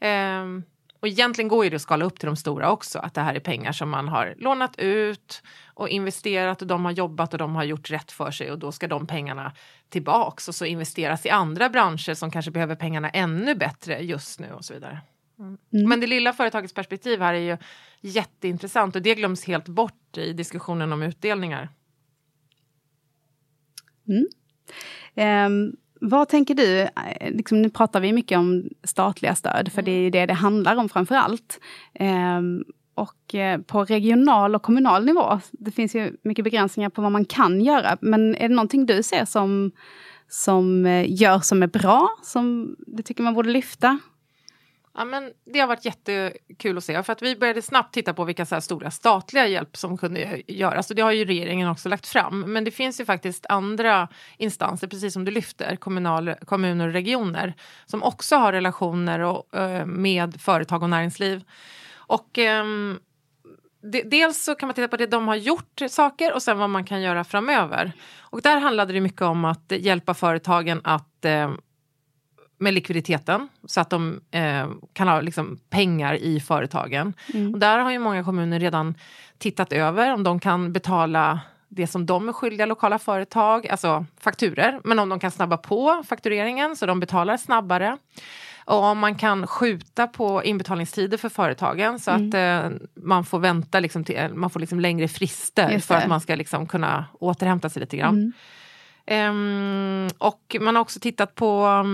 Ehm, 0.00 0.62
och 1.00 1.08
egentligen 1.08 1.48
går 1.48 1.64
ju 1.64 1.70
det 1.70 1.76
att 1.76 1.82
skala 1.82 2.04
upp 2.04 2.18
till 2.18 2.26
de 2.26 2.36
stora 2.36 2.70
också, 2.70 2.98
att 2.98 3.14
det 3.14 3.20
här 3.20 3.34
är 3.34 3.40
pengar 3.40 3.72
som 3.72 3.90
man 3.90 4.08
har 4.08 4.34
lånat 4.38 4.78
ut 4.78 5.42
och 5.74 5.88
investerat 5.88 6.62
och 6.62 6.68
de 6.68 6.84
har 6.84 6.92
jobbat 6.92 7.32
och 7.32 7.38
de 7.38 7.54
har 7.56 7.64
gjort 7.64 7.90
rätt 7.90 8.12
för 8.12 8.30
sig 8.30 8.50
och 8.50 8.58
då 8.58 8.72
ska 8.72 8.88
de 8.88 9.06
pengarna 9.06 9.52
tillbaks 9.88 10.48
och 10.48 10.54
så 10.54 10.64
investeras 10.64 11.26
i 11.26 11.30
andra 11.30 11.68
branscher 11.68 12.14
som 12.14 12.30
kanske 12.30 12.50
behöver 12.50 12.74
pengarna 12.74 13.10
ännu 13.10 13.54
bättre 13.54 13.98
just 14.00 14.40
nu 14.40 14.52
och 14.52 14.64
så 14.64 14.74
vidare. 14.74 15.00
Mm. 15.38 15.58
Men 15.70 16.00
det 16.00 16.06
lilla 16.06 16.32
företagets 16.32 16.74
perspektiv 16.74 17.20
här 17.20 17.34
är 17.34 17.38
ju 17.38 17.56
jätteintressant 18.00 18.96
och 18.96 19.02
det 19.02 19.14
glöms 19.14 19.44
helt 19.44 19.68
bort 19.68 20.16
i 20.16 20.32
diskussionen 20.32 20.92
om 20.92 21.02
utdelningar. 21.02 21.68
Ehm, 25.14 25.72
vad 26.00 26.28
tänker 26.28 26.54
du, 26.54 26.80
eh, 26.80 26.88
liksom, 27.30 27.62
nu 27.62 27.70
pratar 27.70 28.00
vi 28.00 28.12
mycket 28.12 28.38
om 28.38 28.64
statliga 28.84 29.34
stöd, 29.34 29.72
för 29.72 29.82
det 29.82 29.90
är 29.90 30.00
ju 30.00 30.10
det 30.10 30.26
det 30.26 30.34
handlar 30.34 30.76
om 30.76 30.88
framför 30.88 31.14
allt. 31.14 31.60
Ehm, 31.94 32.64
och 32.94 33.34
eh, 33.34 33.60
på 33.60 33.84
regional 33.84 34.54
och 34.54 34.62
kommunal 34.62 35.04
nivå, 35.04 35.40
det 35.52 35.70
finns 35.70 35.94
ju 35.94 36.16
mycket 36.22 36.44
begränsningar 36.44 36.90
på 36.90 37.02
vad 37.02 37.12
man 37.12 37.24
kan 37.24 37.60
göra. 37.60 37.98
Men 38.00 38.36
är 38.36 38.48
det 38.48 38.54
någonting 38.54 38.86
du 38.86 39.02
ser 39.02 39.24
som, 39.24 39.70
som 40.28 40.86
eh, 40.86 41.12
gör 41.22 41.38
som 41.38 41.62
är 41.62 41.66
bra, 41.66 42.08
som 42.22 42.76
du 42.78 43.02
tycker 43.02 43.22
man 43.22 43.34
borde 43.34 43.50
lyfta? 43.50 43.98
Ja, 44.94 45.04
men 45.04 45.32
det 45.44 45.60
har 45.60 45.66
varit 45.66 45.84
jättekul 45.84 46.78
att 46.78 46.84
se 46.84 47.02
för 47.02 47.12
att 47.12 47.22
vi 47.22 47.36
började 47.36 47.62
snabbt 47.62 47.94
titta 47.94 48.14
på 48.14 48.24
vilka 48.24 48.46
så 48.46 48.54
här 48.54 48.60
stora 48.60 48.90
statliga 48.90 49.46
hjälp 49.46 49.76
som 49.76 49.98
kunde 49.98 50.42
göras 50.46 50.90
och 50.90 50.96
det 50.96 51.02
har 51.02 51.12
ju 51.12 51.24
regeringen 51.24 51.68
också 51.68 51.88
lagt 51.88 52.06
fram. 52.06 52.40
Men 52.40 52.64
det 52.64 52.70
finns 52.70 53.00
ju 53.00 53.04
faktiskt 53.04 53.46
andra 53.48 54.08
instanser, 54.38 54.86
precis 54.86 55.12
som 55.12 55.24
du 55.24 55.30
lyfter, 55.30 55.76
kommunal, 55.76 56.34
kommuner 56.44 56.86
och 56.86 56.92
regioner 56.92 57.54
som 57.86 58.02
också 58.02 58.36
har 58.36 58.52
relationer 58.52 59.20
och, 59.20 59.54
eh, 59.54 59.86
med 59.86 60.40
företag 60.40 60.82
och 60.82 60.90
näringsliv. 60.90 61.44
Och 61.94 62.38
ehm, 62.38 62.98
de, 63.82 64.02
dels 64.02 64.44
så 64.44 64.54
kan 64.54 64.66
man 64.66 64.74
titta 64.74 64.88
på 64.88 64.96
det 64.96 65.06
de 65.06 65.28
har 65.28 65.36
gjort 65.36 65.80
saker 65.88 66.32
och 66.34 66.42
sen 66.42 66.58
vad 66.58 66.70
man 66.70 66.84
kan 66.84 67.02
göra 67.02 67.24
framöver. 67.24 67.92
Och 68.18 68.42
där 68.42 68.60
handlade 68.60 68.92
det 68.92 69.00
mycket 69.00 69.22
om 69.22 69.44
att 69.44 69.72
hjälpa 69.78 70.14
företagen 70.14 70.80
att 70.84 71.24
eh, 71.24 71.50
med 72.60 72.74
likviditeten 72.74 73.48
så 73.64 73.80
att 73.80 73.90
de 73.90 74.20
eh, 74.30 74.68
kan 74.92 75.08
ha 75.08 75.20
liksom, 75.20 75.58
pengar 75.70 76.14
i 76.14 76.40
företagen. 76.40 77.14
Mm. 77.34 77.54
Och 77.54 77.60
där 77.60 77.78
har 77.78 77.90
ju 77.90 77.98
många 77.98 78.24
kommuner 78.24 78.60
redan 78.60 78.94
tittat 79.38 79.72
över 79.72 80.14
om 80.14 80.22
de 80.22 80.40
kan 80.40 80.72
betala 80.72 81.40
det 81.68 81.86
som 81.86 82.06
de 82.06 82.28
är 82.28 82.32
skyldiga 82.32 82.66
lokala 82.66 82.98
företag, 82.98 83.68
alltså 83.68 84.06
fakturer, 84.20 84.80
men 84.84 84.98
om 84.98 85.08
de 85.08 85.20
kan 85.20 85.30
snabba 85.30 85.56
på 85.56 86.02
faktureringen 86.08 86.76
så 86.76 86.86
de 86.86 87.00
betalar 87.00 87.36
snabbare. 87.36 87.98
Och 88.64 88.84
om 88.84 88.98
man 88.98 89.14
kan 89.14 89.46
skjuta 89.46 90.06
på 90.06 90.44
inbetalningstider 90.44 91.18
för 91.18 91.28
företagen 91.28 91.98
så 91.98 92.10
mm. 92.10 92.28
att 92.28 92.34
eh, 92.34 92.78
man 92.94 93.24
får 93.24 93.38
vänta 93.38 93.80
liksom 93.80 94.04
till, 94.04 94.28
man 94.34 94.50
får 94.50 94.60
liksom 94.60 94.80
längre 94.80 95.08
frister 95.08 95.78
för 95.78 95.94
att 95.94 96.08
man 96.08 96.20
ska 96.20 96.34
liksom 96.34 96.66
kunna 96.66 97.04
återhämta 97.20 97.68
sig 97.68 97.80
lite 97.80 97.96
grann. 97.96 98.14
Mm. 98.14 98.32
Um, 99.12 100.08
och 100.18 100.56
man 100.60 100.74
har 100.74 100.82
också 100.82 101.00
tittat 101.00 101.34
på 101.34 101.84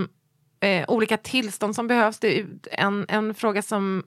eh, 0.59 0.85
olika 0.87 1.17
tillstånd 1.17 1.75
som 1.75 1.87
behövs. 1.87 2.19
Det 2.19 2.39
är 2.39 2.47
en, 2.71 3.05
en 3.09 3.33
fråga 3.33 3.61
som 3.61 4.03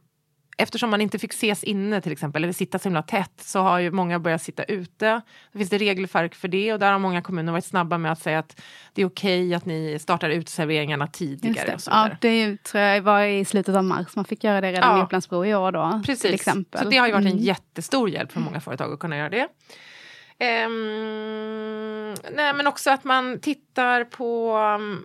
Eftersom 0.63 0.91
man 0.91 1.01
inte 1.01 1.19
fick 1.19 1.33
ses 1.33 1.65
inne 1.65 2.01
till 2.01 2.13
exempel, 2.13 2.45
eller 2.45 2.53
sitta 2.53 2.79
så 2.79 2.89
himla 2.89 3.03
tätt, 3.03 3.33
så 3.41 3.61
har 3.61 3.79
ju 3.79 3.91
många 3.91 4.19
börjat 4.19 4.43
sitta 4.43 4.65
ute. 4.65 5.21
Det 5.53 5.59
finns 5.59 5.71
det 5.71 5.79
regelverk 5.79 6.35
för 6.35 6.49
det 6.49 6.73
och 6.73 6.79
där 6.79 6.93
har 6.93 6.99
många 6.99 7.23
kommuner 7.23 7.53
varit 7.53 7.65
snabba 7.65 7.99
med 7.99 8.13
att 8.13 8.23
säga 8.23 8.39
att 8.39 8.63
det 8.95 9.03
är 9.03 9.07
okej 9.07 9.47
okay 9.47 9.55
att 9.55 9.67
ni 9.67 9.99
startar 10.01 10.31
uteserveringarna 10.31 11.07
tidigare. 11.07 11.67
Det. 11.67 11.87
Ja, 11.87 12.11
det 12.21 12.63
tror 12.63 12.83
jag 12.83 13.03
var 13.03 13.23
i 13.23 13.45
slutet 13.45 13.77
av 13.77 13.85
mars, 13.85 14.17
man 14.17 14.25
fick 14.25 14.45
göra 14.45 14.61
det 14.61 14.73
redan 14.73 14.97
ja. 14.97 15.01
i 15.01 15.05
Upplandsbro 15.05 15.45
i 15.45 15.55
år 15.55 15.73
då. 15.73 16.03
Precis, 16.07 16.23
till 16.23 16.35
exempel. 16.35 16.83
så 16.83 16.89
det 16.89 16.97
har 16.97 17.07
ju 17.07 17.13
varit 17.13 17.27
en 17.27 17.33
mm. 17.33 17.45
jättestor 17.45 18.11
hjälp 18.11 18.33
för 18.33 18.41
många 18.41 18.61
företag 18.61 18.93
att 18.93 18.99
kunna 18.99 19.17
göra 19.17 19.29
det. 19.29 19.49
Um, 20.67 22.15
nej, 22.33 22.55
men 22.55 22.67
också 22.67 22.91
att 22.91 23.05
man 23.05 23.41
tittar 23.41 24.05
på 24.05 24.57
um, 24.57 25.05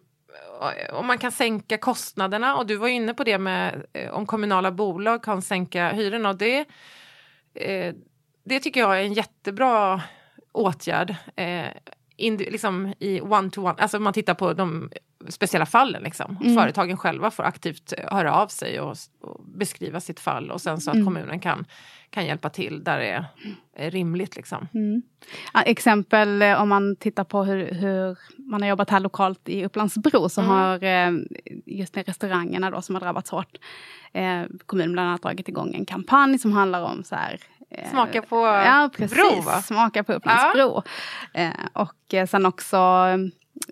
om 0.91 1.07
man 1.07 1.17
kan 1.17 1.31
sänka 1.31 1.77
kostnaderna 1.77 2.55
och 2.55 2.65
du 2.65 2.75
var 2.75 2.87
inne 2.87 3.13
på 3.13 3.23
det 3.23 3.37
med 3.37 3.85
eh, 3.93 4.11
om 4.11 4.25
kommunala 4.25 4.71
bolag 4.71 5.23
kan 5.23 5.41
sänka 5.41 5.89
hyrorna 5.89 6.29
och 6.29 6.37
det, 6.37 6.65
eh, 7.53 7.93
det 8.43 8.59
tycker 8.59 8.79
jag 8.79 8.99
är 8.99 9.03
en 9.03 9.13
jättebra 9.13 10.01
åtgärd. 10.51 11.15
Eh, 11.35 11.65
in, 12.17 12.37
liksom 12.37 12.93
i 12.99 13.21
one-to-one, 13.21 13.75
alltså 13.77 13.99
man 13.99 14.13
tittar 14.13 14.33
på 14.33 14.53
de 14.53 14.89
speciella 15.29 15.65
fallen. 15.65 16.03
Liksom. 16.03 16.37
Mm. 16.41 16.55
Företagen 16.55 16.97
själva 16.97 17.31
får 17.31 17.43
aktivt 17.43 17.93
höra 18.11 18.33
av 18.33 18.47
sig 18.47 18.79
och, 18.79 18.97
och, 19.21 19.41
beskriva 19.45 19.99
sitt 19.99 20.19
fall 20.19 20.51
och 20.51 20.61
sen 20.61 20.81
så 20.81 20.89
att 20.89 20.95
mm. 20.95 21.05
kommunen 21.05 21.39
kan, 21.39 21.65
kan 22.15 22.25
hjälpa 22.25 22.49
till 22.49 22.83
där 22.83 22.99
det 22.99 23.25
är, 23.75 23.91
rimligt. 23.91 24.35
Liksom. 24.35 24.67
Mm. 24.73 25.01
Ja, 25.53 25.61
exempel 25.61 26.41
eh, 26.41 26.61
om 26.61 26.69
man 26.69 26.95
tittar 26.95 27.23
på 27.23 27.43
hur, 27.43 27.73
hur, 27.73 28.17
man 28.37 28.61
har 28.61 28.69
jobbat 28.69 28.89
här 28.89 28.99
lokalt 28.99 29.49
i 29.49 29.65
Upplandsbro 29.65 30.29
så 30.29 30.41
mm. 30.41 30.51
har 30.53 30.83
eh, 30.83 31.11
just 31.65 31.95
med 31.95 32.07
restaurangerna 32.07 32.71
då 32.71 32.81
som 32.81 32.95
har 32.95 32.99
drabbats 32.99 33.29
hårt 33.29 33.57
eh, 34.13 34.41
kommunen 34.65 34.91
bland 34.91 35.09
annat 35.09 35.21
dragit 35.21 35.49
igång 35.49 35.75
en 35.75 35.85
kampanj 35.85 36.39
som 36.39 36.51
handlar 36.51 36.83
om 36.83 37.03
så 37.03 37.15
här 37.15 37.39
Smaka 37.89 38.21
på 38.21 38.35
ja, 38.45 38.89
precis, 38.97 39.17
bro 39.17 39.41
va? 39.41 39.61
Smaka 39.61 40.03
på 40.03 40.13
Upplandsbro. 40.13 40.83
Ja. 41.33 41.41
Eh, 41.41 41.51
och 41.73 42.29
sen 42.29 42.45
också 42.45 42.77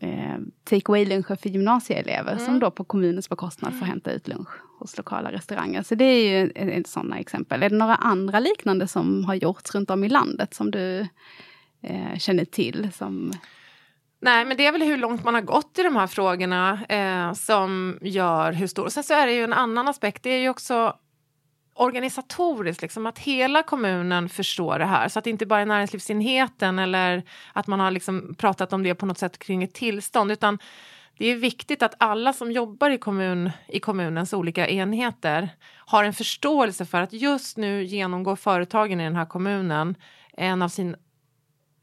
eh, 0.01 0.37
Take 0.63 0.91
Away 0.91 1.05
luncher 1.05 1.35
för 1.35 1.49
gymnasieelever 1.49 2.31
mm. 2.31 2.45
som 2.45 2.59
då 2.59 2.71
på 2.71 2.83
kommunens 2.83 3.29
bekostnad 3.29 3.79
får 3.79 3.85
hämta 3.85 4.11
ut 4.11 4.27
lunch 4.27 4.49
hos 4.79 4.97
lokala 4.97 5.31
restauranger. 5.31 5.83
Så 5.83 5.95
det 5.95 6.05
är 6.05 6.29
ju 6.29 6.49
ett 6.49 6.87
sådana 6.87 7.19
exempel. 7.19 7.63
Är 7.63 7.69
det 7.69 7.75
några 7.75 7.95
andra 7.95 8.39
liknande 8.39 8.87
som 8.87 9.25
har 9.25 9.35
gjorts 9.35 9.75
runt 9.75 9.89
om 9.89 10.03
i 10.03 10.09
landet 10.09 10.53
som 10.53 10.71
du 10.71 11.07
eh, 11.81 12.17
känner 12.17 12.45
till? 12.45 12.89
Som... 12.93 13.31
Nej, 14.21 14.45
men 14.45 14.57
det 14.57 14.65
är 14.65 14.71
väl 14.71 14.81
hur 14.81 14.97
långt 14.97 15.23
man 15.23 15.33
har 15.33 15.41
gått 15.41 15.79
i 15.79 15.83
de 15.83 15.95
här 15.95 16.07
frågorna 16.07 16.85
eh, 16.89 17.33
som 17.33 17.97
gör 18.01 18.51
hur 18.51 18.67
stor... 18.67 18.89
Sen 18.89 19.03
så 19.03 19.13
är 19.13 19.27
det 19.27 19.33
ju 19.33 19.43
en 19.43 19.53
annan 19.53 19.87
aspekt, 19.87 20.23
det 20.23 20.29
är 20.29 20.39
ju 20.39 20.49
också 20.49 20.95
organisatoriskt, 21.73 22.81
liksom, 22.81 23.05
att 23.05 23.19
hela 23.19 23.63
kommunen 23.63 24.29
förstår 24.29 24.79
det 24.79 24.85
här 24.85 25.09
så 25.09 25.19
att 25.19 25.25
det 25.25 25.29
inte 25.29 25.45
bara 25.45 25.61
är 25.61 25.65
näringslivsenheten 25.65 26.79
eller 26.79 27.23
att 27.53 27.67
man 27.67 27.79
har 27.79 27.91
liksom 27.91 28.35
pratat 28.37 28.73
om 28.73 28.83
det 28.83 28.95
på 28.95 29.05
något 29.05 29.17
sätt 29.17 29.39
kring 29.39 29.63
ett 29.63 29.73
tillstånd 29.73 30.31
utan 30.31 30.59
det 31.17 31.27
är 31.27 31.35
viktigt 31.35 31.83
att 31.83 31.95
alla 31.99 32.33
som 32.33 32.51
jobbar 32.51 32.89
i, 32.89 32.97
kommun, 32.97 33.51
i 33.67 33.79
kommunens 33.79 34.33
olika 34.33 34.67
enheter 34.67 35.49
har 35.75 36.03
en 36.03 36.13
förståelse 36.13 36.85
för 36.85 37.01
att 37.01 37.13
just 37.13 37.57
nu 37.57 37.83
genomgår 37.83 38.35
företagen 38.35 39.01
i 39.01 39.03
den 39.03 39.15
här 39.15 39.25
kommunen 39.25 39.95
en 40.37 40.61
av 40.61 40.69
sin 40.69 40.95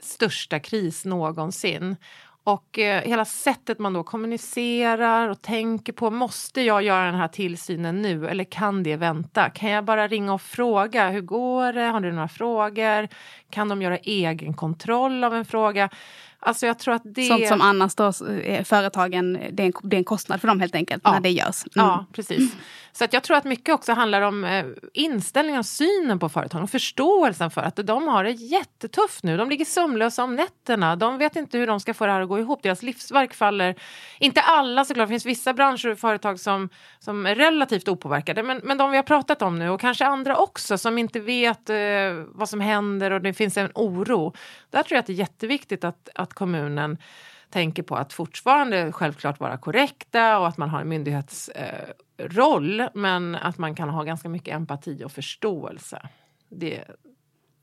största 0.00 0.60
kris 0.60 1.04
någonsin. 1.04 1.96
Och 2.44 2.78
eh, 2.78 3.02
hela 3.02 3.24
sättet 3.24 3.78
man 3.78 3.92
då 3.92 4.02
kommunicerar 4.02 5.28
och 5.28 5.42
tänker 5.42 5.92
på, 5.92 6.10
måste 6.10 6.62
jag 6.62 6.82
göra 6.82 7.06
den 7.06 7.14
här 7.14 7.28
tillsynen 7.28 8.02
nu 8.02 8.28
eller 8.28 8.44
kan 8.44 8.82
det 8.82 8.96
vänta? 8.96 9.50
Kan 9.50 9.70
jag 9.70 9.84
bara 9.84 10.08
ringa 10.08 10.34
och 10.34 10.42
fråga, 10.42 11.10
hur 11.10 11.20
går 11.20 11.72
det? 11.72 11.80
Har 11.80 12.00
du 12.00 12.12
några 12.12 12.28
frågor? 12.28 13.08
Kan 13.50 13.68
de 13.68 13.82
göra 13.82 13.96
egen 13.98 14.54
kontroll 14.54 15.24
av 15.24 15.34
en 15.34 15.44
fråga? 15.44 15.90
Alltså 16.42 16.66
jag 16.66 16.78
tror 16.78 16.94
att 16.94 17.02
det... 17.04 17.24
Sånt 17.24 17.48
som 17.48 17.60
annars 17.60 17.94
då 17.94 18.12
eh, 18.44 18.64
företagen, 18.64 19.38
det 19.52 19.62
är, 19.62 19.66
en, 19.66 19.72
det 19.82 19.96
är 19.96 19.98
en 19.98 20.04
kostnad 20.04 20.40
för 20.40 20.48
dem 20.48 20.60
helt 20.60 20.74
enkelt 20.74 21.02
ja. 21.04 21.12
när 21.12 21.20
det 21.20 21.30
görs. 21.30 21.64
Mm. 21.76 21.86
Ja, 21.86 22.06
precis. 22.12 22.56
Så 22.92 23.04
att 23.04 23.12
jag 23.12 23.22
tror 23.22 23.36
att 23.36 23.44
mycket 23.44 23.74
också 23.74 23.92
handlar 23.92 24.22
om 24.22 24.44
eh, 24.44 24.66
inställningen 24.92 25.58
och 25.58 25.66
synen 25.66 26.18
på 26.18 26.28
företagen 26.28 26.62
och 26.62 26.70
förståelsen 26.70 27.50
för 27.50 27.60
att 27.60 27.76
de 27.76 28.08
har 28.08 28.24
det 28.24 28.30
jättetufft 28.30 29.22
nu. 29.22 29.36
De 29.36 29.50
ligger 29.50 29.64
sömnlösa 29.64 30.24
om 30.24 30.36
nätterna. 30.36 30.96
De 30.96 31.18
vet 31.18 31.36
inte 31.36 31.58
hur 31.58 31.66
de 31.66 31.80
ska 31.80 31.94
få 31.94 32.06
det 32.06 32.12
här 32.12 32.20
att 32.20 32.28
gå 32.28 32.38
ihop. 32.38 32.62
Deras 32.62 32.82
livsverk 32.82 33.34
faller. 33.34 33.74
Inte 34.18 34.40
alla 34.40 34.84
såklart, 34.84 35.08
det 35.08 35.12
finns 35.12 35.26
vissa 35.26 35.52
branscher 35.52 35.88
och 35.88 35.98
företag 35.98 36.40
som, 36.40 36.68
som 36.98 37.26
är 37.26 37.34
relativt 37.34 37.88
opåverkade. 37.88 38.42
Men, 38.42 38.60
men 38.64 38.78
de 38.78 38.90
vi 38.90 38.96
har 38.96 39.04
pratat 39.04 39.42
om 39.42 39.58
nu 39.58 39.68
och 39.68 39.80
kanske 39.80 40.06
andra 40.06 40.36
också 40.36 40.78
som 40.78 40.98
inte 40.98 41.20
vet 41.20 41.70
eh, 41.70 41.76
vad 42.28 42.48
som 42.48 42.60
händer 42.60 43.10
och 43.10 43.20
det 43.20 43.32
finns 43.32 43.56
en 43.56 43.70
oro. 43.74 44.34
Där 44.70 44.82
tror 44.82 44.96
jag 44.96 45.00
att 45.00 45.06
det 45.06 45.12
är 45.12 45.14
jätteviktigt 45.14 45.84
att, 45.84 46.08
att 46.14 46.34
kommunen 46.34 46.98
tänker 47.50 47.82
på 47.82 47.96
att 47.96 48.12
fortfarande 48.12 48.92
självklart 48.92 49.40
vara 49.40 49.58
korrekta 49.58 50.38
och 50.38 50.48
att 50.48 50.56
man 50.56 50.68
har 50.68 50.80
en 50.80 50.88
myndighetsroll 50.88 52.80
eh, 52.80 52.88
men 52.94 53.34
att 53.34 53.58
man 53.58 53.74
kan 53.74 53.88
ha 53.88 54.02
ganska 54.02 54.28
mycket 54.28 54.54
empati 54.54 55.04
och 55.04 55.12
förståelse. 55.12 56.08
Det, 56.48 56.84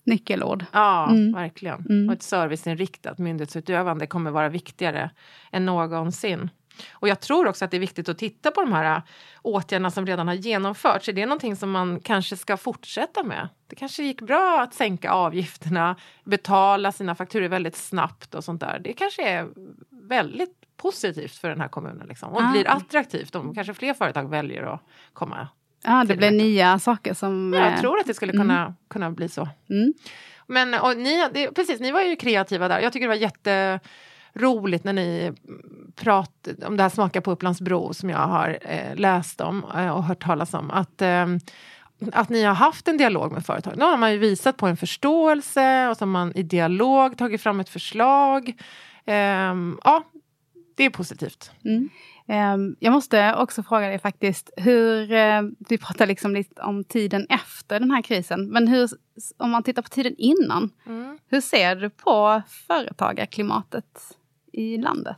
Nyckelord. 0.03 0.65
Ja, 0.71 1.09
mm. 1.09 1.33
verkligen. 1.33 1.85
Mm. 1.89 2.09
Och 2.09 2.13
ett 2.13 2.23
serviceinriktat 2.23 3.17
myndighetsutövande 3.17 4.07
kommer 4.07 4.31
vara 4.31 4.49
viktigare 4.49 5.09
än 5.51 5.65
någonsin. 5.65 6.49
Och 6.91 7.07
jag 7.07 7.19
tror 7.19 7.47
också 7.47 7.65
att 7.65 7.71
det 7.71 7.77
är 7.77 7.81
viktigt 7.81 8.09
att 8.09 8.17
titta 8.17 8.51
på 8.51 8.61
de 8.61 8.73
här 8.73 8.95
äh, 8.95 9.01
åtgärderna 9.41 9.91
som 9.91 10.05
redan 10.05 10.27
har 10.27 10.35
genomförts. 10.35 11.09
Är 11.09 11.13
det 11.13 11.25
någonting 11.25 11.55
som 11.55 11.71
man 11.71 11.99
kanske 11.99 12.37
ska 12.37 12.57
fortsätta 12.57 13.23
med? 13.23 13.49
Det 13.67 13.75
kanske 13.75 14.03
gick 14.03 14.21
bra 14.21 14.61
att 14.61 14.73
sänka 14.73 15.11
avgifterna, 15.11 15.95
betala 16.23 16.91
sina 16.91 17.15
fakturor 17.15 17.47
väldigt 17.47 17.75
snabbt 17.75 18.35
och 18.35 18.43
sånt 18.43 18.61
där. 18.61 18.79
Det 18.83 18.93
kanske 18.93 19.29
är 19.29 19.47
väldigt 19.91 20.53
positivt 20.77 21.35
för 21.35 21.49
den 21.49 21.61
här 21.61 21.67
kommunen 21.67 22.07
liksom. 22.07 22.29
och 22.33 22.41
ah. 22.41 22.51
blir 22.51 22.67
attraktivt 22.67 23.35
om 23.35 23.55
kanske 23.55 23.73
fler 23.73 23.93
företag 23.93 24.29
väljer 24.29 24.63
att 24.63 24.81
komma 25.13 25.47
Ja, 25.83 26.03
det 26.07 26.15
blir 26.15 26.31
nya 26.31 26.79
saker 26.79 27.13
som... 27.13 27.53
Ja, 27.53 27.69
jag 27.69 27.79
tror 27.79 27.99
att 27.99 28.05
det 28.05 28.13
skulle 28.13 28.31
kunna, 28.31 28.61
mm. 28.61 28.73
kunna 28.87 29.11
bli 29.11 29.29
så. 29.29 29.49
Mm. 29.69 29.93
Men 30.47 30.73
och 30.73 30.97
ni, 30.97 31.29
det, 31.33 31.51
precis, 31.51 31.79
ni 31.79 31.91
var 31.91 32.01
ju 32.01 32.15
kreativa 32.15 32.67
där. 32.67 32.79
Jag 32.79 32.93
tycker 32.93 33.07
det 33.07 33.13
var 33.13 33.21
jätte 33.21 33.79
roligt 34.37 34.83
när 34.83 34.93
ni 34.93 35.33
pratade 35.95 36.67
om 36.67 36.77
det 36.77 36.83
här 36.83 36.89
Smaka 36.89 37.21
på 37.21 37.31
Upplandsbro 37.31 37.93
som 37.93 38.09
jag 38.09 38.17
har 38.17 38.57
eh, 38.61 38.95
läst 38.95 39.41
om 39.41 39.65
eh, 39.75 39.89
och 39.89 40.03
hört 40.03 40.23
talas 40.23 40.53
om. 40.53 40.71
Att, 40.71 41.01
eh, 41.01 41.25
att 42.11 42.29
ni 42.29 42.43
har 42.43 42.53
haft 42.53 42.87
en 42.87 42.97
dialog 42.97 43.31
med 43.31 43.45
företag. 43.45 43.73
Då 43.77 43.85
har 43.85 43.97
man 43.97 44.11
ju 44.11 44.17
visat 44.17 44.57
på 44.57 44.67
en 44.67 44.77
förståelse 44.77 45.87
och 45.87 45.97
så 45.97 46.01
har 46.01 46.07
man 46.07 46.31
i 46.35 46.43
dialog 46.43 47.17
tagit 47.17 47.41
fram 47.41 47.59
ett 47.59 47.69
förslag. 47.69 48.53
Ehm, 49.05 49.79
ja, 49.83 50.03
det 50.75 50.83
är 50.83 50.89
positivt. 50.89 51.51
Mm. 51.65 51.89
Ehm, 52.27 52.75
jag 52.79 52.93
måste 52.93 53.35
också 53.35 53.63
fråga 53.63 53.87
dig 53.87 53.99
faktiskt, 53.99 54.49
hur, 54.57 55.11
eh, 55.11 55.41
vi 55.69 55.77
pratar 55.77 56.07
liksom 56.07 56.33
lite 56.33 56.61
om 56.61 56.83
tiden 56.83 57.27
efter 57.29 57.79
den 57.79 57.91
här 57.91 58.01
krisen, 58.01 58.49
men 58.49 58.67
hur, 58.67 58.89
om 59.37 59.51
man 59.51 59.63
tittar 59.63 59.81
på 59.81 59.89
tiden 59.89 60.15
innan, 60.17 60.69
mm. 60.85 61.19
hur 61.27 61.41
ser 61.41 61.75
du 61.75 61.89
på 61.89 62.41
företagarklimatet 62.67 64.17
i 64.57 64.77
landet? 64.77 65.17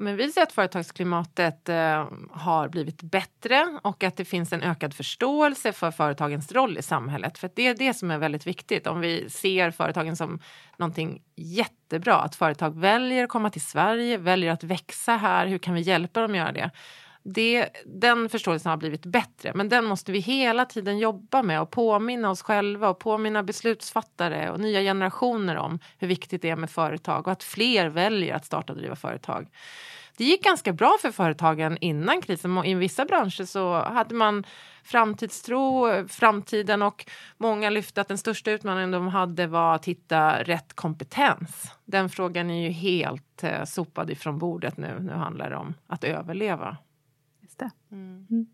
Men 0.00 0.16
vi 0.16 0.32
ser 0.32 0.42
att 0.42 0.52
företagsklimatet 0.52 1.68
eh, 1.68 2.08
har 2.30 2.68
blivit 2.68 3.02
bättre 3.02 3.78
och 3.82 4.04
att 4.04 4.16
det 4.16 4.24
finns 4.24 4.52
en 4.52 4.62
ökad 4.62 4.94
förståelse 4.94 5.72
för 5.72 5.90
företagens 5.90 6.52
roll 6.52 6.78
i 6.78 6.82
samhället. 6.82 7.38
För 7.38 7.50
det 7.54 7.66
är 7.66 7.74
det 7.74 7.94
som 7.94 8.10
är 8.10 8.18
väldigt 8.18 8.46
viktigt. 8.46 8.86
Om 8.86 9.00
vi 9.00 9.30
ser 9.30 9.70
företagen 9.70 10.16
som 10.16 10.40
någonting 10.76 11.22
jättebra, 11.36 12.14
att 12.14 12.34
företag 12.34 12.80
väljer 12.80 13.24
att 13.24 13.30
komma 13.30 13.50
till 13.50 13.66
Sverige, 13.66 14.16
väljer 14.16 14.52
att 14.52 14.64
växa 14.64 15.16
här, 15.16 15.46
hur 15.46 15.58
kan 15.58 15.74
vi 15.74 15.80
hjälpa 15.80 16.20
dem 16.20 16.30
att 16.30 16.36
göra 16.36 16.52
det? 16.52 16.70
Det, 17.34 17.68
den 17.86 18.28
förståelsen 18.28 18.70
har 18.70 18.76
blivit 18.76 19.06
bättre, 19.06 19.52
men 19.54 19.68
den 19.68 19.84
måste 19.84 20.12
vi 20.12 20.18
hela 20.18 20.64
tiden 20.64 20.98
jobba 20.98 21.42
med 21.42 21.60
och 21.60 21.70
påminna 21.70 22.30
oss 22.30 22.42
själva 22.42 22.88
och 22.88 22.98
påminna 22.98 23.42
beslutsfattare 23.42 24.50
och 24.50 24.60
nya 24.60 24.80
generationer 24.80 25.56
om 25.56 25.78
hur 25.98 26.08
viktigt 26.08 26.42
det 26.42 26.50
är 26.50 26.56
med 26.56 26.70
företag 26.70 27.26
och 27.26 27.32
att 27.32 27.42
fler 27.42 27.88
väljer 27.88 28.34
att 28.34 28.44
starta 28.44 28.72
och 28.72 28.78
driva 28.78 28.96
företag. 28.96 29.48
Det 30.16 30.24
gick 30.24 30.44
ganska 30.44 30.72
bra 30.72 30.96
för 31.00 31.10
företagen 31.10 31.78
innan 31.80 32.22
krisen. 32.22 32.64
I 32.64 32.74
vissa 32.74 33.04
branscher 33.04 33.44
så 33.44 33.82
hade 33.82 34.14
man 34.14 34.44
framtidstro, 34.84 35.88
framtiden 36.08 36.82
och 36.82 37.06
många 37.36 37.70
lyfte 37.70 38.00
att 38.00 38.08
den 38.08 38.18
största 38.18 38.50
utmaningen 38.50 38.90
de 38.90 39.08
hade 39.08 39.46
var 39.46 39.74
att 39.74 39.84
hitta 39.84 40.42
rätt 40.42 40.72
kompetens. 40.74 41.72
Den 41.84 42.08
frågan 42.08 42.50
är 42.50 42.62
ju 42.62 42.70
helt 42.70 43.44
eh, 43.44 43.64
sopad 43.64 44.10
ifrån 44.10 44.38
bordet 44.38 44.76
nu. 44.76 44.98
Nu 45.00 45.12
handlar 45.12 45.50
det 45.50 45.56
om 45.56 45.74
att 45.86 46.04
överleva 46.04 46.76
det. 47.58 47.70
Mm. 47.92 48.26
Mm. 48.30 48.46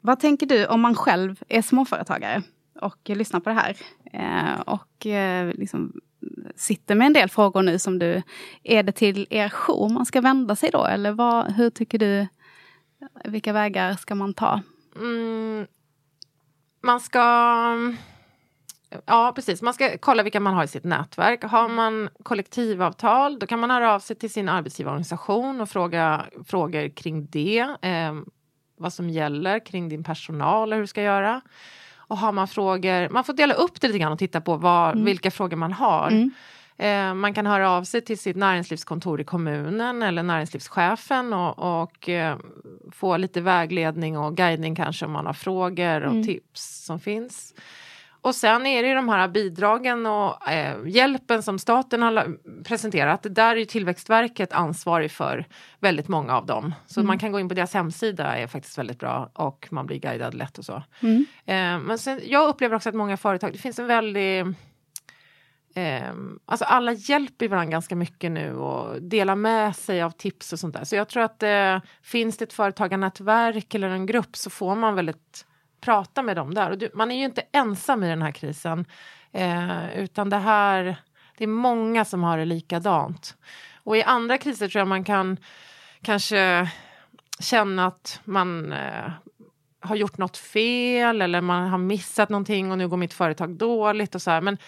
Vad 0.00 0.20
tänker 0.20 0.46
du 0.46 0.66
om 0.66 0.80
man 0.80 0.94
själv 0.94 1.42
är 1.48 1.62
småföretagare 1.62 2.42
och 2.80 2.98
lyssnar 3.04 3.40
på 3.40 3.50
det 3.50 3.54
här 3.54 3.76
eh, 4.12 4.60
och 4.60 5.06
eh, 5.06 5.54
liksom 5.54 5.92
sitter 6.56 6.94
med 6.94 7.06
en 7.06 7.12
del 7.12 7.28
frågor 7.28 7.62
nu 7.62 7.78
som 7.78 7.98
du... 7.98 8.22
Är 8.62 8.82
det 8.82 8.92
till 8.92 9.26
er 9.30 9.48
jour 9.48 9.88
man 9.88 10.06
ska 10.06 10.20
vända 10.20 10.56
sig 10.56 10.70
då? 10.70 10.84
Eller 10.84 11.12
vad, 11.12 11.52
hur 11.52 11.70
tycker 11.70 11.98
du? 11.98 12.26
Vilka 13.24 13.52
vägar 13.52 13.94
ska 13.94 14.14
man 14.14 14.34
ta? 14.34 14.60
Mm, 14.96 15.66
man 16.82 17.00
ska 17.00 17.20
Ja, 19.06 19.32
precis. 19.34 19.62
Man 19.62 19.74
ska 19.74 19.98
kolla 19.98 20.22
vilka 20.22 20.40
man 20.40 20.54
har 20.54 20.64
i 20.64 20.68
sitt 20.68 20.84
nätverk. 20.84 21.44
Har 21.44 21.68
man 21.68 22.08
kollektivavtal, 22.22 23.38
då 23.38 23.46
kan 23.46 23.60
man 23.60 23.70
höra 23.70 23.94
av 23.94 24.00
sig 24.00 24.16
till 24.16 24.30
sin 24.30 24.48
arbetsgivarorganisation 24.48 25.60
och 25.60 25.68
fråga 25.68 26.24
frågor 26.46 26.96
kring 26.96 27.26
det. 27.26 27.58
Eh, 27.82 28.14
vad 28.76 28.92
som 28.92 29.10
gäller 29.10 29.66
kring 29.66 29.88
din 29.88 30.04
personal 30.04 30.72
och 30.72 30.74
hur 30.74 30.82
du 30.82 30.86
ska 30.86 31.02
göra. 31.02 31.40
Och 31.96 32.18
har 32.18 32.32
man 32.32 32.48
frågor, 32.48 33.08
man 33.08 33.24
får 33.24 33.32
dela 33.32 33.54
upp 33.54 33.80
det 33.80 33.86
lite 33.86 33.98
grann 33.98 34.12
och 34.12 34.18
titta 34.18 34.40
på 34.40 34.56
vad, 34.56 34.92
mm. 34.92 35.04
vilka 35.04 35.30
frågor 35.30 35.56
man 35.56 35.72
har. 35.72 36.08
Mm. 36.08 36.30
Eh, 36.76 37.14
man 37.14 37.34
kan 37.34 37.46
höra 37.46 37.70
av 37.70 37.84
sig 37.84 38.00
till 38.00 38.18
sitt 38.18 38.36
näringslivskontor 38.36 39.20
i 39.20 39.24
kommunen 39.24 40.02
eller 40.02 40.22
näringslivschefen 40.22 41.32
och, 41.32 41.82
och 41.82 42.08
eh, 42.08 42.38
få 42.92 43.16
lite 43.16 43.40
vägledning 43.40 44.18
och 44.18 44.36
guidning 44.36 44.74
kanske 44.74 45.06
om 45.06 45.12
man 45.12 45.26
har 45.26 45.32
frågor 45.32 46.00
och 46.02 46.12
mm. 46.12 46.24
tips 46.24 46.84
som 46.84 47.00
finns. 47.00 47.54
Och 48.24 48.34
sen 48.34 48.66
är 48.66 48.82
det 48.82 48.88
ju 48.88 48.94
de 48.94 49.08
här 49.08 49.28
bidragen 49.28 50.06
och 50.06 50.48
eh, 50.48 50.76
hjälpen 50.86 51.42
som 51.42 51.58
staten 51.58 52.02
har 52.02 52.36
presenterat. 52.64 53.26
Där 53.30 53.56
är 53.56 53.64
Tillväxtverket 53.64 54.52
ansvarig 54.52 55.10
för 55.10 55.46
väldigt 55.80 56.08
många 56.08 56.36
av 56.36 56.46
dem. 56.46 56.74
Så 56.86 57.00
mm. 57.00 57.06
man 57.06 57.18
kan 57.18 57.32
gå 57.32 57.40
in 57.40 57.48
på 57.48 57.54
deras 57.54 57.74
hemsida 57.74 58.36
är 58.36 58.46
faktiskt 58.46 58.78
väldigt 58.78 58.98
bra 58.98 59.30
och 59.34 59.68
man 59.70 59.86
blir 59.86 59.98
guidad 59.98 60.34
lätt 60.34 60.58
och 60.58 60.64
så. 60.64 60.82
Mm. 61.00 61.26
Eh, 61.46 61.86
men 61.86 61.98
sen, 61.98 62.20
jag 62.24 62.48
upplever 62.48 62.76
också 62.76 62.88
att 62.88 62.94
många 62.94 63.16
företag, 63.16 63.52
det 63.52 63.58
finns 63.58 63.78
en 63.78 63.86
väldig 63.86 64.44
Eh, 65.76 66.14
alltså 66.44 66.64
alla 66.64 66.92
hjälper 66.92 67.48
varandra 67.48 67.70
ganska 67.70 67.96
mycket 67.96 68.30
nu 68.30 68.56
och 68.56 69.02
delar 69.02 69.36
med 69.36 69.76
sig 69.76 70.02
av 70.02 70.10
tips 70.10 70.52
och 70.52 70.58
sånt 70.58 70.74
där. 70.74 70.84
Så 70.84 70.96
jag 70.96 71.08
tror 71.08 71.22
att 71.22 71.42
eh, 71.42 71.78
finns 72.02 72.36
det 72.36 72.44
ett 72.44 72.52
företagarnätverk 72.52 73.74
eller 73.74 73.88
en 73.88 74.06
grupp 74.06 74.36
så 74.36 74.50
får 74.50 74.76
man 74.76 74.94
väldigt 74.94 75.46
prata 75.84 76.22
med 76.22 76.36
dem 76.36 76.54
där. 76.54 76.70
Och 76.70 76.78
du, 76.78 76.90
man 76.94 77.10
är 77.10 77.18
ju 77.18 77.24
inte 77.24 77.42
ensam 77.52 78.02
i 78.02 78.08
den 78.08 78.22
här 78.22 78.32
krisen. 78.32 78.84
Eh, 79.32 79.98
utan 79.98 80.30
det 80.30 80.36
här, 80.36 80.96
det 81.38 81.44
är 81.44 81.48
många 81.48 82.04
som 82.04 82.22
har 82.22 82.38
det 82.38 82.44
likadant. 82.44 83.36
Och 83.82 83.96
i 83.96 84.02
andra 84.02 84.38
kriser 84.38 84.68
tror 84.68 84.80
jag 84.80 84.88
man 84.88 85.04
kan 85.04 85.36
kanske 86.02 86.70
känna 87.40 87.86
att 87.86 88.20
man 88.24 88.72
eh, 88.72 89.10
har 89.80 89.96
gjort 89.96 90.18
något 90.18 90.36
fel 90.36 91.22
eller 91.22 91.40
man 91.40 91.68
har 91.68 91.78
missat 91.78 92.28
någonting 92.28 92.72
och 92.72 92.78
nu 92.78 92.88
går 92.88 92.96
mitt 92.96 93.14
företag 93.14 93.50
dåligt 93.56 94.14
och 94.14 94.22
så 94.22 94.30
här. 94.30 94.40
Men 94.40 94.58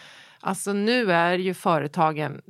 alltså 0.40 0.72
nu 0.72 1.12
är 1.12 1.38
ju 1.38 1.54
företagen 1.54 2.42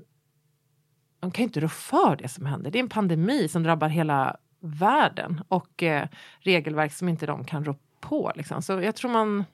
de 1.20 1.30
kan 1.30 1.42
ju 1.42 1.46
inte 1.46 1.60
rå 1.60 1.68
för 1.68 2.16
det 2.16 2.28
som 2.28 2.46
händer. 2.46 2.70
Det 2.70 2.78
är 2.78 2.80
en 2.80 2.88
pandemi 2.88 3.48
som 3.48 3.62
drabbar 3.62 3.88
hela 3.88 4.36
världen 4.60 5.42
och 5.48 5.82
eh, 5.82 6.08
regelverk 6.38 6.92
som 6.92 7.08
inte 7.08 7.26
de 7.26 7.44
kan 7.44 7.64
rå 7.64 7.74
på. 8.00 8.32
Liksom. 8.34 8.62
Så 8.62 8.72
jag 8.72 8.94
tror 8.94 9.10
man, 9.10 9.44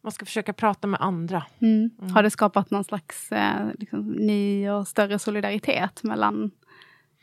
man 0.00 0.12
ska 0.12 0.24
försöka 0.26 0.52
prata 0.52 0.86
med 0.86 1.00
andra. 1.00 1.44
Mm. 1.60 1.90
Mm. 1.98 2.14
Har 2.14 2.22
det 2.22 2.30
skapat 2.30 2.70
någon 2.70 2.84
slags 2.84 3.32
eh, 3.32 3.66
liksom, 3.78 4.00
ny 4.12 4.70
och 4.70 4.88
större 4.88 5.18
solidaritet 5.18 6.02
mellan 6.02 6.50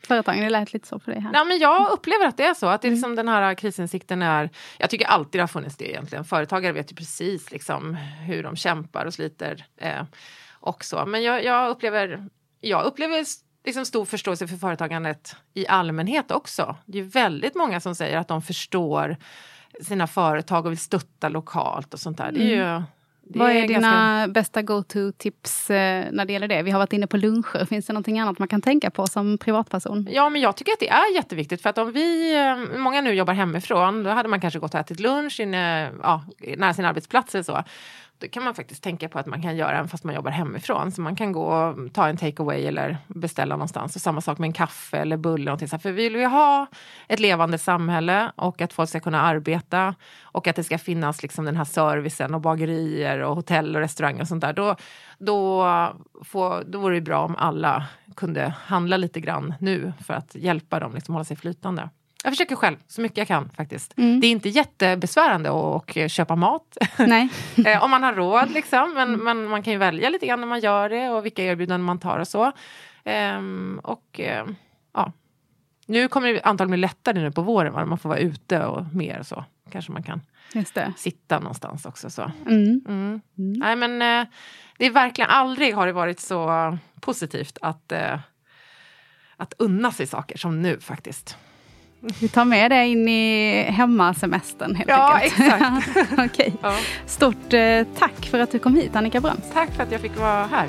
företagen? 0.06 0.40
Det 0.40 0.50
lät 0.50 0.72
lite 0.72 0.88
så 0.88 0.98
för 0.98 1.12
dig 1.12 1.20
här. 1.20 1.30
Ja, 1.34 1.44
men 1.44 1.58
jag 1.58 1.90
upplever 1.90 2.26
att 2.26 2.36
det 2.36 2.44
är 2.44 2.54
så. 2.54 2.66
Att 2.66 2.82
det 2.82 2.88
är 2.88 2.90
mm. 2.90 2.96
liksom 2.96 3.16
den 3.16 3.28
här 3.28 3.54
krisinsikten 3.54 4.22
är... 4.22 4.50
Jag 4.78 4.90
tycker 4.90 5.06
alltid 5.06 5.38
det 5.38 5.42
har 5.42 5.48
funnits 5.48 5.76
det 5.76 5.90
egentligen. 5.90 6.24
Företagare 6.24 6.72
vet 6.72 6.92
ju 6.92 6.96
precis 6.96 7.50
liksom 7.50 7.94
hur 8.26 8.42
de 8.42 8.56
kämpar 8.56 9.06
och 9.06 9.14
sliter. 9.14 9.66
Eh, 9.76 10.02
och 10.62 10.84
Men 11.06 11.22
jag, 11.22 11.44
jag, 11.44 11.70
upplever, 11.70 12.28
jag 12.60 12.84
upplever 12.84 13.24
liksom 13.64 13.86
stor 13.86 14.04
förståelse 14.04 14.48
för 14.48 14.56
företagandet 14.56 15.36
i 15.54 15.66
allmänhet 15.66 16.30
också. 16.30 16.76
Det 16.86 16.98
är 16.98 17.02
väldigt 17.02 17.54
många 17.54 17.80
som 17.80 17.94
säger 17.94 18.18
att 18.18 18.28
de 18.28 18.42
förstår 18.42 19.16
sina 19.80 20.06
företag 20.06 20.66
och 20.66 20.72
vill 20.72 20.78
stötta 20.78 21.28
lokalt 21.28 21.94
och 21.94 22.00
sånt 22.00 22.18
där. 22.18 22.32
Det 22.32 22.40
är 22.40 22.56
ju, 22.56 22.62
mm. 22.62 22.82
det 23.22 23.38
Vad 23.38 23.50
är, 23.50 23.54
är 23.54 23.68
dina 23.68 23.80
ganska... 23.80 24.32
bästa 24.32 24.62
go-to-tips 24.62 25.70
eh, 25.70 26.06
när 26.12 26.24
det 26.24 26.32
gäller 26.32 26.48
det? 26.48 26.62
Vi 26.62 26.70
har 26.70 26.78
varit 26.78 26.92
inne 26.92 27.06
på 27.06 27.16
luncher. 27.16 27.64
Finns 27.64 27.86
det 27.86 27.92
någonting 27.92 28.20
annat 28.20 28.38
man 28.38 28.48
kan 28.48 28.62
tänka 28.62 28.90
på 28.90 29.06
som 29.06 29.38
privatperson? 29.38 30.08
Ja, 30.10 30.28
men 30.28 30.40
jag 30.40 30.56
tycker 30.56 30.72
att 30.72 30.80
det 30.80 30.88
är 30.88 31.14
jätteviktigt. 31.14 31.62
För 31.62 31.70
att 31.70 31.78
om 31.78 31.92
vi, 31.92 32.36
eh, 32.36 32.78
många 32.78 33.00
nu 33.00 33.14
jobbar 33.14 33.34
hemifrån, 33.34 34.02
då 34.02 34.10
hade 34.10 34.28
man 34.28 34.40
kanske 34.40 34.58
gått 34.60 34.74
och 34.74 34.80
ätit 34.80 35.00
lunch 35.00 35.40
inne, 35.40 35.90
ja, 36.02 36.24
nära 36.56 36.74
sin 36.74 36.84
arbetsplats 36.84 37.34
eller 37.34 37.44
så. 37.44 37.64
Det 38.22 38.28
kan 38.28 38.44
man 38.44 38.54
faktiskt 38.54 38.82
tänka 38.82 39.08
på 39.08 39.18
att 39.18 39.26
man 39.26 39.42
kan 39.42 39.56
göra 39.56 39.76
även 39.76 39.88
fast 39.88 40.04
man 40.04 40.14
jobbar 40.14 40.30
hemifrån. 40.30 40.92
Så 40.92 41.00
man 41.00 41.16
kan 41.16 41.32
gå 41.32 41.44
och 41.44 41.92
ta 41.92 42.08
en 42.08 42.16
takeaway 42.16 42.66
eller 42.66 42.98
beställa 43.08 43.56
någonstans. 43.56 43.96
Och 43.96 44.02
samma 44.02 44.20
sak 44.20 44.38
med 44.38 44.46
en 44.46 44.52
kaffe 44.52 44.96
eller 44.96 45.16
bulle. 45.16 45.44
Någonting. 45.44 45.68
För 45.68 45.92
vill 45.92 46.16
vi 46.16 46.24
ha 46.24 46.66
ett 47.08 47.20
levande 47.20 47.58
samhälle 47.58 48.32
och 48.36 48.60
att 48.60 48.72
folk 48.72 48.88
ska 48.88 49.00
kunna 49.00 49.22
arbeta 49.22 49.94
och 50.22 50.46
att 50.46 50.56
det 50.56 50.64
ska 50.64 50.78
finnas 50.78 51.22
liksom 51.22 51.44
den 51.44 51.56
här 51.56 51.64
servicen 51.64 52.34
och 52.34 52.40
bagerier 52.40 53.18
och 53.18 53.36
hotell 53.36 53.76
och 53.76 53.82
restauranger 53.82 54.20
och 54.20 54.28
sånt 54.28 54.40
där. 54.40 54.52
Då, 54.52 54.76
då, 55.18 55.66
får, 56.24 56.64
då 56.66 56.78
vore 56.78 56.94
det 56.94 57.00
bra 57.00 57.24
om 57.24 57.36
alla 57.36 57.86
kunde 58.16 58.54
handla 58.64 58.96
lite 58.96 59.20
grann 59.20 59.54
nu 59.60 59.92
för 60.04 60.14
att 60.14 60.34
hjälpa 60.34 60.80
dem 60.80 60.94
liksom 60.94 61.14
hålla 61.14 61.24
sig 61.24 61.36
flytande. 61.36 61.88
Jag 62.24 62.32
försöker 62.32 62.56
själv 62.56 62.76
så 62.86 63.00
mycket 63.00 63.18
jag 63.18 63.28
kan 63.28 63.48
faktiskt. 63.48 63.98
Mm. 63.98 64.20
Det 64.20 64.26
är 64.26 64.30
inte 64.30 64.48
jättebesvärande 64.48 65.50
att 65.50 66.12
köpa 66.12 66.36
mat. 66.36 66.76
Nej. 66.98 67.28
Eh, 67.66 67.84
om 67.84 67.90
man 67.90 68.02
har 68.02 68.12
råd 68.12 68.50
liksom. 68.50 68.94
Men, 68.94 69.24
men, 69.24 69.48
man 69.48 69.62
kan 69.62 69.72
ju 69.72 69.78
välja 69.78 70.10
lite 70.10 70.26
grann 70.26 70.40
när 70.40 70.46
man 70.46 70.60
gör 70.60 70.88
det 70.88 71.08
och 71.08 71.24
vilka 71.24 71.42
erbjudanden 71.42 71.84
man 71.84 71.98
tar 71.98 72.18
och 72.18 72.28
så. 72.28 72.52
Um, 73.04 73.80
och 73.84 74.20
uh, 74.20 74.52
ja. 74.94 75.12
Nu 75.86 76.08
kommer 76.08 76.32
det 76.32 76.42
antagligen 76.42 76.70
bli 76.70 76.80
lättare 76.80 77.20
nu 77.20 77.32
på 77.32 77.42
våren. 77.42 77.72
Va? 77.72 77.84
Man 77.84 77.98
får 77.98 78.08
vara 78.08 78.18
ute 78.18 78.64
och 78.64 78.86
mer 78.94 79.18
och 79.18 79.26
så. 79.26 79.44
Kanske 79.70 79.92
man 79.92 80.02
kan 80.02 80.20
sitta 80.96 81.38
någonstans 81.38 81.86
också. 81.86 82.10
Så. 82.10 82.30
Mm. 82.46 82.80
mm. 82.88 83.20
Mm. 83.38 83.52
Nej 83.52 83.76
men 83.76 83.92
uh, 83.92 84.28
det 84.78 84.86
är 84.86 84.90
verkligen 84.90 85.30
aldrig 85.30 85.74
har 85.74 85.86
det 85.86 85.92
varit 85.92 86.20
så 86.20 86.78
positivt 87.00 87.58
att, 87.60 87.92
uh, 87.92 88.18
att 89.36 89.54
unna 89.58 89.92
sig 89.92 90.06
saker 90.06 90.38
som 90.38 90.62
nu 90.62 90.80
faktiskt. 90.80 91.36
Vi 92.20 92.28
tar 92.28 92.44
med 92.44 92.70
det 92.70 92.86
in 92.86 93.08
i 93.08 93.62
hemmasemestern 93.68 94.74
helt 94.74 94.90
ja, 94.90 95.12
enkelt. 95.12 95.40
Exakt. 95.40 96.12
okay. 96.18 96.52
Ja. 96.62 96.76
Stort 97.06 97.52
eh, 97.52 97.86
tack 97.98 98.26
för 98.30 98.38
att 98.38 98.52
du 98.52 98.58
kom 98.58 98.74
hit 98.74 98.96
Annika 98.96 99.20
Bröms. 99.20 99.50
Tack 99.52 99.70
för 99.70 99.82
att 99.82 99.92
jag 99.92 100.00
fick 100.00 100.18
vara 100.18 100.46
här. 100.46 100.68